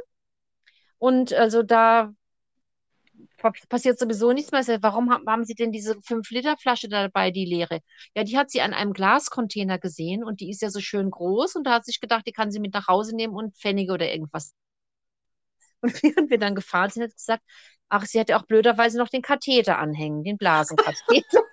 Und 0.99 1.34
also 1.34 1.64
da 1.64 2.14
pa- 3.38 3.51
passiert 3.70 3.99
sowieso 3.99 4.32
nichts 4.34 4.51
mehr. 4.51 4.64
Warum 4.82 5.12
haben, 5.12 5.43
Sie 5.45 5.53
denn 5.55 5.72
diese 5.72 6.01
5-Liter-Flasche 6.01 6.89
dabei, 6.89 7.32
die 7.32 7.45
leere? 7.45 7.80
Ja, 8.16 8.24
die 8.24 8.38
hat 8.38 8.49
sie 8.51 8.62
an 8.62 8.74
einem 8.74 8.93
Glascontainer 8.93 9.80
gesehen 9.80 10.24
und 10.24 10.39
die 10.41 10.49
ist 10.49 10.62
ja 10.62 10.70
so 10.70 10.80
schön 10.80 11.12
groß 11.12 11.55
und 11.55 11.66
da 11.66 11.74
hat 11.74 11.86
sie 11.86 11.91
sich 11.91 12.01
gedacht, 12.01 12.26
die 12.28 12.32
kann 12.34 12.51
sie 12.51 12.60
mit 12.60 12.74
nach 12.74 12.88
Hause 12.88 13.16
nehmen 13.16 13.36
und 13.36 13.55
Pfennige 13.58 13.93
oder 13.93 14.12
irgendwas. 14.12 14.53
Und 15.82 16.01
während 16.03 16.30
wir 16.30 16.38
dann 16.39 16.55
gefahren 16.55 16.89
sind, 16.89 17.03
hat 17.03 17.12
sie 17.12 17.16
gesagt, 17.18 17.43
ach, 17.89 18.05
sie 18.05 18.20
hätte 18.20 18.38
auch 18.38 18.43
blöderweise 18.45 18.97
noch 18.97 19.10
den 19.10 19.22
Katheter 19.22 19.80
anhängen, 19.80 20.24
den 20.24 20.38
Blasenkatheter. 20.38 21.43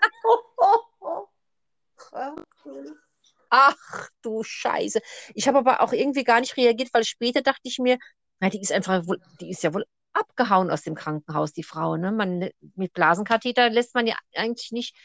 Ach 3.51 4.09
du 4.23 4.43
Scheiße. 4.43 5.01
Ich 5.35 5.49
habe 5.49 5.59
aber 5.59 5.81
auch 5.81 5.93
irgendwie 5.93 6.25
gar 6.25 6.41
nicht 6.41 6.57
reagiert, 6.57 6.91
weil 6.93 7.05
später 7.05 7.43
dachte 7.43 7.63
ich 7.65 7.79
mir, 7.79 7.99
na, 8.41 8.51
die 8.51 8.61
ist 8.61 8.73
einfach 8.73 9.07
wohl, 9.07 9.19
die 9.41 9.51
ist 9.51 9.63
ja 9.63 9.73
wohl 9.75 9.85
abgehauen 10.13 10.71
aus 10.71 10.83
dem 10.83 10.95
Krankenhaus, 10.95 11.53
die 11.53 11.63
Frau. 11.63 11.97
Ne? 11.97 12.13
Man, 12.13 12.51
mit 12.75 12.93
Blasenkatheter 12.93 13.71
lässt 13.71 13.95
man 13.95 14.07
ja 14.07 14.17
eigentlich 14.35 14.73
nicht 14.73 14.97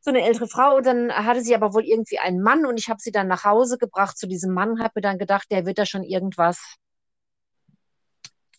so 0.00 0.10
eine 0.10 0.22
ältere 0.22 0.48
Frau. 0.48 0.76
Und 0.76 0.86
dann 0.86 1.12
hatte 1.12 1.42
sie 1.42 1.54
aber 1.54 1.74
wohl 1.74 1.84
irgendwie 1.84 2.18
einen 2.18 2.42
Mann 2.42 2.66
und 2.66 2.78
ich 2.78 2.88
habe 2.88 3.00
sie 3.00 3.12
dann 3.12 3.28
nach 3.28 3.44
Hause 3.44 3.78
gebracht 3.78 4.16
zu 4.16 4.26
diesem 4.26 4.52
Mann, 4.52 4.80
habe 4.80 4.92
mir 4.96 5.02
dann 5.02 5.18
gedacht, 5.18 5.48
der 5.50 5.66
wird 5.66 5.78
da 5.78 5.86
schon 5.86 6.04
irgendwas 6.04 6.76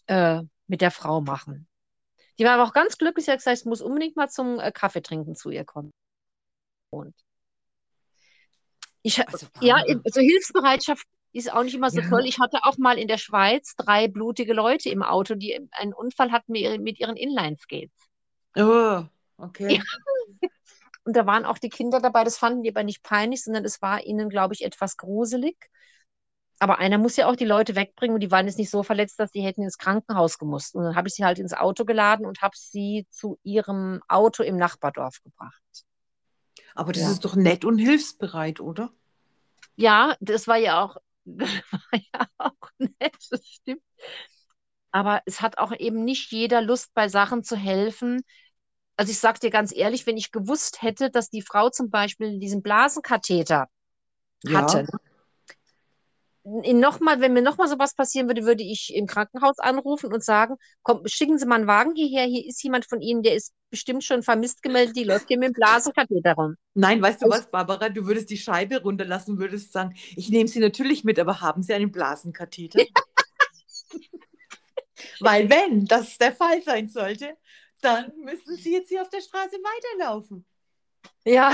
äh, 0.08 0.42
mit 0.68 0.82
der 0.82 0.92
Frau 0.92 1.22
machen. 1.22 1.68
Die 2.38 2.46
war 2.46 2.54
aber 2.54 2.64
auch 2.64 2.74
ganz 2.74 2.98
glücklich, 2.98 3.26
sie 3.26 3.32
hat 3.32 3.40
gesagt, 3.40 3.60
ich 3.60 3.66
muss 3.66 3.82
unbedingt 3.82 4.16
mal 4.16 4.30
zum 4.30 4.60
äh, 4.60 4.72
Kaffee 4.72 5.02
trinken 5.02 5.36
zu 5.36 5.50
ihr 5.50 5.66
kommen. 5.66 5.92
Und 6.90 7.14
ich, 9.02 9.26
Also, 9.28 9.48
ja, 9.62 9.76
Barbara. 9.78 10.02
so 10.10 10.22
Hilfsbereitschaft 10.22 11.06
Ist 11.32 11.54
auch 11.54 11.62
nicht 11.64 11.76
immer 11.76 11.92
so 11.92 12.00
Ja. 12.02 12.10
toll. 12.10 12.26
Ich 12.26 12.40
hatte 12.40 12.58
auch 12.64 12.78
mal 12.80 12.98
in 12.98 13.08
der 13.08 13.20
Schweiz 13.20 13.76
drei 13.76 14.08
blutige 14.08 14.54
Leute 14.54 14.90
im 14.90 15.04
Auto, 15.04 15.36
die 15.36 15.60
einen 15.74 15.94
Unfall 15.94 16.32
hatten 16.32 16.52
mit 16.54 16.62
ihren- 16.62 16.82
mit 16.82 17.00
ihren 17.00 17.16
Inline-Skates. 17.16 18.10
Oh, 18.58 19.04
okay. 19.38 19.80
Und 21.04 21.16
da 21.16 21.28
waren 21.28 21.46
auch 21.46 21.60
die 21.60 21.70
Kinder 21.70 22.00
dabei, 22.02 22.24
das 22.24 22.38
fanden 22.40 22.64
die 22.64 22.70
aber 22.72 22.84
nicht 22.84 23.04
peinlich, 23.04 23.44
sondern 23.44 23.64
es 23.64 23.80
war 23.82 24.04
ihnen, 24.04 24.30
glaube 24.30 24.56
ich, 24.56 24.66
etwas 24.66 24.98
gruselig. 24.98 25.56
Aber 26.58 26.80
einer 26.80 26.98
muss 26.98 27.16
ja 27.16 27.28
auch 27.30 27.36
die 27.36 27.46
Leute 27.46 27.76
wegbringen 27.76 28.16
und 28.16 28.22
die 28.22 28.32
waren 28.32 28.48
jetzt 28.48 28.58
nicht 28.58 28.70
so 28.72 28.82
verletzt, 28.84 29.20
dass 29.20 29.32
sie 29.32 29.42
hätten 29.42 29.62
ins 29.62 29.78
Krankenhaus 29.78 30.40
gemusst. 30.40 30.76
Und 30.76 30.84
dann 30.84 30.96
habe 30.96 31.08
ich 31.08 31.14
sie 31.14 31.24
halt 31.26 31.38
ins 31.40 31.54
Auto 31.54 31.86
geladen 31.86 32.26
und 32.26 32.42
habe 32.42 32.58
sie 32.58 33.06
zu 33.12 33.38
ihrem 33.44 34.02
Auto 34.08 34.42
im 34.44 34.58
Nachbardorf 34.58 35.22
gebracht. 35.24 35.62
Aber 36.80 36.94
das 36.94 37.04
Ja. 37.04 37.12
ist 37.12 37.26
doch 37.26 37.36
nett 37.36 37.64
und 37.64 37.78
hilfsbereit, 37.78 38.60
oder? 38.60 38.92
Ja, 39.76 40.16
das 40.20 40.48
war 40.48 40.58
ja 40.58 40.84
auch, 40.84 40.98
das 41.26 41.50
war 41.72 42.00
ja 42.14 42.28
auch 42.38 42.70
nett, 42.80 43.16
das 43.32 43.46
stimmt. 43.48 43.82
Aber 44.92 45.22
es 45.26 45.42
hat 45.42 45.58
auch 45.58 45.72
eben 45.78 46.04
nicht 46.04 46.32
jeder 46.32 46.62
Lust, 46.62 46.94
bei 46.94 47.08
Sachen 47.10 47.44
zu 47.44 47.56
helfen. 47.56 48.22
Also 48.98 49.12
ich 49.12 49.20
sage 49.20 49.40
dir 49.40 49.50
ganz 49.52 49.76
ehrlich, 49.76 50.08
wenn 50.08 50.18
ich 50.18 50.32
gewusst 50.32 50.82
hätte, 50.82 51.10
dass 51.12 51.30
die 51.30 51.42
Frau 51.44 51.70
zum 51.70 51.90
Beispiel 51.90 52.40
diesen 52.40 52.64
Blasenkatheter 52.64 53.70
hatte, 54.48 54.88
noch 56.44 57.00
mal, 57.00 57.22
wenn 57.22 57.34
mir 57.34 57.42
nochmal 57.42 57.68
sowas 57.68 57.96
passieren 57.96 58.28
würde, 58.28 58.46
würde 58.46 58.64
ich 58.64 58.94
im 58.96 59.08
Krankenhaus 59.08 59.60
anrufen 59.60 60.14
und 60.14 60.24
sagen, 60.24 60.56
komm, 60.84 61.02
schicken 61.06 61.38
Sie 61.38 61.46
mal 61.46 61.56
einen 61.56 61.68
Wagen 61.68 61.96
hierher, 61.96 62.26
hier 62.26 62.46
ist 62.48 62.64
jemand 62.64 62.86
von 62.88 63.02
Ihnen, 63.02 63.24
der 63.24 63.36
ist 63.36 63.54
bestimmt 63.70 64.04
schon 64.04 64.24
vermisst 64.24 64.64
gemeldet, 64.64 64.96
die 64.96 65.04
läuft 65.04 65.28
hier 65.28 65.38
mit 65.38 65.50
dem 65.50 65.54
Blasenkatheter 65.54 66.34
rum. 66.34 66.56
Nein, 66.74 67.02
weißt 67.02 67.22
du 67.22 67.28
Ich- 67.28 67.32
was, 67.32 67.52
Barbara? 67.52 67.90
Du 67.90 68.06
würdest 68.08 68.30
die 68.30 68.38
Scheibe 68.38 68.82
runterlassen, 68.82 69.38
würdest 69.38 69.74
sagen, 69.74 69.96
ich 70.16 70.30
nehme 70.30 70.48
sie 70.48 70.60
natürlich 70.60 71.04
mit, 71.04 71.20
aber 71.20 71.42
haben 71.42 71.62
Sie 71.62 71.74
einen 71.74 71.92
Blasenkatheter? 71.92 72.80
Weil 75.20 75.50
wenn 75.50 75.86
das 75.86 76.18
der 76.18 76.34
Fall 76.34 76.62
sein 76.64 76.88
sollte, 76.90 77.36
dann 77.82 78.12
müssen 78.24 78.56
Sie 78.56 78.74
jetzt 78.74 78.90
hier 78.90 79.02
auf 79.02 79.10
der 79.10 79.22
Straße 79.22 79.56
weiterlaufen. 79.56 80.46
Ja, 81.26 81.52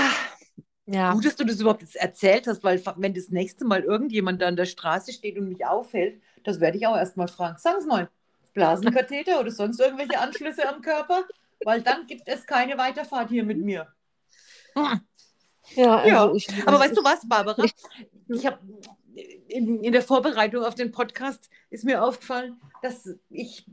ja. 0.86 1.12
Gut, 1.12 1.24
dass 1.24 1.36
du 1.36 1.44
das 1.44 1.60
überhaupt 1.60 1.82
jetzt 1.82 1.96
erzählt 1.96 2.46
hast, 2.46 2.62
weil 2.64 2.82
wenn 2.96 3.14
das 3.14 3.28
nächste 3.28 3.64
Mal 3.64 3.82
irgendjemand 3.82 4.40
da 4.40 4.46
an 4.46 4.56
der 4.56 4.66
Straße 4.66 5.12
steht 5.12 5.38
und 5.38 5.48
mich 5.48 5.64
aufhält, 5.66 6.20
das 6.44 6.60
werde 6.60 6.78
ich 6.78 6.86
auch 6.86 6.96
erstmal 6.96 7.28
fragen. 7.28 7.58
Sagen 7.58 7.80
Sie 7.80 7.88
mal, 7.88 8.08
Blasenkatheter 8.54 9.40
oder 9.40 9.50
sonst 9.50 9.80
irgendwelche 9.80 10.18
Anschlüsse 10.18 10.68
am 10.68 10.80
Körper? 10.80 11.24
Weil 11.64 11.82
dann 11.82 12.06
gibt 12.06 12.22
es 12.26 12.46
keine 12.46 12.78
Weiterfahrt 12.78 13.30
hier 13.30 13.44
mit 13.44 13.58
mir. 13.58 13.88
Ja, 14.76 15.00
Ja, 15.74 16.22
also 16.22 16.36
ich, 16.36 16.48
Aber 16.66 16.78
weißt 16.78 16.96
du 16.96 17.02
was, 17.02 17.28
Barbara? 17.28 17.64
Ich 18.28 18.46
habe 18.46 18.58
in, 19.48 19.82
in 19.82 19.92
der 19.92 20.02
Vorbereitung 20.02 20.64
auf 20.64 20.74
den 20.74 20.92
Podcast 20.92 21.50
ist 21.70 21.84
mir 21.84 22.02
aufgefallen, 22.02 22.60
dass 22.82 23.08
ich 23.30 23.66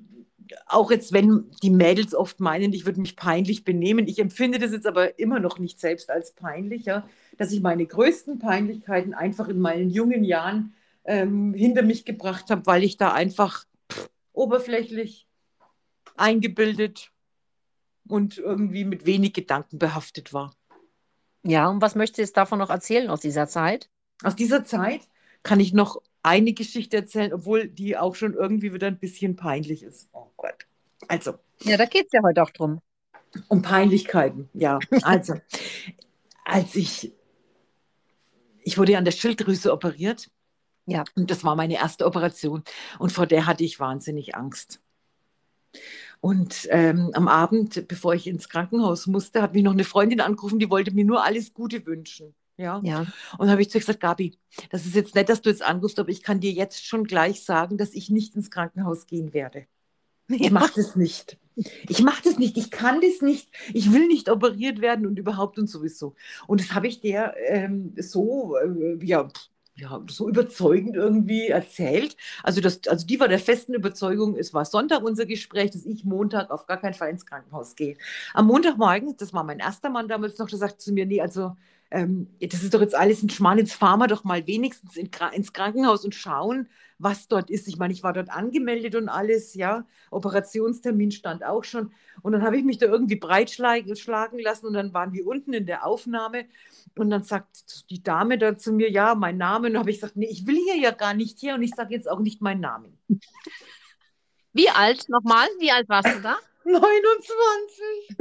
auch 0.65 0.91
jetzt, 0.91 1.13
wenn 1.13 1.51
die 1.61 1.69
Mädels 1.69 2.13
oft 2.15 2.39
meinen, 2.39 2.73
ich 2.73 2.85
würde 2.85 3.01
mich 3.01 3.15
peinlich 3.15 3.63
benehmen, 3.63 4.07
ich 4.07 4.19
empfinde 4.19 4.59
das 4.59 4.71
jetzt 4.71 4.87
aber 4.87 5.19
immer 5.19 5.39
noch 5.39 5.59
nicht 5.59 5.79
selbst 5.79 6.09
als 6.09 6.33
peinlich, 6.33 6.85
ja, 6.85 7.07
dass 7.37 7.51
ich 7.51 7.61
meine 7.61 7.85
größten 7.85 8.39
Peinlichkeiten 8.39 9.13
einfach 9.13 9.47
in 9.47 9.59
meinen 9.59 9.89
jungen 9.89 10.23
Jahren 10.23 10.73
ähm, 11.05 11.53
hinter 11.53 11.83
mich 11.83 12.05
gebracht 12.05 12.49
habe, 12.49 12.65
weil 12.65 12.83
ich 12.83 12.97
da 12.97 13.13
einfach 13.13 13.65
pff, 13.91 14.09
oberflächlich 14.33 15.27
eingebildet 16.15 17.11
und 18.07 18.37
irgendwie 18.37 18.85
mit 18.85 19.05
wenig 19.05 19.33
Gedanken 19.33 19.79
behaftet 19.79 20.33
war. 20.33 20.55
Ja, 21.43 21.69
und 21.69 21.81
was 21.81 21.95
möchtest 21.95 22.17
du 22.17 22.21
jetzt 22.21 22.37
davon 22.37 22.59
noch 22.59 22.69
erzählen 22.69 23.09
aus 23.09 23.19
dieser 23.19 23.47
Zeit? 23.47 23.89
Aus 24.23 24.35
dieser 24.35 24.63
Zeit 24.63 25.01
kann 25.43 25.59
ich 25.59 25.73
noch 25.73 26.01
eine 26.23 26.53
Geschichte 26.53 26.97
erzählen, 26.97 27.33
obwohl 27.33 27.67
die 27.67 27.97
auch 27.97 28.15
schon 28.15 28.33
irgendwie 28.33 28.73
wieder 28.73 28.87
ein 28.87 28.97
bisschen 28.99 29.35
peinlich 29.35 29.83
ist. 29.83 30.09
Oh 30.13 30.27
Gott. 30.37 30.65
Also, 31.07 31.33
Ja, 31.61 31.77
da 31.77 31.85
geht 31.85 32.05
es 32.07 32.13
ja 32.13 32.21
heute 32.23 32.41
auch 32.41 32.49
drum. 32.49 32.81
um 33.49 33.61
Peinlichkeiten, 33.61 34.49
ja. 34.53 34.79
Also, 35.01 35.35
als 36.45 36.75
ich, 36.75 37.11
ich 38.63 38.77
wurde 38.77 38.93
ja 38.93 38.97
an 38.97 39.05
der 39.05 39.11
Schilddrüse 39.11 39.71
operiert. 39.71 40.29
Ja. 40.85 41.03
Und 41.15 41.31
das 41.31 41.43
war 41.43 41.55
meine 41.55 41.75
erste 41.75 42.05
Operation. 42.05 42.63
Und 42.99 43.11
vor 43.11 43.25
der 43.27 43.45
hatte 43.45 43.63
ich 43.63 43.79
wahnsinnig 43.79 44.35
Angst. 44.35 44.81
Und 46.21 46.67
ähm, 46.69 47.11
am 47.13 47.27
Abend, 47.27 47.87
bevor 47.87 48.13
ich 48.13 48.27
ins 48.27 48.47
Krankenhaus 48.47 49.07
musste, 49.07 49.41
hat 49.41 49.53
mich 49.53 49.63
noch 49.63 49.73
eine 49.73 49.83
Freundin 49.83 50.21
angerufen, 50.21 50.59
die 50.59 50.69
wollte 50.69 50.91
mir 50.91 51.03
nur 51.05 51.23
alles 51.23 51.53
Gute 51.53 51.85
wünschen. 51.85 52.33
Ja. 52.57 52.81
Ja. 52.83 53.07
Und 53.37 53.49
habe 53.49 53.61
ich 53.61 53.69
zu 53.69 53.77
ihr 53.77 53.81
gesagt, 53.81 53.99
Gabi, 53.99 54.37
das 54.69 54.85
ist 54.85 54.95
jetzt 54.95 55.15
nett, 55.15 55.29
dass 55.29 55.41
du 55.41 55.49
jetzt 55.49 55.63
anrufst, 55.63 55.99
aber 55.99 56.09
ich 56.09 56.21
kann 56.21 56.39
dir 56.39 56.51
jetzt 56.51 56.85
schon 56.85 57.05
gleich 57.05 57.43
sagen, 57.43 57.77
dass 57.77 57.93
ich 57.93 58.09
nicht 58.09 58.35
ins 58.35 58.51
Krankenhaus 58.51 59.07
gehen 59.07 59.33
werde. 59.33 59.65
Ich 60.29 60.51
mache 60.51 60.73
das 60.75 60.95
nicht. 60.95 61.37
Ich 61.87 62.01
mache 62.01 62.23
das 62.23 62.37
nicht. 62.37 62.57
Ich 62.57 62.71
kann 62.71 63.01
das 63.01 63.21
nicht. 63.21 63.49
Ich 63.73 63.91
will 63.91 64.07
nicht 64.07 64.29
operiert 64.29 64.81
werden 64.81 65.05
und 65.05 65.19
überhaupt 65.19 65.59
und 65.59 65.67
sowieso. 65.67 66.15
Und 66.47 66.61
das 66.61 66.73
habe 66.73 66.87
ich 66.87 67.01
der 67.01 67.35
ähm, 67.47 67.93
so, 67.97 68.55
äh, 68.57 69.03
ja, 69.05 69.27
ja, 69.75 70.03
so 70.07 70.29
überzeugend 70.29 70.95
irgendwie 70.95 71.47
erzählt. 71.47 72.15
Also, 72.43 72.61
das, 72.61 72.81
also 72.87 73.05
die 73.07 73.19
war 73.19 73.27
der 73.27 73.39
festen 73.39 73.73
Überzeugung, 73.73 74.35
es 74.35 74.53
war 74.53 74.65
Sonntag 74.65 75.03
unser 75.03 75.25
Gespräch, 75.25 75.71
dass 75.71 75.85
ich 75.85 76.05
Montag 76.05 76.51
auf 76.51 76.67
gar 76.67 76.79
keinen 76.79 76.93
Fall 76.93 77.09
ins 77.09 77.25
Krankenhaus 77.25 77.75
gehe. 77.75 77.97
Am 78.33 78.45
Montagmorgen, 78.47 79.17
das 79.17 79.33
war 79.33 79.43
mein 79.43 79.59
erster 79.59 79.89
Mann 79.89 80.07
damals 80.07 80.37
noch, 80.37 80.47
der 80.47 80.59
sagte 80.59 80.77
zu 80.77 80.93
mir, 80.93 81.05
nee, 81.05 81.21
also 81.21 81.55
ähm, 81.93 82.27
das 82.41 82.63
ist 82.63 82.73
doch 82.73 82.81
jetzt 82.81 82.95
alles 82.95 83.21
ein 83.21 83.29
Schmarrn, 83.29 83.59
jetzt 83.59 83.75
fahren 83.75 83.99
wir 83.99 84.07
doch 84.07 84.23
mal 84.23 84.47
wenigstens 84.47 84.97
in, 84.97 85.11
ins 85.33 85.53
Krankenhaus 85.53 86.03
und 86.03 86.15
schauen, 86.15 86.67
was 86.97 87.27
dort 87.27 87.51
ist. 87.51 87.67
Ich 87.67 87.77
meine, 87.77 87.93
ich 87.93 88.01
war 88.01 88.13
dort 88.13 88.31
angemeldet 88.31 88.95
und 88.95 89.09
alles, 89.09 89.53
ja, 89.53 89.85
Operationstermin 90.09 91.11
stand 91.11 91.45
auch 91.45 91.63
schon. 91.63 91.93
Und 92.23 92.31
dann 92.31 92.41
habe 92.41 92.57
ich 92.57 92.63
mich 92.63 92.79
da 92.79 92.87
irgendwie 92.87 93.17
breitschlagen 93.17 93.95
schlagen 93.95 94.39
lassen 94.39 94.65
und 94.65 94.73
dann 94.73 94.91
waren 94.95 95.13
wir 95.13 95.27
unten 95.27 95.53
in 95.53 95.67
der 95.67 95.85
Aufnahme 95.85 96.45
und 96.95 97.11
dann 97.11 97.21
sagt 97.23 97.91
die 97.91 98.01
Dame 98.01 98.39
da 98.39 98.57
zu 98.57 98.73
mir, 98.73 98.89
ja, 98.89 99.13
mein 99.13 99.37
Name. 99.37 99.67
Und 99.67 99.77
habe 99.77 99.91
ich 99.91 99.97
gesagt, 99.97 100.15
nee, 100.15 100.27
ich 100.27 100.47
will 100.47 100.57
hier 100.57 100.77
ja 100.77 100.89
gar 100.91 101.13
nicht 101.13 101.43
her 101.43 101.53
und 101.55 101.61
ich 101.61 101.75
sage 101.75 101.93
jetzt 101.93 102.09
auch 102.09 102.19
nicht 102.19 102.41
meinen 102.41 102.61
Namen. 102.61 102.97
Wie 104.53 104.69
alt 104.69 105.09
nochmal? 105.09 105.47
Wie 105.59 105.71
alt 105.71 105.87
warst 105.89 106.09
du 106.15 106.21
da? 106.21 106.37
29. 106.65 108.17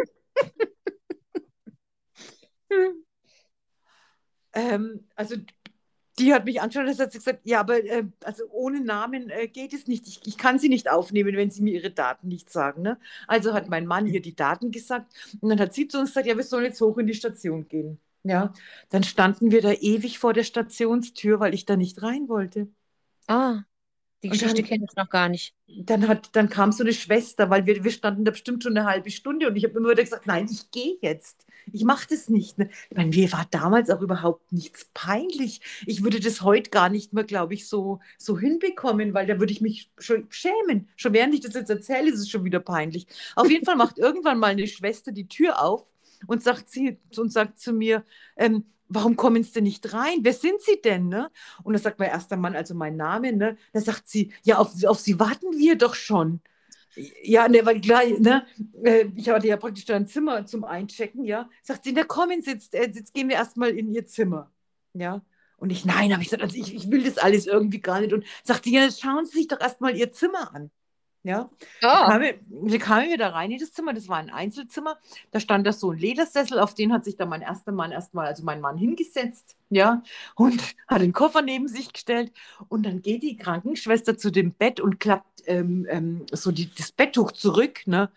Ähm, 4.55 5.05
also 5.15 5.37
die 6.19 6.35
hat 6.35 6.45
mich 6.45 6.61
angeschaut 6.61 6.87
und 6.87 6.99
hat 6.99 7.13
gesagt, 7.13 7.41
ja, 7.45 7.61
aber 7.61 7.83
äh, 7.85 8.05
also 8.25 8.45
ohne 8.51 8.81
Namen 8.81 9.31
äh, 9.31 9.49
geht 9.49 9.73
es 9.73 9.87
nicht. 9.87 10.07
Ich, 10.07 10.21
ich 10.27 10.37
kann 10.37 10.59
sie 10.59 10.69
nicht 10.69 10.91
aufnehmen, 10.91 11.37
wenn 11.37 11.51
sie 11.51 11.63
mir 11.63 11.73
ihre 11.75 11.91
Daten 11.91 12.29
nicht 12.29 12.51
sagen. 12.51 12.83
Ne? 12.83 12.99
Also 13.27 13.55
hat 13.55 13.69
mein 13.69 13.87
Mann 13.87 14.07
ihr 14.07 14.21
die 14.21 14.37
Daten 14.37 14.71
gesagt 14.71 15.13
und 15.41 15.49
dann 15.49 15.61
hat 15.61 15.73
sie 15.75 15.89
zu 15.89 15.99
uns 15.99 16.11
gesagt, 16.11 16.27
ja, 16.27 16.37
wir 16.37 16.45
sollen 16.45 16.65
jetzt 16.65 16.81
hoch 16.81 16.99
in 16.99 17.07
die 17.07 17.15
Station 17.15 17.67
gehen. 17.69 17.99
Ja, 18.25 18.53
dann 18.91 19.03
standen 19.03 19.51
wir 19.51 19.63
da 19.63 19.73
ewig 19.73 20.19
vor 20.19 20.33
der 20.33 20.45
Stationstür, 20.45 21.41
weil 21.41 21.55
ich 21.55 21.65
da 21.65 21.77
nicht 21.77 22.03
rein 22.03 22.29
wollte. 22.29 22.69
Ah, 23.27 23.63
die 24.23 24.29
Geschichte 24.29 24.63
kenne 24.63 24.87
ich 24.89 24.97
noch 24.97 25.11
gar 25.11 25.29
nicht. 25.29 25.55
Dann, 25.67 26.07
hat, 26.07 26.31
dann 26.33 26.49
kam 26.49 26.71
so 26.71 26.85
eine 26.85 26.93
Schwester, 26.93 27.51
weil 27.51 27.67
wir, 27.67 27.83
wir 27.83 27.91
standen 27.91 28.25
da 28.25 28.31
bestimmt 28.31 28.63
schon 28.63 28.77
eine 28.77 28.87
halbe 28.87 29.11
Stunde 29.11 29.49
und 29.49 29.57
ich 29.57 29.65
habe 29.65 29.77
immer 29.77 29.91
wieder 29.91 30.03
gesagt, 30.03 30.27
nein, 30.27 30.47
ich 30.51 30.71
gehe 30.71 30.97
jetzt. 31.01 31.47
Ich 31.73 31.85
mache 31.85 32.07
das 32.09 32.29
nicht. 32.29 32.59
Ne? 32.59 32.71
Ich 32.91 32.97
meine, 32.97 33.11
mir 33.11 33.33
war 33.33 33.47
damals 33.51 33.91
auch 33.91 34.01
überhaupt 34.01 34.53
nichts 34.53 34.89
peinlich. 34.95 35.61
Ich 35.87 36.05
würde 36.05 36.21
das 36.21 36.43
heute 36.43 36.71
gar 36.71 36.89
nicht 36.89 37.13
mehr, 37.13 37.25
glaube 37.25 37.55
ich, 37.55 37.69
so, 37.69 38.01
so 38.17 38.39
hinbekommen, 38.39 39.13
weil 39.13 39.27
da 39.27 39.41
würde 39.41 39.53
ich 39.53 39.61
mich 39.61 39.91
schon 39.99 40.27
schämen. 40.31 40.89
Schon 40.97 41.13
während 41.13 41.35
ich 41.35 41.41
das 41.41 41.55
jetzt 41.55 41.71
erzähle, 41.71 42.11
ist 42.11 42.21
es 42.21 42.31
schon 42.31 42.45
wieder 42.45 42.61
peinlich. 42.61 43.07
Auf 43.35 43.51
jeden 43.51 43.65
Fall 43.65 43.77
macht 43.77 43.99
irgendwann 43.99 44.39
mal 44.39 44.53
eine 44.53 44.69
Schwester 44.69 45.11
die 45.11 45.29
Tür 45.29 45.63
auf 45.63 45.85
und 46.29 46.43
sagt, 46.43 46.69
sie, 46.69 46.99
und 47.17 47.33
sagt 47.33 47.59
zu 47.59 47.73
mir, 47.73 48.05
ähm, 48.37 48.67
warum 48.95 49.17
kommen 49.17 49.43
Sie 49.43 49.53
denn 49.53 49.65
nicht 49.65 49.93
rein? 49.93 50.19
Wer 50.23 50.33
sind 50.33 50.61
Sie 50.61 50.81
denn? 50.83 51.09
Ne? 51.09 51.31
Und 51.63 51.75
da 51.75 51.79
sagt 51.79 51.99
mein 51.99 52.11
erster 52.11 52.37
Mann, 52.37 52.57
also 52.57 52.75
mein 52.75 52.97
Name, 52.97 53.33
ne? 53.33 53.57
da 53.73 53.81
sagt 53.81 54.09
sie, 54.09 54.33
ja, 54.43 54.59
auf, 54.59 54.73
auf 54.85 55.01
Sie 55.01 55.19
warten 55.19 55.59
wir 55.59 55.77
doch 55.77 55.95
schon. 55.95 56.41
Ja, 57.23 57.49
ne, 57.49 57.65
weil 57.65 57.81
gleich, 57.81 58.19
ne, 58.19 58.47
äh, 58.85 59.07
ich 59.17 59.29
hatte 59.31 59.47
ja 59.47 59.57
praktisch 59.57 59.87
da 59.87 59.97
ein 59.97 60.07
Zimmer 60.07 60.45
zum 60.45 60.65
Einchecken, 60.65 61.25
ja. 61.25 61.49
Sagt 61.63 61.85
sie, 61.85 61.93
na 61.93 62.05
kommen 62.05 62.43
Sie, 62.43 62.51
jetzt, 62.51 62.75
äh, 62.75 62.91
jetzt 62.93 63.15
gehen 63.15 63.29
wir 63.31 63.37
erstmal 63.37 63.71
in 63.71 63.91
Ihr 63.91 64.05
Zimmer. 64.05 64.51
Ja. 64.93 65.23
Und 65.57 65.71
ich, 65.71 65.85
nein, 65.85 66.13
habe 66.13 66.23
ich 66.23 66.29
gesagt, 66.29 66.43
also 66.43 66.57
ich, 66.57 66.75
ich 66.75 66.91
will 66.91 67.05
das 67.05 67.19
alles 67.19 67.47
irgendwie 67.47 67.81
gar 67.81 68.01
nicht. 68.01 68.13
Und 68.13 68.25
sagt 68.45 68.65
sie, 68.65 68.75
ja, 68.75 68.91
schauen 68.91 69.27
Sie 69.27 69.39
sich 69.39 69.49
doch 69.49 69.61
erstmal 69.61 69.97
Ihr 69.97 70.13
Zimmer 70.13 70.55
an. 70.55 70.71
Ja. 71.25 71.51
Oh, 71.83 71.87
Kamen, 71.87 72.35
wir 72.49 72.79
kamen 72.81 73.09
wir 73.09 73.17
da 73.17 73.29
rein 73.29 73.53
in 73.53 73.59
das 73.59 73.73
Zimmer, 73.73 73.93
das 73.95 74.09
war 74.09 74.17
ein 74.17 74.31
Einzelzimmer. 74.31 74.99
Da 75.31 75.39
stand 75.39 75.65
da 75.67 75.73
so 75.73 75.93
ein 75.93 75.99
Ledersessel, 75.99 76.59
auf 76.59 76.75
den 76.75 76.93
hat 76.93 77.05
sich 77.05 77.17
dann 77.17 77.29
mein 77.29 77.43
erster 77.43 77.71
Mann 77.71 77.93
erstmal, 77.93 78.27
also 78.27 78.43
mein 78.43 78.61
Mann 78.61 78.77
hingesetzt, 78.77 79.57
ja, 79.71 80.03
und 80.35 80.61
hat 80.89 81.01
den 81.01 81.13
Koffer 81.13 81.43
neben 81.43 81.69
sich 81.69 81.93
gestellt. 81.93 82.33
Und 82.69 82.85
dann 82.85 83.03
geht 83.03 83.23
die 83.23 83.37
Krankenschwester 83.37 84.19
zu 84.19 84.33
dem 84.33 84.53
Bett 84.53 84.81
und 84.81 84.99
klappt 84.99 85.43
ähm, 85.47 85.87
ähm, 85.89 86.27
so 86.33 86.51
die, 86.51 86.75
das 86.75 86.91
Betttuch 86.91 87.31
zurück, 87.33 87.87
ne? 87.87 88.11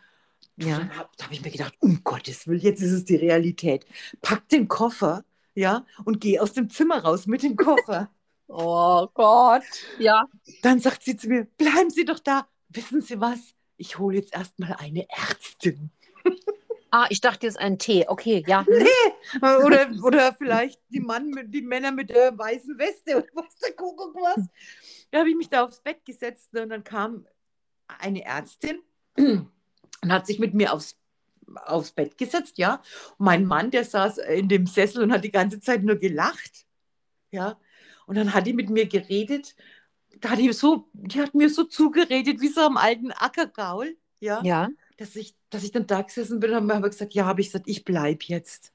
Ja. 0.58 0.89
Da 1.18 1.26
habe 1.26 1.34
ich 1.34 1.43
mir 1.43 1.51
gedacht, 1.51 1.76
um 1.82 2.03
Gottes 2.03 2.47
Willen, 2.47 2.62
jetzt 2.62 2.82
ist 2.82 2.91
es 2.91 3.06
die 3.06 3.18
Realität. 3.18 3.86
Pack 4.22 4.49
den 4.49 4.68
Koffer, 4.68 5.24
ja, 5.53 5.86
und 6.06 6.22
geh 6.22 6.39
aus 6.39 6.53
dem 6.53 6.70
Zimmer 6.72 7.03
raus 7.03 7.28
mit 7.28 7.43
dem 7.43 7.56
Koffer. 7.56 8.10
Oh 8.47 9.08
Gott. 9.16 9.64
Ja. 9.97 10.28
Dann 10.62 10.80
sagt 10.80 11.01
sie 11.01 11.18
zu 11.18 11.28
mir, 11.28 11.45
bleiben 11.58 11.89
Sie 11.89 12.06
doch 12.06 12.20
da. 12.20 12.47
Wissen 12.76 13.02
Sie 13.02 13.20
was? 13.20 13.40
Ich 13.78 14.00
hole 14.00 14.18
jetzt 14.18 14.34
erstmal 14.34 14.74
eine 14.74 15.08
Ärztin. 15.10 15.92
Ah, 16.92 17.08
ich 17.10 17.20
dachte 17.20 17.46
jetzt 17.46 17.60
ein 17.60 17.78
Tee. 17.78 18.06
Okay, 18.08 18.44
ja. 18.48 18.66
Nee. 18.70 19.42
Oder, 19.66 19.90
oder 20.02 20.34
vielleicht 20.34 20.80
die, 20.90 21.02
Mann 21.02 21.30
mit, 21.30 21.54
die 21.54 21.62
Männer 21.62 21.92
mit 21.92 22.10
der 22.10 22.38
weißen 22.38 22.78
Weste 22.78 23.18
oder 23.18 23.28
was 23.34 23.58
der 23.58 23.74
Kuckuck 23.74 24.16
was. 24.16 24.46
Da 25.12 25.20
habe 25.20 25.30
ich 25.30 25.36
mich 25.36 25.50
da 25.50 25.66
aufs 25.66 25.82
Bett 25.82 26.06
gesetzt 26.06 26.56
und 26.56 26.70
dann 26.70 26.84
kam 26.84 27.26
eine 28.00 28.24
Ärztin 28.24 28.80
und 29.18 29.52
hat 30.08 30.26
sich 30.26 30.40
mit 30.40 30.54
mir 30.54 30.72
aufs, 30.72 30.98
aufs 31.66 31.92
Bett 31.92 32.18
gesetzt, 32.18 32.58
ja. 32.58 32.82
Und 33.18 33.26
mein 33.26 33.46
Mann, 33.46 33.72
der 33.72 33.84
saß 33.84 34.20
in 34.20 34.48
dem 34.48 34.66
Sessel 34.66 35.04
und 35.04 35.12
hat 35.12 35.24
die 35.24 35.32
ganze 35.32 35.60
Zeit 35.60 35.84
nur 35.84 35.98
gelacht, 35.98 36.66
ja. 37.32 37.60
Und 38.08 38.16
dann 38.16 38.34
hat 38.34 38.48
die 38.48 38.54
mit 38.54 38.70
mir 38.70 38.88
geredet. 38.88 39.56
Da 40.22 40.32
hat 40.32 40.39
die, 40.39 40.51
so, 40.53 40.88
die 40.93 41.20
hat 41.20 41.34
mir 41.36 41.49
so 41.49 41.63
zugeredet 41.63 42.41
wie 42.41 42.47
so 42.47 42.61
am 42.61 42.78
alten 42.78 43.11
Ackergaul, 43.11 43.97
ja. 44.20 44.41
Ja. 44.43 44.70
Dass 44.97 45.16
ich, 45.16 45.36
dass 45.49 45.63
ich 45.63 45.72
dann 45.72 45.88
da 45.88 46.01
gesessen 46.01 46.39
bin 46.39 46.53
und 46.53 46.72
habe 46.74 46.89
gesagt, 46.89 47.13
ja, 47.13 47.26
habe 47.26 47.41
ich 47.41 47.47
gesagt, 47.47 47.68
ich 47.68 47.84
bleibe 47.84 48.24
jetzt. 48.26 48.72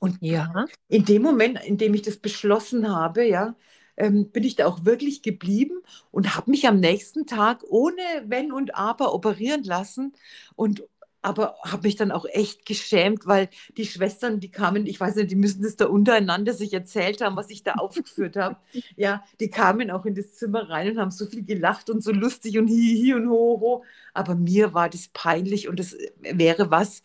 Und 0.00 0.16
Ja. 0.20 0.66
in 0.88 1.04
dem 1.04 1.22
Moment, 1.22 1.62
in 1.64 1.76
dem 1.76 1.94
ich 1.94 2.02
das 2.02 2.16
beschlossen 2.16 2.88
habe, 2.88 3.24
ja, 3.26 3.54
ähm, 3.96 4.30
bin 4.30 4.44
ich 4.44 4.56
da 4.56 4.66
auch 4.66 4.84
wirklich 4.84 5.20
geblieben 5.22 5.82
und 6.10 6.34
habe 6.36 6.50
mich 6.50 6.66
am 6.66 6.80
nächsten 6.80 7.26
Tag 7.26 7.62
ohne 7.68 8.02
Wenn 8.24 8.50
und 8.52 8.74
Aber 8.74 9.12
operieren 9.12 9.62
lassen 9.62 10.14
und 10.56 10.84
aber 11.22 11.56
habe 11.62 11.86
mich 11.86 11.96
dann 11.96 12.10
auch 12.10 12.24
echt 12.24 12.64
geschämt, 12.64 13.26
weil 13.26 13.48
die 13.76 13.84
Schwestern, 13.84 14.40
die 14.40 14.50
kamen, 14.50 14.86
ich 14.86 14.98
weiß 14.98 15.16
nicht, 15.16 15.30
die 15.30 15.36
müssen 15.36 15.62
das 15.62 15.76
da 15.76 15.86
untereinander 15.86 16.54
sich 16.54 16.72
erzählt 16.72 17.20
haben, 17.20 17.36
was 17.36 17.50
ich 17.50 17.62
da 17.62 17.72
aufgeführt 17.74 18.36
habe. 18.36 18.56
Ja, 18.96 19.22
die 19.38 19.50
kamen 19.50 19.90
auch 19.90 20.06
in 20.06 20.14
das 20.14 20.34
Zimmer 20.34 20.70
rein 20.70 20.90
und 20.90 20.98
haben 20.98 21.10
so 21.10 21.26
viel 21.26 21.44
gelacht 21.44 21.90
und 21.90 22.02
so 22.02 22.12
lustig 22.12 22.58
und 22.58 22.68
hi, 22.68 23.02
hi 23.02 23.14
und 23.14 23.28
ho, 23.28 23.60
ho. 23.60 23.84
Aber 24.14 24.34
mir 24.34 24.72
war 24.72 24.88
das 24.88 25.08
peinlich 25.08 25.68
und 25.68 25.78
das 25.78 25.96
wäre 26.20 26.70
was, 26.70 27.02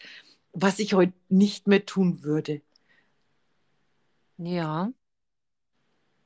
was 0.53 0.79
ich 0.79 0.93
heute 0.93 1.13
nicht 1.29 1.67
mehr 1.67 1.85
tun 1.85 2.23
würde. 2.23 2.61
Ja. 4.37 4.91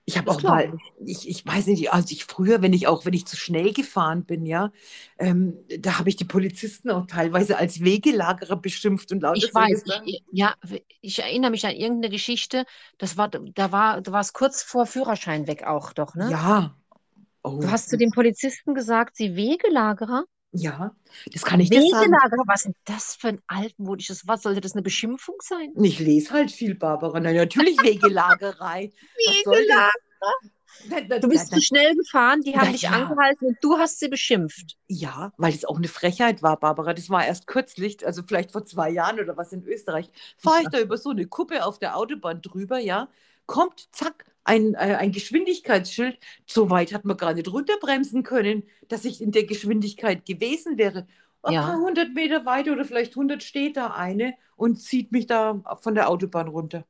Ich 0.09 0.17
habe 0.17 0.31
auch 0.31 0.41
mal, 0.41 0.73
ich, 1.05 1.29
ich 1.29 1.45
weiß 1.45 1.67
nicht, 1.67 1.93
als 1.93 2.11
ich 2.11 2.25
früher, 2.25 2.61
wenn 2.61 2.73
ich 2.73 2.87
auch, 2.87 3.05
wenn 3.05 3.13
ich 3.13 3.27
zu 3.27 3.37
schnell 3.37 3.73
gefahren 3.73 4.25
bin, 4.25 4.45
ja, 4.45 4.71
ähm, 5.19 5.57
da 5.79 5.99
habe 5.99 6.09
ich 6.09 6.15
die 6.15 6.25
Polizisten 6.25 6.89
auch 6.89 7.05
teilweise 7.05 7.57
als 7.57 7.83
Wegelagerer 7.83 8.55
beschimpft 8.55 9.11
und 9.11 9.21
lauter 9.21 9.37
Ich 9.37 9.53
weiß, 9.53 9.83
ich, 10.05 10.23
ja, 10.31 10.55
ich 11.01 11.19
erinnere 11.19 11.51
mich 11.51 11.65
an 11.65 11.73
irgendeine 11.75 12.11
Geschichte. 12.11 12.65
Das 12.97 13.17
war, 13.17 13.29
da 13.29 13.71
war, 13.71 14.01
da 14.01 14.11
war 14.11 14.21
es 14.21 14.33
kurz 14.33 14.63
vor 14.63 14.85
Führerschein 14.87 15.45
weg 15.47 15.63
auch 15.63 15.93
doch, 15.93 16.15
ne? 16.15 16.29
Ja, 16.31 16.75
Du 17.43 17.51
oh, 17.51 17.71
hast 17.71 17.89
zu 17.89 17.97
den 17.97 18.11
Polizisten 18.11 18.73
gesagt, 18.73 19.15
sie 19.15 19.35
Wegelagerer? 19.35 20.25
Ja, 20.51 20.95
das 21.31 21.43
kann 21.43 21.59
ich 21.59 21.69
dir 21.69 21.81
sagen. 21.89 22.11
Was 22.45 22.61
ist 22.61 22.65
denn 22.65 22.75
das 22.85 23.15
für 23.15 23.27
ein 23.29 23.41
altmodisches 23.47 24.27
Wort? 24.27 24.41
Sollte 24.41 24.61
das 24.61 24.73
eine 24.73 24.81
Beschimpfung 24.81 25.35
sein? 25.41 25.73
Ich 25.81 25.99
lese 25.99 26.31
halt 26.31 26.51
viel, 26.51 26.75
Barbara. 26.75 27.19
Na, 27.19 27.31
natürlich 27.31 27.77
Wegelagerei. 27.81 28.91
Da, 31.09 31.19
Du 31.19 31.27
bist 31.27 31.51
zu 31.51 31.61
schnell 31.61 31.93
gefahren, 31.95 32.41
die 32.41 32.55
haben 32.55 32.67
Na 32.67 32.71
dich 32.71 32.83
ja. 32.83 32.91
angehalten 32.91 33.47
und 33.47 33.57
du 33.61 33.77
hast 33.77 33.99
sie 33.99 34.07
beschimpft. 34.07 34.77
Ja, 34.87 35.33
weil 35.37 35.53
es 35.53 35.65
auch 35.65 35.77
eine 35.77 35.89
Frechheit 35.89 36.41
war, 36.41 36.57
Barbara. 36.57 36.93
Das 36.93 37.09
war 37.09 37.25
erst 37.25 37.47
kürzlich, 37.47 38.05
also 38.05 38.21
vielleicht 38.25 38.51
vor 38.53 38.63
zwei 38.63 38.89
Jahren 38.89 39.19
oder 39.19 39.35
was 39.35 39.51
in 39.51 39.65
Österreich. 39.65 40.09
Fahre 40.37 40.61
ich 40.61 40.69
da 40.69 40.79
über 40.79 40.97
so 40.97 41.09
eine 41.09 41.25
Kuppe 41.25 41.65
auf 41.65 41.79
der 41.79 41.97
Autobahn 41.97 42.41
drüber, 42.41 42.79
ja, 42.79 43.09
kommt, 43.45 43.89
zack, 43.91 44.25
ein, 44.49 44.73
äh, 44.75 44.95
ein 44.99 45.11
Geschwindigkeitsschild. 45.11 46.17
So 46.45 46.69
weit 46.69 46.93
hat 46.93 47.05
man 47.05 47.17
gar 47.17 47.33
nicht 47.33 47.47
runterbremsen 47.51 48.23
können, 48.23 48.63
dass 48.87 49.05
ich 49.05 49.21
in 49.21 49.31
der 49.31 49.45
Geschwindigkeit 49.45 50.25
gewesen 50.25 50.77
wäre. 50.77 51.07
Ein 51.43 51.53
Ja. 51.53 51.61
paar 51.65 51.77
hundert 51.79 52.13
Meter 52.13 52.45
weiter 52.45 52.73
oder 52.73 52.85
vielleicht 52.85 53.15
hundert 53.15 53.43
steht 53.43 53.77
da 53.77 53.87
eine 53.91 54.33
und 54.55 54.77
zieht 54.81 55.11
mich 55.11 55.27
da 55.27 55.61
von 55.81 55.95
der 55.95 56.09
Autobahn 56.09 56.47
runter. 56.49 56.85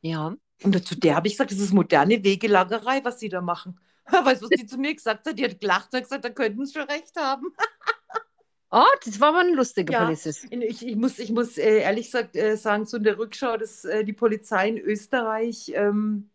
Ja. 0.00 0.36
Und 0.62 0.74
dazu 0.74 0.94
der 0.94 1.16
habe 1.16 1.26
ich 1.26 1.34
gesagt, 1.34 1.50
das 1.50 1.58
ist 1.58 1.72
moderne 1.72 2.22
Wegelagerei, 2.24 3.04
was 3.04 3.18
sie 3.20 3.28
da 3.28 3.40
machen. 3.40 3.78
Weißt 4.06 4.42
du, 4.42 4.46
was 4.46 4.58
sie 4.58 4.66
zu 4.66 4.78
mir 4.78 4.94
gesagt 4.94 5.26
hat? 5.26 5.38
Die 5.38 5.44
hat 5.44 5.60
gelacht 5.60 5.92
und 5.94 6.02
gesagt, 6.02 6.24
da 6.24 6.30
könnten 6.30 6.64
sie 6.66 6.72
schon 6.74 6.88
recht 6.88 7.14
haben. 7.16 7.46
Oh, 8.74 8.84
das 9.04 9.20
war 9.20 9.28
aber 9.28 9.40
eine 9.40 9.52
lustige 9.54 9.92
Ja. 9.92 10.04
Polizistin. 10.04 10.62
Ich, 10.62 10.86
ich 10.86 10.96
muss, 10.96 11.18
ich 11.18 11.30
muss 11.30 11.58
äh, 11.58 11.80
ehrlich 11.80 12.06
gesagt, 12.06 12.36
äh, 12.36 12.56
sagen, 12.56 12.86
so 12.86 12.96
in 12.96 13.02
der 13.04 13.18
Rückschau, 13.18 13.58
dass 13.58 13.84
äh, 13.84 14.02
die 14.04 14.14
Polizei 14.14 14.68
in 14.70 14.78
Österreich 14.78 15.72
ähm, 15.74 16.30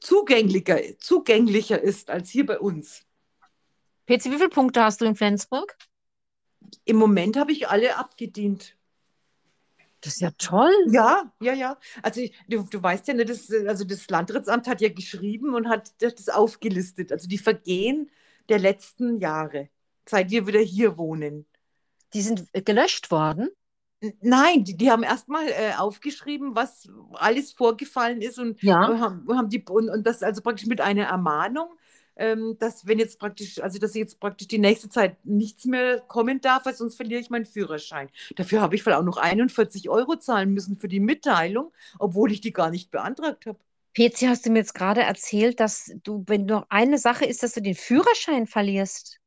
zugänglicher, 0.00 0.98
zugänglicher 0.98 1.80
ist 1.80 2.10
als 2.10 2.30
hier 2.30 2.46
bei 2.46 2.58
uns. 2.58 3.02
PC, 4.06 4.26
wie 4.26 4.36
viele 4.36 4.48
Punkte 4.48 4.82
hast 4.82 5.00
du 5.00 5.04
in 5.04 5.16
Flensburg? 5.16 5.76
Im 6.84 6.96
Moment 6.96 7.36
habe 7.36 7.52
ich 7.52 7.68
alle 7.68 7.96
abgedient. 7.96 8.76
Das 10.00 10.14
ist 10.14 10.20
ja 10.20 10.30
toll. 10.38 10.72
Ja, 10.90 11.32
ja, 11.40 11.52
ja. 11.52 11.76
Also 12.02 12.22
du, 12.48 12.62
du 12.62 12.82
weißt 12.82 13.08
ja, 13.08 13.14
ne, 13.14 13.24
das, 13.24 13.50
also 13.66 13.84
das 13.84 14.08
Landratsamt 14.08 14.68
hat 14.68 14.80
ja 14.80 14.88
geschrieben 14.88 15.54
und 15.54 15.68
hat 15.68 15.92
das 16.00 16.28
aufgelistet. 16.28 17.12
Also 17.12 17.26
die 17.28 17.38
Vergehen 17.38 18.10
der 18.48 18.60
letzten 18.60 19.18
Jahre, 19.18 19.68
seit 20.08 20.30
wir 20.30 20.46
wieder 20.46 20.60
hier 20.60 20.96
wohnen. 20.96 21.46
Die 22.14 22.22
sind 22.22 22.48
gelöscht 22.52 23.10
worden. 23.10 23.48
Nein, 24.20 24.64
die, 24.64 24.76
die 24.76 24.90
haben 24.90 25.02
erstmal 25.02 25.48
äh, 25.48 25.72
aufgeschrieben, 25.76 26.54
was 26.54 26.88
alles 27.14 27.52
vorgefallen 27.52 28.22
ist 28.22 28.38
und 28.38 28.62
Ja. 28.62 28.76
haben, 28.98 29.26
haben 29.36 29.48
die, 29.48 29.64
und, 29.68 29.88
und 29.90 30.06
das 30.06 30.22
also 30.22 30.40
praktisch 30.40 30.66
mit 30.66 30.80
einer 30.80 31.04
Ermahnung, 31.04 31.68
ähm, 32.16 32.56
dass 32.60 32.86
wenn 32.86 32.98
jetzt 33.00 33.18
praktisch, 33.18 33.60
also 33.60 33.78
dass 33.78 33.94
jetzt 33.94 34.20
praktisch 34.20 34.46
die 34.48 34.58
nächste 34.58 34.88
Zeit 34.88 35.16
nichts 35.24 35.64
mehr 35.64 36.00
kommen 36.00 36.40
darf, 36.40 36.64
weil 36.66 36.74
sonst 36.74 36.94
verliere 36.96 37.20
ich 37.20 37.30
meinen 37.30 37.44
Führerschein. 37.44 38.08
Dafür 38.36 38.60
habe 38.60 38.76
ich 38.76 38.82
vielleicht 38.84 38.98
auch 39.00 39.04
noch 39.04 39.16
41 39.16 39.88
Euro 39.88 40.16
zahlen 40.16 40.52
müssen 40.52 40.76
für 40.76 40.88
die 40.88 41.00
Mitteilung, 41.00 41.72
obwohl 41.98 42.30
ich 42.30 42.40
die 42.40 42.52
gar 42.52 42.70
nicht 42.70 42.90
beantragt 42.92 43.46
habe. 43.46 43.58
PC, 43.94 44.28
hast 44.28 44.46
du 44.46 44.50
mir 44.50 44.58
jetzt 44.60 44.74
gerade 44.74 45.02
erzählt, 45.02 45.60
dass 45.60 45.92
du, 46.04 46.22
wenn 46.26 46.44
noch 46.46 46.66
eine 46.70 46.98
Sache 46.98 47.24
ist, 47.24 47.42
dass 47.42 47.54
du 47.54 47.62
den 47.62 47.74
Führerschein 47.74 48.46
verlierst. 48.46 49.18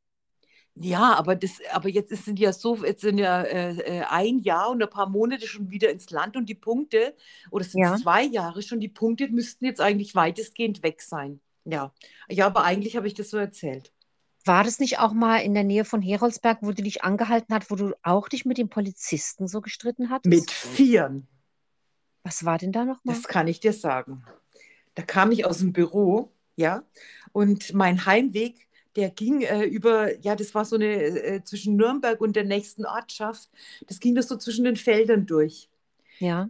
Ja, 0.83 1.13
aber 1.15 1.35
das, 1.35 1.51
aber 1.71 1.89
jetzt 1.89 2.11
ist- 2.11 2.25
sind 2.25 2.39
ja 2.39 2.53
so, 2.53 2.75
jetzt 2.83 3.01
sind 3.01 3.17
ja 3.17 3.41
äh, 3.43 3.99
äh, 3.99 4.01
ein 4.09 4.39
Jahr 4.39 4.69
und 4.69 4.81
ein 4.81 4.89
paar 4.89 5.09
Monate 5.09 5.47
schon 5.47 5.69
wieder 5.69 5.89
ins 5.91 6.09
Land 6.09 6.35
und 6.37 6.47
die 6.47 6.55
Punkte, 6.55 7.15
oder 7.51 7.65
es 7.65 7.71
sind 7.73 7.81
Ja. 7.81 7.95
zwei 7.97 8.23
Jahre 8.23 8.61
schon, 8.61 8.79
die 8.79 8.87
Punkte 8.89 9.27
müssten 9.27 9.65
jetzt 9.65 9.81
eigentlich 9.81 10.15
weitestgehend 10.15 10.83
weg 10.83 11.01
sein. 11.01 11.39
Ja, 11.65 11.93
ja, 12.29 12.47
aber 12.47 12.63
eigentlich 12.63 12.95
habe 12.95 13.07
ich 13.07 13.13
das 13.13 13.29
so 13.29 13.37
erzählt. 13.37 13.91
War 14.45 14.63
das 14.63 14.79
nicht 14.79 14.97
auch 14.97 15.13
mal 15.13 15.37
in 15.37 15.53
der 15.53 15.63
Nähe 15.63 15.85
von 15.85 16.01
Heroldsberg, 16.01 16.59
wo 16.61 16.71
du 16.71 16.81
dich 16.81 17.03
angehalten 17.03 17.53
hast, 17.53 17.69
wo 17.69 17.75
du 17.75 17.93
auch 18.01 18.27
dich 18.27 18.43
mit 18.45 18.57
den 18.57 18.69
Polizisten 18.69 19.47
so 19.47 19.61
gestritten 19.61 20.09
hattest? 20.09 20.25
Mit 20.33 20.49
Vieren, 20.49 21.27
Was 22.23 22.43
war 22.45 22.57
denn 22.57 22.71
da 22.71 22.85
nochmal? 22.85 23.15
das 23.15 23.23
kann 23.25 23.47
ich 23.47 23.59
dir 23.59 23.73
sagen. 23.73 24.23
Da 24.95 25.03
kam 25.03 25.31
ich 25.31 25.45
aus 25.45 25.59
dem 25.59 25.73
Büro, 25.73 26.31
ja, 26.55 26.83
und 27.31 27.73
mein 27.73 28.05
Heimweg, 28.07 28.67
der 28.95 29.09
ging 29.09 29.41
äh, 29.41 29.63
über, 29.63 30.17
ja, 30.19 30.35
das 30.35 30.53
war 30.53 30.65
so 30.65 30.75
eine 30.75 30.93
äh, 30.93 31.43
zwischen 31.43 31.75
Nürnberg 31.75 32.19
und 32.21 32.35
der 32.35 32.43
nächsten 32.43 32.85
Ortschaft, 32.85 33.49
das 33.87 33.99
ging 33.99 34.15
das 34.15 34.27
so 34.27 34.37
zwischen 34.37 34.65
den 34.65 34.75
Feldern 34.75 35.25
durch. 35.25 35.69
Ja. 36.19 36.49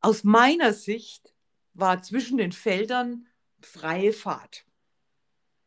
Aus 0.00 0.24
meiner 0.24 0.72
Sicht 0.72 1.32
war 1.74 2.02
zwischen 2.02 2.38
den 2.38 2.52
Feldern 2.52 3.26
freie 3.60 4.12
Fahrt. 4.12 4.64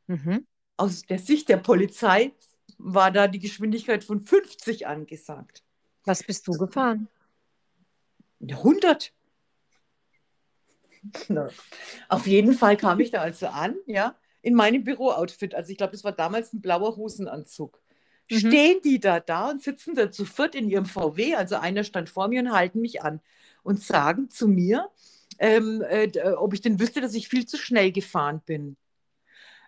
Mhm. 0.07 0.45
Aus 0.77 1.03
der 1.03 1.19
Sicht 1.19 1.49
der 1.49 1.57
Polizei 1.57 2.33
war 2.77 3.11
da 3.11 3.27
die 3.27 3.39
Geschwindigkeit 3.39 4.03
von 4.03 4.19
50 4.19 4.88
angesagt. 4.88 5.63
Was 6.03 6.23
bist 6.23 6.47
du 6.47 6.51
gefahren? 6.51 7.07
100. 8.41 9.13
Na, 11.29 11.49
Auf 12.09 12.27
jeden 12.27 12.53
Fall 12.53 12.77
kam 12.77 12.99
ich 12.99 13.11
da 13.11 13.21
also 13.21 13.47
an, 13.47 13.75
ja, 13.86 14.15
in 14.45 14.53
meinem 14.53 14.83
Bürooutfit. 14.83 15.55
Also 15.55 15.71
ich 15.71 15.77
glaube, 15.77 15.93
das 15.93 16.03
war 16.03 16.11
damals 16.11 16.53
ein 16.53 16.61
blauer 16.61 16.95
Hosenanzug. 16.95 17.81
Mhm. 18.29 18.37
Stehen 18.37 18.79
die 18.83 18.99
da 18.99 19.19
da 19.19 19.49
und 19.49 19.63
sitzen 19.63 19.95
da 19.95 20.11
zu 20.11 20.23
viert 20.23 20.53
in 20.53 20.69
ihrem 20.69 20.85
VW, 20.85 21.33
also 21.33 21.55
einer 21.55 21.83
stand 21.83 22.09
vor 22.09 22.27
mir 22.27 22.41
und 22.41 22.51
halten 22.51 22.79
mich 22.79 23.01
an 23.01 23.21
und 23.63 23.81
sagen 23.81 24.29
zu 24.29 24.47
mir, 24.47 24.87
ähm, 25.39 25.81
äh, 25.81 26.05
äh, 26.05 26.33
ob 26.33 26.53
ich 26.53 26.61
denn 26.61 26.79
wüsste, 26.79 27.01
dass 27.01 27.15
ich 27.15 27.27
viel 27.27 27.47
zu 27.47 27.57
schnell 27.57 27.91
gefahren 27.91 28.41
bin. 28.45 28.77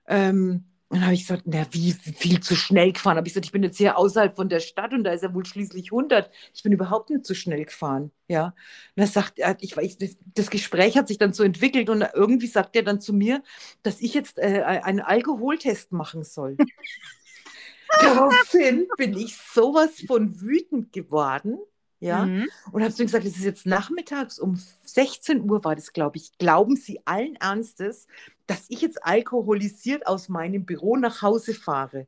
Ähm, 0.07 0.65
und 0.89 0.97
dann 0.97 1.05
habe 1.05 1.15
ich 1.15 1.27
gesagt, 1.27 1.43
na, 1.45 1.65
wie 1.71 1.91
viel 1.91 2.39
zu 2.39 2.55
schnell 2.55 2.93
gefahren? 2.93 3.17
Habe 3.17 3.27
ich 3.27 3.33
gesagt, 3.33 3.45
ich 3.45 3.51
bin 3.51 3.63
jetzt 3.63 3.77
hier 3.77 3.97
außerhalb 3.97 4.35
von 4.35 4.47
der 4.47 4.61
Stadt 4.61 4.93
und 4.93 5.03
da 5.03 5.11
ist 5.11 5.21
ja 5.23 5.33
wohl 5.33 5.45
schließlich 5.45 5.91
100. 5.91 6.31
Ich 6.53 6.63
bin 6.63 6.71
überhaupt 6.71 7.09
nicht 7.09 7.25
zu 7.25 7.35
schnell 7.35 7.65
gefahren. 7.65 8.11
Ja. 8.29 8.55
Und 8.95 9.01
er 9.03 9.07
sagt, 9.07 9.37
er, 9.37 9.57
ich 9.59 9.75
das, 9.75 10.15
das 10.33 10.49
Gespräch 10.49 10.97
hat 10.97 11.09
sich 11.09 11.17
dann 11.17 11.33
so 11.33 11.43
entwickelt 11.43 11.89
und 11.89 12.05
irgendwie 12.13 12.47
sagt 12.47 12.75
er 12.77 12.83
dann 12.83 13.01
zu 13.01 13.11
mir, 13.13 13.43
dass 13.83 13.99
ich 13.99 14.13
jetzt 14.13 14.39
äh, 14.39 14.63
einen 14.63 15.01
Alkoholtest 15.01 15.91
machen 15.91 16.23
soll. 16.23 16.55
Daraufhin 18.01 18.87
bin 18.97 19.17
ich 19.17 19.35
sowas 19.37 20.01
von 20.05 20.39
wütend 20.39 20.93
geworden. 20.93 21.57
Ja, 21.99 22.27
Mhm. 22.27 22.47
und 22.71 22.83
habe 22.83 22.93
zu 22.93 23.01
ihm 23.01 23.07
gesagt, 23.07 23.25
es 23.25 23.37
ist 23.37 23.43
jetzt 23.43 23.65
nachmittags 23.65 24.37
um 24.37 24.61
16 24.85 25.49
Uhr 25.49 25.63
war 25.63 25.75
das, 25.75 25.93
glaube 25.93 26.17
ich. 26.17 26.37
Glauben 26.37 26.75
Sie 26.75 27.01
allen 27.05 27.35
Ernstes, 27.37 28.05
dass 28.47 28.65
ich 28.69 28.81
jetzt 28.81 29.05
alkoholisiert 29.05 30.07
aus 30.07 30.29
meinem 30.29 30.65
Büro 30.65 30.97
nach 30.97 31.21
Hause 31.21 31.53
fahre? 31.53 32.07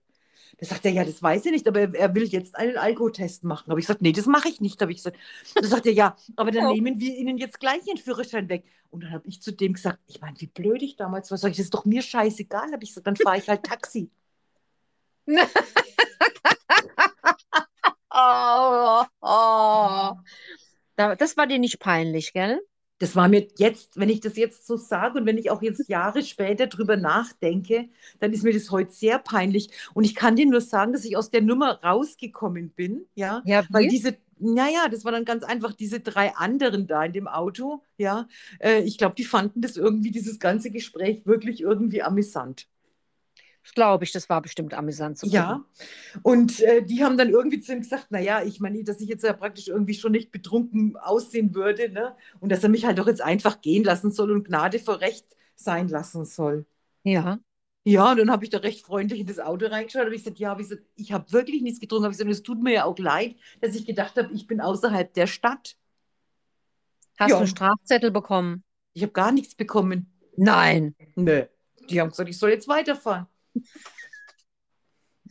Da 0.59 0.65
sagt 0.65 0.85
er, 0.85 0.91
ja, 0.91 1.05
das 1.05 1.21
weiß 1.23 1.45
ich 1.45 1.51
nicht, 1.51 1.67
aber 1.67 1.81
er, 1.81 1.95
er 1.95 2.15
will 2.15 2.25
jetzt 2.25 2.55
einen 2.55 2.77
Alkotest 2.77 3.43
machen. 3.43 3.69
Habe 3.71 3.79
ich 3.79 3.85
gesagt, 3.87 4.01
nee, 4.01 4.11
das 4.11 4.25
mache 4.25 4.49
ich 4.49 4.61
nicht. 4.61 4.81
Habe 4.81 4.91
ich 4.91 4.97
gesagt. 4.97 5.17
Da 5.55 5.67
sagt 5.67 5.85
er, 5.85 5.93
ja, 5.93 6.15
aber 6.35 6.51
dann 6.51 6.67
Oh. 6.67 6.73
nehmen 6.73 6.99
wir 6.99 7.15
Ihnen 7.15 7.37
jetzt 7.37 7.59
gleich 7.59 7.85
Ihren 7.87 7.97
Führerschein 7.97 8.49
weg. 8.49 8.65
Und 8.91 9.03
dann 9.03 9.11
habe 9.11 9.27
ich 9.27 9.41
zu 9.41 9.51
dem 9.53 9.73
gesagt, 9.73 9.99
ich 10.07 10.21
meine, 10.21 10.39
wie 10.41 10.47
blöd 10.47 10.81
ich 10.81 10.95
damals 10.95 11.31
war. 11.31 11.37
Sag 11.37 11.51
ich, 11.51 11.57
das 11.57 11.65
ist 11.65 11.73
doch 11.73 11.85
mir 11.85 12.01
scheißegal. 12.01 12.71
Habe 12.73 12.83
ich 12.83 12.89
gesagt, 12.91 13.07
dann 13.07 13.15
fahre 13.15 13.37
ich 13.37 13.47
halt 13.49 13.63
Taxi. 13.63 14.09
Oh, 18.11 19.05
oh. 19.21 20.15
Da, 20.95 21.15
das 21.15 21.37
war 21.37 21.47
dir 21.47 21.59
nicht 21.59 21.79
peinlich, 21.79 22.33
gell? 22.33 22.61
Das 22.99 23.15
war 23.15 23.27
mir 23.29 23.47
jetzt, 23.57 23.97
wenn 23.97 24.09
ich 24.09 24.19
das 24.19 24.35
jetzt 24.37 24.67
so 24.67 24.77
sage 24.77 25.19
und 25.19 25.25
wenn 25.25 25.37
ich 25.37 25.49
auch 25.51 25.61
jetzt 25.61 25.89
Jahre 25.89 26.21
später 26.23 26.67
drüber 26.67 26.97
nachdenke, 26.97 27.89
dann 28.19 28.33
ist 28.33 28.43
mir 28.43 28.53
das 28.53 28.71
heute 28.71 28.91
sehr 28.91 29.19
peinlich. 29.19 29.69
Und 29.93 30.03
ich 30.03 30.15
kann 30.15 30.35
dir 30.35 30.45
nur 30.45 30.61
sagen, 30.61 30.93
dass 30.93 31.05
ich 31.05 31.17
aus 31.17 31.31
der 31.31 31.41
Nummer 31.41 31.81
rausgekommen 31.83 32.71
bin, 32.71 33.05
ja, 33.15 33.41
Ja, 33.45 33.63
weil 33.69 33.87
diese, 33.87 34.17
naja, 34.37 34.87
das 34.89 35.05
war 35.05 35.11
dann 35.11 35.25
ganz 35.25 35.43
einfach 35.43 35.73
diese 35.73 35.99
drei 35.99 36.35
anderen 36.35 36.87
da 36.87 37.03
in 37.03 37.13
dem 37.13 37.27
Auto, 37.27 37.83
ja, 37.97 38.27
äh, 38.59 38.81
ich 38.83 38.97
glaube, 38.97 39.15
die 39.15 39.25
fanden 39.25 39.61
das 39.61 39.77
irgendwie, 39.77 40.11
dieses 40.11 40.39
ganze 40.39 40.71
Gespräch 40.71 41.25
wirklich 41.25 41.61
irgendwie 41.61 42.03
amüsant. 42.03 42.67
Glaube 43.75 44.03
ich, 44.03 44.11
das 44.11 44.29
war 44.29 44.41
bestimmt 44.41 44.73
amüsant 44.73 45.17
zu 45.17 45.25
gucken. 45.25 45.39
Ja, 45.39 45.65
und 46.23 46.59
äh, 46.61 46.83
die 46.83 47.03
haben 47.03 47.17
dann 47.17 47.29
irgendwie 47.29 47.59
zu 47.59 47.73
ihm 47.73 47.81
gesagt, 47.81 48.11
naja, 48.11 48.43
ich 48.43 48.59
meine, 48.59 48.83
dass 48.83 48.99
ich 49.01 49.09
jetzt 49.09 49.23
ja 49.23 49.33
praktisch 49.33 49.67
irgendwie 49.67 49.93
schon 49.93 50.11
nicht 50.11 50.31
betrunken 50.31 50.97
aussehen 50.97 51.53
würde, 51.53 51.89
ne? 51.89 52.15
Und 52.39 52.51
dass 52.51 52.63
er 52.63 52.69
mich 52.69 52.85
halt 52.85 52.97
doch 52.97 53.07
jetzt 53.07 53.21
einfach 53.21 53.61
gehen 53.61 53.83
lassen 53.83 54.11
soll 54.11 54.31
und 54.31 54.47
Gnade 54.47 54.79
vor 54.79 55.01
Recht 55.01 55.25
sein 55.55 55.87
lassen 55.87 56.25
soll. 56.25 56.65
Ja. 57.03 57.39
Ja, 57.85 58.11
und 58.11 58.17
dann 58.17 58.29
habe 58.29 58.43
ich 58.43 58.49
da 58.49 58.59
recht 58.59 58.85
freundlich 58.85 59.21
in 59.21 59.27
das 59.27 59.39
Auto 59.39 59.65
reingeschaut, 59.67 60.01
habe 60.05 60.13
ich 60.13 60.23
gesagt, 60.23 60.37
ja, 60.39 60.49
hab 60.49 60.59
ich, 60.59 60.69
gesagt, 60.69 60.85
ich 60.95 61.11
habe 61.11 61.31
wirklich 61.31 61.61
nichts 61.61 61.79
getrunken, 61.79 62.03
habe 62.03 62.11
ich 62.11 62.17
gesagt, 62.17 62.31
es 62.31 62.43
tut 62.43 62.61
mir 62.61 62.73
ja 62.73 62.83
auch 62.85 62.97
leid, 62.99 63.35
dass 63.61 63.73
ich 63.75 63.85
gedacht 63.85 64.15
habe, 64.17 64.33
ich 64.33 64.47
bin 64.47 64.61
außerhalb 64.61 65.13
der 65.13 65.27
Stadt. 65.27 65.75
Hast 67.17 67.29
Ja. 67.29 67.35
du 67.35 67.39
einen 67.39 67.47
Strafzettel 67.47 68.11
bekommen? 68.11 68.63
Ich 68.93 69.01
habe 69.01 69.13
gar 69.13 69.31
nichts 69.31 69.55
bekommen. 69.55 70.11
Nein. 70.37 70.95
Nö. 71.15 71.43
Die 71.89 71.99
haben 71.99 72.09
gesagt, 72.09 72.29
ich 72.29 72.37
soll 72.37 72.51
jetzt 72.51 72.67
weiterfahren. 72.67 73.27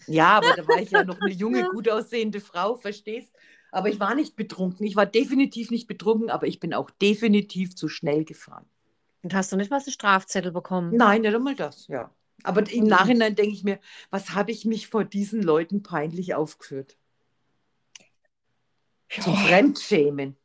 Ja, 0.07 0.39
aber 0.39 0.55
da 0.55 0.67
war 0.67 0.81
ich 0.81 0.91
ja 0.91 1.05
noch 1.05 1.21
eine 1.21 1.31
junge, 1.31 1.65
gut 1.65 1.89
aussehende 1.89 2.41
Frau, 2.41 2.77
verstehst? 2.77 3.33
Aber 3.71 3.89
ich 3.91 4.01
war 4.01 4.15
nicht 4.15 4.37
betrunken. 4.37 4.87
Ich 4.87 4.97
war 4.97 5.05
definitiv 5.05 5.71
nicht 5.71 5.87
betrunken, 5.87 6.31
aber 6.31 6.47
ich 6.47 6.61
bin 6.61 6.73
auch 6.73 6.91
definitiv 6.91 7.77
zu 7.77 7.89
schnell 7.89 8.25
gefahren. 8.25 8.65
Und 9.23 9.35
hast 9.35 9.53
du 9.53 9.57
nicht 9.57 9.71
was 9.71 9.87
einen 9.87 9.93
Strafzettel 9.93 10.53
bekommen? 10.53 10.97
Nein, 10.97 11.23
nicht 11.23 11.35
einmal 11.35 11.55
das, 11.55 11.87
ja. 11.89 12.11
Aber 12.45 12.71
im 12.71 12.85
Mhm. 12.85 12.89
Nachhinein 12.89 13.35
denke 13.35 13.53
ich 13.53 13.65
mir, 13.65 13.81
was 14.11 14.31
habe 14.31 14.53
ich 14.53 14.65
mich 14.65 14.89
vor 14.89 15.05
diesen 15.05 15.43
Leuten 15.43 15.83
peinlich 15.83 16.35
aufgeführt? 16.35 16.97
Zum. 19.21 19.37
Fremdschämen. 19.37 20.37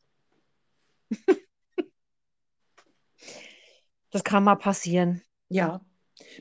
Das 4.11 4.23
kann 4.23 4.43
mal 4.43 4.55
passieren. 4.55 5.21
Ja. 5.49 5.81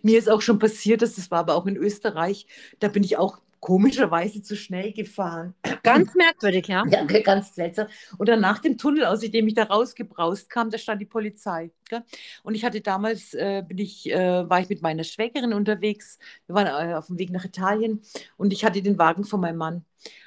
Mir 0.03 0.19
ist 0.19 0.31
auch 0.31 0.41
schon 0.41 0.59
passiert, 0.59 1.03
dass 1.03 1.17
das 1.17 1.31
war 1.31 1.41
aber 1.41 1.55
auch 1.55 1.67
in 1.67 1.77
Österreich, 1.77 2.47
da 2.81 2.89
bin 2.89 3.05
ich 3.05 3.19
auch 3.19 3.41
komischerweise 3.63 4.43
zu 4.43 4.57
schnell 4.57 4.93
gefahren. 4.93 5.55
Ganz 5.85 6.17
merkwürdig, 6.17 6.67
ja? 6.67 6.83
Ja, 6.91 7.05
ganz 7.05 7.55
seltsam. 7.55 7.87
Und 8.19 8.29
dann 8.29 8.41
nach 8.41 8.59
dem 8.59 8.77
Tunnel, 8.77 9.05
aus 9.05 9.21
dem 9.21 9.47
ich 9.47 9.55
da 9.55 9.63
rausgebraust 9.63 10.51
kam, 10.51 10.69
da 10.69 10.79
stand 10.79 11.01
die 11.01 11.07
Polizei. 11.07 11.71
Gell? 11.89 12.03
Und 12.43 12.57
ich 12.57 12.65
hatte 12.65 12.81
damals, 12.81 13.35
äh, 13.35 13.63
bin 13.67 13.79
ich, 13.79 14.11
äh, 14.11 14.51
war 14.51 14.61
ich 14.61 14.69
mit 14.69 14.83
meiner 14.83 15.05
Schwägerin 15.05 15.53
unterwegs. 15.53 16.19
Wir 16.47 16.57
waren 16.57 16.67
äh, 16.67 16.95
auf 16.95 17.07
dem 17.07 17.21
Weg 17.21 17.31
nach 17.31 17.45
Italien 17.45 18.03
und 18.37 18.53
ich 18.53 18.65
hatte 18.65 18.83
den 18.83 18.99
Wagen 18.99 19.25
von 19.25 19.41
meinem 19.41 19.59
Mann. 19.59 19.85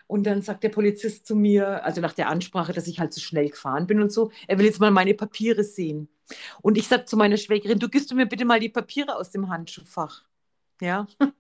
Und 0.08 0.26
dann 0.26 0.42
sagt 0.42 0.64
der 0.64 0.70
Polizist 0.70 1.28
zu 1.28 1.36
mir, 1.36 1.84
also 1.84 2.00
nach 2.00 2.14
der 2.14 2.30
Ansprache, 2.30 2.72
dass 2.72 2.88
ich 2.88 3.02
halt 3.02 3.14
zu 3.14 3.20
schnell 3.20 3.50
gefahren 3.50 3.86
bin 3.86 4.02
und 4.02 4.14
so, 4.14 4.32
er 4.48 4.58
will 4.58 4.66
jetzt 4.66 4.80
mal 4.80 4.92
meine 4.92 5.14
Papiere 5.14 5.66
sehen. 5.66 6.08
Und 6.62 6.78
ich 6.78 6.88
sage 6.88 7.06
zu 7.06 7.18
meiner 7.18 7.38
Schwägerin, 7.38 7.80
du 7.80 7.90
gibst 7.90 8.12
du 8.12 8.16
mir 8.16 8.26
bitte 8.26 8.46
mal 8.46 8.60
die 8.60 8.70
Papiere 8.70 9.16
aus 9.16 9.32
dem 9.32 9.50
Handschuhfach. 9.50 10.24
Ja. 10.82 11.08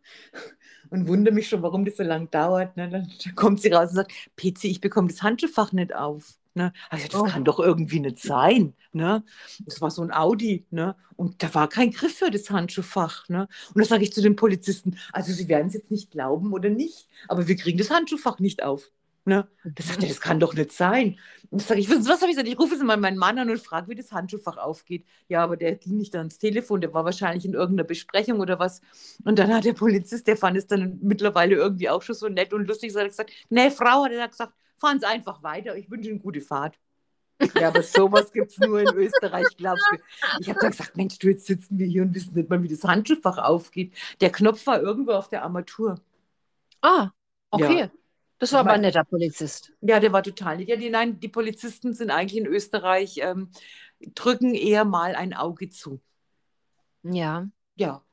Und 0.89 1.07
wundere 1.07 1.33
mich 1.33 1.49
schon, 1.49 1.61
warum 1.63 1.83
das 1.83 1.97
so 1.97 2.03
lange 2.03 2.27
dauert. 2.27 2.77
Ne? 2.77 2.89
Dann 2.89 3.11
kommt 3.35 3.59
sie 3.61 3.69
raus 3.71 3.89
und 3.89 3.95
sagt, 3.95 4.11
PC, 4.37 4.65
ich 4.65 4.81
bekomme 4.81 5.07
das 5.07 5.23
Handschuhfach 5.23 5.71
nicht 5.71 5.95
auf. 5.95 6.35
Ne? 6.53 6.71
Also 6.89 7.07
das 7.07 7.19
Oh. 7.19 7.23
kann 7.25 7.43
doch 7.43 7.59
irgendwie 7.59 7.99
nicht 7.99 8.19
sein. 8.19 8.75
Ne? 8.93 9.23
Das 9.65 9.81
war 9.81 9.89
so 9.91 10.03
ein 10.03 10.13
Audi. 10.13 10.65
Ne? 10.69 10.95
Und 11.15 11.41
da 11.41 11.53
war 11.55 11.67
kein 11.69 11.91
Griff 11.91 12.19
für 12.19 12.29
das 12.31 12.49
Handschuhfach. 12.51 13.27
Ne? 13.29 13.47
Und 13.73 13.79
da 13.79 13.85
sage 13.85 14.03
ich 14.03 14.13
zu 14.13 14.21
den 14.21 14.35
Polizisten, 14.35 14.97
also 15.11 15.33
Sie 15.33 15.47
werden 15.47 15.67
es 15.67 15.73
jetzt 15.73 15.91
nicht 15.91 16.11
glauben 16.11 16.53
oder 16.53 16.69
nicht, 16.69 17.09
aber 17.27 17.47
wir 17.47 17.55
kriegen 17.55 17.77
das 17.79 17.89
Handschuhfach 17.89 18.39
nicht 18.39 18.63
auf. 18.63 18.91
Ne? 19.27 19.47
Das 19.63 19.87
sagt 19.87 20.03
er, 20.03 20.09
das 20.09 20.21
kann 20.21 20.39
doch 20.39 20.53
nicht 20.53 20.71
sein. 20.71 21.19
Und 21.49 21.59
das 21.59 21.67
sage 21.67 21.79
ich, 21.79 21.87
Sie 21.87 21.95
was 21.95 22.21
habe 22.21 22.29
ich 22.29 22.37
gesagt? 22.37 22.47
Ich 22.47 22.59
rufe 22.59 22.75
jetzt 22.75 22.83
mal 22.83 22.95
meinen 22.95 23.17
Mann 23.17 23.39
an 23.39 23.49
und 23.49 23.59
frage, 23.59 23.87
wie 23.89 23.95
das 23.95 24.11
Handschuhfach 24.11 24.57
aufgeht. 24.57 25.03
Ja, 25.27 25.43
aber 25.43 25.57
der 25.57 25.75
ging 25.75 25.97
nicht 25.97 26.15
ans 26.15 26.37
Telefon, 26.37 26.79
der 26.79 26.93
war 26.93 27.05
wahrscheinlich 27.05 27.43
in 27.43 27.55
irgendeiner 27.55 27.87
Besprechung 27.87 28.39
oder 28.39 28.59
was. 28.59 28.81
Und 29.23 29.39
dann 29.39 29.51
hat 29.51 29.65
der 29.65 29.73
Polizist, 29.73 30.27
der 30.27 30.37
fand 30.37 30.57
es 30.57 30.67
dann 30.67 30.99
mittlerweile 31.01 31.55
irgendwie 31.55 31.89
auch 31.89 32.03
schon 32.03 32.13
so 32.13 32.29
nett 32.29 32.53
und 32.53 32.67
lustig, 32.67 32.93
so 32.93 32.99
hat 32.99 33.07
er 33.07 33.09
gesagt, 33.09 33.31
nee, 33.49 33.71
Frau, 33.71 34.03
hat 34.03 34.11
er 34.11 34.27
gesagt, 34.27 34.53
fahren 34.77 34.99
Sie 34.99 35.07
einfach 35.07 35.41
weiter, 35.41 35.75
ich 35.75 35.89
wünsche 35.89 36.11
Ihnen 36.11 36.21
gute 36.21 36.41
Fahrt. 36.41 36.77
Ja, 37.59 37.69
aber 37.69 37.81
sowas 37.81 38.31
gibt 38.31 38.51
es 38.51 38.59
nur 38.59 38.79
in 38.79 38.95
Österreich, 38.95 39.47
glaubst 39.57 39.85
du. 39.91 39.97
Ich 40.39 40.49
habe 40.49 40.59
dann 40.59 40.71
gesagt, 40.71 40.95
Mensch, 40.95 41.17
du, 41.17 41.29
jetzt 41.29 41.47
sitzen 41.47 41.79
wir 41.79 41.87
hier 41.87 42.03
und 42.03 42.13
wissen 42.13 42.35
nicht 42.35 42.49
mal, 42.49 42.61
wie 42.61 42.67
das 42.67 42.83
Handschuhfach 42.83 43.39
aufgeht. 43.39 43.93
Der 44.21 44.31
Knopf 44.31 44.65
war 44.67 44.81
irgendwo 44.81 45.11
auf 45.13 45.29
der 45.29 45.43
Armatur. 45.43 45.99
Ah, 46.81 47.09
okay. 47.49 47.79
Ja. 47.79 47.91
Das 48.37 48.51
war 48.51 48.61
Ich 48.61 48.65
aber 48.65 48.73
ein 48.73 48.81
netter 48.81 49.03
Polizist. 49.03 49.71
Ja, 49.81 49.99
der 49.99 50.11
war 50.11 50.23
total 50.23 50.57
nett. 50.57 50.67
Ja, 50.67 50.75
die, 50.75 50.89
nein, 50.89 51.19
die 51.19 51.29
Polizisten 51.29 51.93
sind 51.93 52.11
eigentlich 52.11 52.39
in 52.39 52.47
Österreich, 52.47 53.17
ähm, 53.19 53.49
drücken 54.13 54.53
eher 54.53 54.85
mal 54.85 55.15
ein 55.15 55.33
Auge 55.33 55.69
zu. 55.69 56.01
Ja. 57.03 57.49
Ja. 57.75 58.03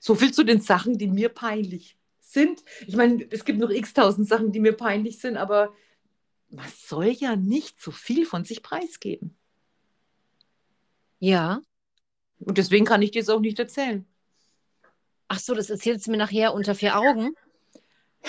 So 0.00 0.14
viel 0.14 0.32
zu 0.32 0.44
den 0.44 0.60
Sachen, 0.60 0.98
die 0.98 1.08
mir 1.08 1.28
peinlich 1.28 1.98
sind. 2.20 2.62
Ich 2.86 2.96
meine, 2.96 3.26
es 3.30 3.44
gibt 3.44 3.58
noch 3.58 3.70
x-tausend 3.70 4.28
Sachen, 4.28 4.52
die 4.52 4.60
mir 4.60 4.72
peinlich 4.72 5.18
sind, 5.18 5.36
aber 5.36 5.72
man 6.48 6.66
soll 6.76 7.08
ja 7.08 7.36
nicht 7.36 7.80
so 7.80 7.90
viel 7.90 8.26
von 8.26 8.44
sich 8.44 8.62
preisgeben. 8.62 9.36
Ja. 11.18 11.60
Und 12.38 12.58
deswegen 12.58 12.84
kann 12.84 13.02
ich 13.02 13.10
dir 13.10 13.22
es 13.22 13.28
auch 13.28 13.40
nicht 13.40 13.58
erzählen. 13.58 14.06
Ach 15.28 15.38
so, 15.38 15.54
das 15.54 15.70
erzählst 15.70 16.06
du 16.06 16.10
mir 16.10 16.18
nachher 16.18 16.54
unter 16.54 16.74
vier 16.74 16.98
Augen. 16.98 17.34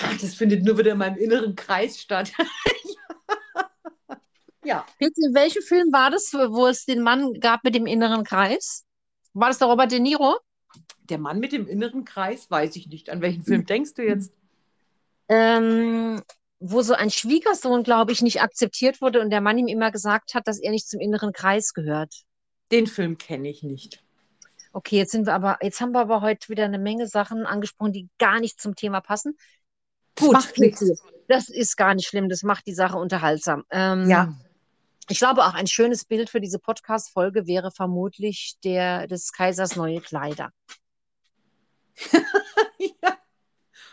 Ja, 0.01 0.09
Das 0.21 0.35
findet 0.35 0.63
nur 0.63 0.77
wieder 0.77 0.91
in 0.91 0.97
meinem 0.97 1.17
inneren 1.17 1.55
Kreis 1.55 1.99
statt. 1.99 2.31
ja. 4.63 4.85
Jetzt, 4.99 5.17
in 5.17 5.33
welchem 5.33 5.61
Film 5.63 5.91
war 5.91 6.11
das, 6.11 6.33
wo 6.33 6.67
es 6.67 6.85
den 6.85 7.01
Mann 7.01 7.33
gab 7.39 7.63
mit 7.63 7.75
dem 7.75 7.85
inneren 7.85 8.23
Kreis? 8.23 8.85
War 9.33 9.49
das 9.49 9.57
der 9.59 9.67
Robert 9.67 9.91
De 9.91 9.99
Niro? 9.99 10.37
Der 11.09 11.17
Mann 11.17 11.39
mit 11.39 11.51
dem 11.51 11.67
inneren 11.67 12.05
Kreis, 12.05 12.49
weiß 12.49 12.75
ich 12.75 12.87
nicht. 12.87 13.09
An 13.09 13.21
welchen 13.21 13.43
Film 13.43 13.65
denkst 13.65 13.93
du 13.93 14.03
jetzt? 14.03 14.33
Ähm, 15.29 16.21
wo 16.59 16.81
so 16.81 16.93
ein 16.93 17.09
Schwiegersohn, 17.09 17.83
glaube 17.83 18.11
ich, 18.11 18.21
nicht 18.21 18.41
akzeptiert 18.41 19.01
wurde 19.01 19.21
und 19.21 19.29
der 19.29 19.41
Mann 19.41 19.57
ihm 19.57 19.67
immer 19.67 19.91
gesagt 19.91 20.33
hat, 20.33 20.47
dass 20.47 20.59
er 20.59 20.71
nicht 20.71 20.89
zum 20.89 20.99
inneren 20.99 21.31
Kreis 21.31 21.73
gehört. 21.73 22.13
Den 22.71 22.87
Film 22.87 23.17
kenne 23.17 23.49
ich 23.49 23.63
nicht. 23.63 24.03
Okay, 24.73 24.97
jetzt 24.97 25.11
sind 25.11 25.25
wir 25.25 25.33
aber, 25.33 25.57
jetzt 25.61 25.81
haben 25.81 25.91
wir 25.91 26.01
aber 26.01 26.21
heute 26.21 26.49
wieder 26.49 26.65
eine 26.65 26.79
Menge 26.79 27.07
Sachen 27.07 27.45
angesprochen, 27.45 27.93
die 27.93 28.09
gar 28.19 28.39
nicht 28.39 28.59
zum 28.59 28.75
Thema 28.75 29.01
passen. 29.01 29.37
Das 30.20 30.32
macht 30.32 30.57
nichts. 30.57 30.84
Das 31.28 31.49
ist 31.49 31.76
gar 31.78 31.93
nicht 31.93 32.07
schlimm, 32.07 32.30
das 32.30 32.43
macht 32.43 32.65
die 32.68 32.74
Sache 32.74 32.97
unterhaltsam. 32.97 33.63
Ähm, 33.72 34.09
Ja. 34.09 34.34
Ich 35.09 35.20
glaube, 35.20 35.45
auch 35.45 35.53
ein 35.53 35.68
schönes 35.68 36.03
Bild 36.03 36.30
für 36.30 36.41
diese 36.41 36.59
Podcast-Folge 36.59 37.47
wäre 37.47 37.72
vermutlich 37.72 38.55
der 38.65 39.07
des 39.07 39.32
Kaisers 39.32 39.78
neue 39.78 40.01
Kleider. 40.01 40.51
ja. 42.78 43.18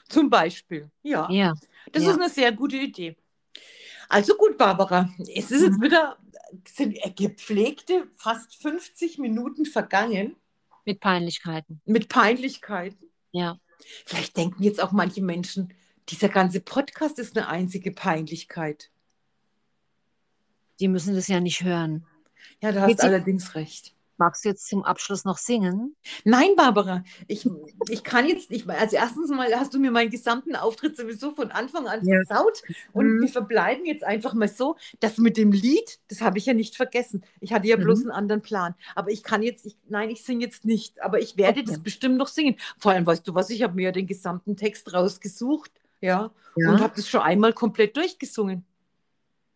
Zum 0.09 0.29
Beispiel. 0.31 0.91
Ja. 1.03 1.31
Ja. 1.31 1.55
Das 1.93 2.03
Ja. 2.03 2.11
ist 2.11 2.19
eine 2.21 2.29
sehr 2.29 2.53
gute 2.53 2.77
Idee. 2.77 3.17
Also 4.09 4.35
gut, 4.37 4.59
Barbara, 4.59 5.09
es 5.19 5.51
ist 5.51 5.63
jetzt 5.63 5.79
Mhm. 5.79 5.83
wieder 5.83 6.19
sind 6.69 6.99
gepflegte 7.17 8.09
fast 8.17 8.55
50 8.63 9.19
Minuten 9.19 9.67
vergangen 9.67 10.37
Mit 10.85 11.01
Peinlichkeiten. 11.01 11.81
mit 11.85 12.09
Peinlichkeiten. 12.09 13.11
Ja. 13.33 13.59
Vielleicht 14.07 14.37
denken 14.37 14.63
jetzt 14.63 14.81
auch 14.83 14.93
manche 14.93 15.23
Menschen, 15.23 15.73
dieser 16.09 16.29
ganze 16.29 16.61
Podcast 16.61 17.19
ist 17.19 17.37
eine 17.37 17.49
einzige 17.49 17.91
Peinlichkeit. 17.93 18.91
Die 20.81 20.89
müssen 20.89 21.15
das 21.15 21.29
ja 21.29 21.41
nicht 21.41 21.63
hören. 21.63 22.07
Ja, 22.61 22.73
da 22.73 22.83
hast 22.83 22.91
Jetzt- 22.91 23.05
allerdings 23.05 23.55
recht. 23.55 23.93
Magst 24.17 24.45
du 24.45 24.49
jetzt 24.51 24.69
zum 24.69 24.85
Abschluss 24.85 25.25
noch 25.25 25.39
singen? 25.39 25.97
Nein, 26.23 26.51
Barbara, 26.57 27.03
ich, 27.27 27.49
ich 27.89 28.05
kann 28.05 28.29
jetzt 28.29 28.49
nicht 28.49 28.65
mal. 28.65 28.77
Also 28.77 28.95
erstens 28.95 29.29
mal 29.31 29.53
hast 29.57 29.75
du 29.75 29.81
mir 29.81 29.91
meinen 29.91 30.09
gesamten 30.11 30.55
Auftritt 30.55 30.97
sowieso 30.97 31.35
von 31.35 31.51
Anfang 31.51 31.89
an 31.89 32.07
Ja. 32.07 32.23
versaut. 32.25 32.63
Und 32.93 33.07
Mhm. 33.17 33.23
wir 33.23 33.29
verbleiben 33.29 33.85
jetzt 33.87 34.05
einfach 34.05 34.33
mal 34.35 34.47
so, 34.47 34.77
dass 35.01 35.19
mit 35.19 35.37
dem 35.37 35.51
Lied, 35.51 35.99
das 36.07 36.21
habe 36.21 36.39
ich 36.39 36.47
ja 36.47 36.55
nicht 36.55 36.77
vergessen. 36.77 37.25
Ich 37.41 37.53
hatte 37.53 37.67
ja 37.67 37.75
bloß 37.75 38.05
Mhm. 38.05 38.11
einen 38.11 38.17
anderen 38.19 38.43
Plan. 38.43 38.77
Aber 38.95 39.11
ich 39.11 39.25
kann 39.25 39.43
jetzt, 39.43 39.67
ich, 39.67 39.77
nein, 39.89 40.11
ich 40.11 40.23
singe 40.23 40.45
jetzt 40.45 40.65
nicht. 40.65 41.03
Aber 41.03 41.19
ich 41.19 41.37
werde 41.37 41.61
Okay. 41.63 41.71
das 41.71 41.83
bestimmt 41.83 42.17
noch 42.17 42.29
singen. 42.29 42.55
Vor 42.79 42.93
allem, 42.93 43.05
weißt 43.07 43.27
du 43.27 43.35
was, 43.35 43.51
ich 43.51 43.65
habe 43.65 43.75
mir 43.75 43.83
ja 43.87 43.93
den 43.93 44.07
gesamten 44.07 44.57
Text 44.57 44.93
rausgesucht. 44.95 45.73
Ja. 46.05 46.31
Ja. 46.57 46.71
Und 46.71 46.81
habe 46.81 46.93
das 46.97 47.09
schon 47.09 47.23
einmal 47.23 47.53
komplett 47.53 47.97
durchgesungen. 47.97 48.65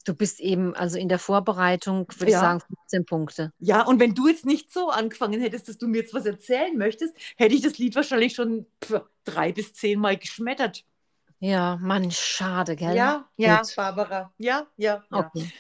Du 0.05 0.14
bist 0.14 0.40
eben, 0.40 0.74
also 0.74 0.99
in 0.99 1.09
der 1.11 1.18
Vorbereitung, 1.18 2.09
würde 2.16 2.32
Ja. 2.32 2.38
ich 2.38 2.40
sagen, 2.40 2.61
15 2.61 3.05
Punkte. 3.05 3.53
Ja, 3.59 3.82
und 3.82 4.01
wenn 4.01 4.14
du 4.14 4.26
jetzt 4.26 4.46
nicht 4.46 4.72
so 4.72 4.88
angefangen 4.88 5.40
hättest, 5.40 5.68
dass 5.68 5.76
du 5.76 5.86
mir 5.86 6.01
jetzt 6.01 6.14
was 6.14 6.24
erzählen 6.24 6.76
möchtest, 6.78 7.14
hätte 7.36 7.55
ich 7.55 7.61
das 7.61 7.76
Lied 7.76 7.94
wahrscheinlich 7.94 8.34
schon 8.34 8.66
pf, 8.82 9.03
drei 9.24 9.53
bis 9.53 9.74
zehn 9.74 10.01
Mal 10.01 10.16
geschmettert. 10.16 10.84
Ja, 11.40 11.76
Mann, 11.82 12.11
schade, 12.11 12.74
gell? 12.74 12.96
Ja, 12.96 13.28
ja, 13.36 13.61
Gut. 13.61 13.76
Barbara. 13.76 14.32
Ja, 14.38 14.66
ja, 14.76 15.05
ja. 15.11 15.18
Okay. 15.18 15.53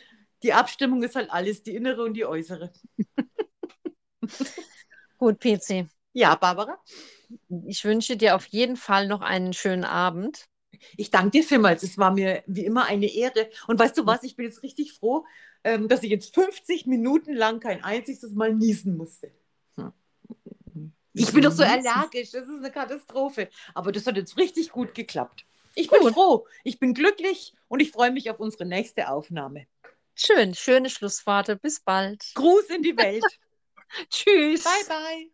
Die 0.42 0.54
Abstimmung 0.54 1.02
ist 1.02 1.14
halt 1.14 1.30
alles, 1.30 1.62
die 1.62 1.74
innere 1.74 2.02
und 2.02 2.14
die 2.14 2.24
äußere. 2.24 2.72
Gut, 5.18 5.40
PC. 5.40 5.86
Ja, 6.14 6.34
Barbara, 6.36 6.78
Ich 7.66 7.84
wünsche 7.84 8.16
dir 8.16 8.34
auf 8.34 8.46
jeden 8.46 8.76
Fall 8.76 9.08
noch 9.08 9.20
einen 9.20 9.52
schönen 9.52 9.84
Abend. 9.84 10.47
Ich 10.96 11.10
danke 11.10 11.30
dir 11.30 11.44
vielmals. 11.44 11.82
Es 11.82 11.98
war 11.98 12.12
mir 12.12 12.42
wie 12.46 12.64
immer 12.64 12.86
eine 12.86 13.06
Ehre. 13.06 13.48
Und 13.66 13.78
weißt 13.78 13.96
du 13.98 14.06
was, 14.06 14.22
ich 14.22 14.36
bin 14.36 14.46
jetzt 14.46 14.62
richtig 14.62 14.92
froh, 14.92 15.24
ähm, 15.64 15.88
dass 15.88 16.02
ich 16.02 16.10
jetzt 16.10 16.34
50 16.34 16.86
Minuten 16.86 17.34
lang 17.34 17.60
kein 17.60 17.82
einziges 17.82 18.32
Mal 18.32 18.54
niesen 18.54 18.96
musste. 18.96 19.32
Hm. 19.76 19.92
Ich 21.12 21.32
bin 21.32 21.42
doch 21.42 21.52
so 21.52 21.62
allergisch, 21.62 22.30
das 22.30 22.48
ist 22.48 22.58
eine 22.58 22.70
Katastrophe. 22.70 23.48
Aber 23.74 23.92
das 23.92 24.06
hat 24.06 24.16
jetzt 24.16 24.36
richtig 24.36 24.70
gut 24.70 24.94
geklappt. 24.94 25.44
Ich 25.74 25.88
bin 25.88 26.00
Gut. 26.00 26.14
froh, 26.14 26.46
ich 26.64 26.80
bin 26.80 26.92
glücklich 26.92 27.54
und 27.68 27.80
ich 27.80 27.92
freue 27.92 28.10
mich 28.10 28.30
auf 28.30 28.40
unsere 28.40 28.66
nächste 28.66 29.08
Aufnahme. 29.10 29.66
Schön, 30.14 30.54
schöne 30.54 30.90
Schlussworte. 30.90 31.54
Bis 31.54 31.78
bald. 31.78 32.32
Gruß 32.34 32.70
in 32.70 32.82
die 32.82 32.96
Welt. 32.96 33.24
Tschüss. 34.10 34.64
bye, 34.64 34.84
bye. 34.88 35.30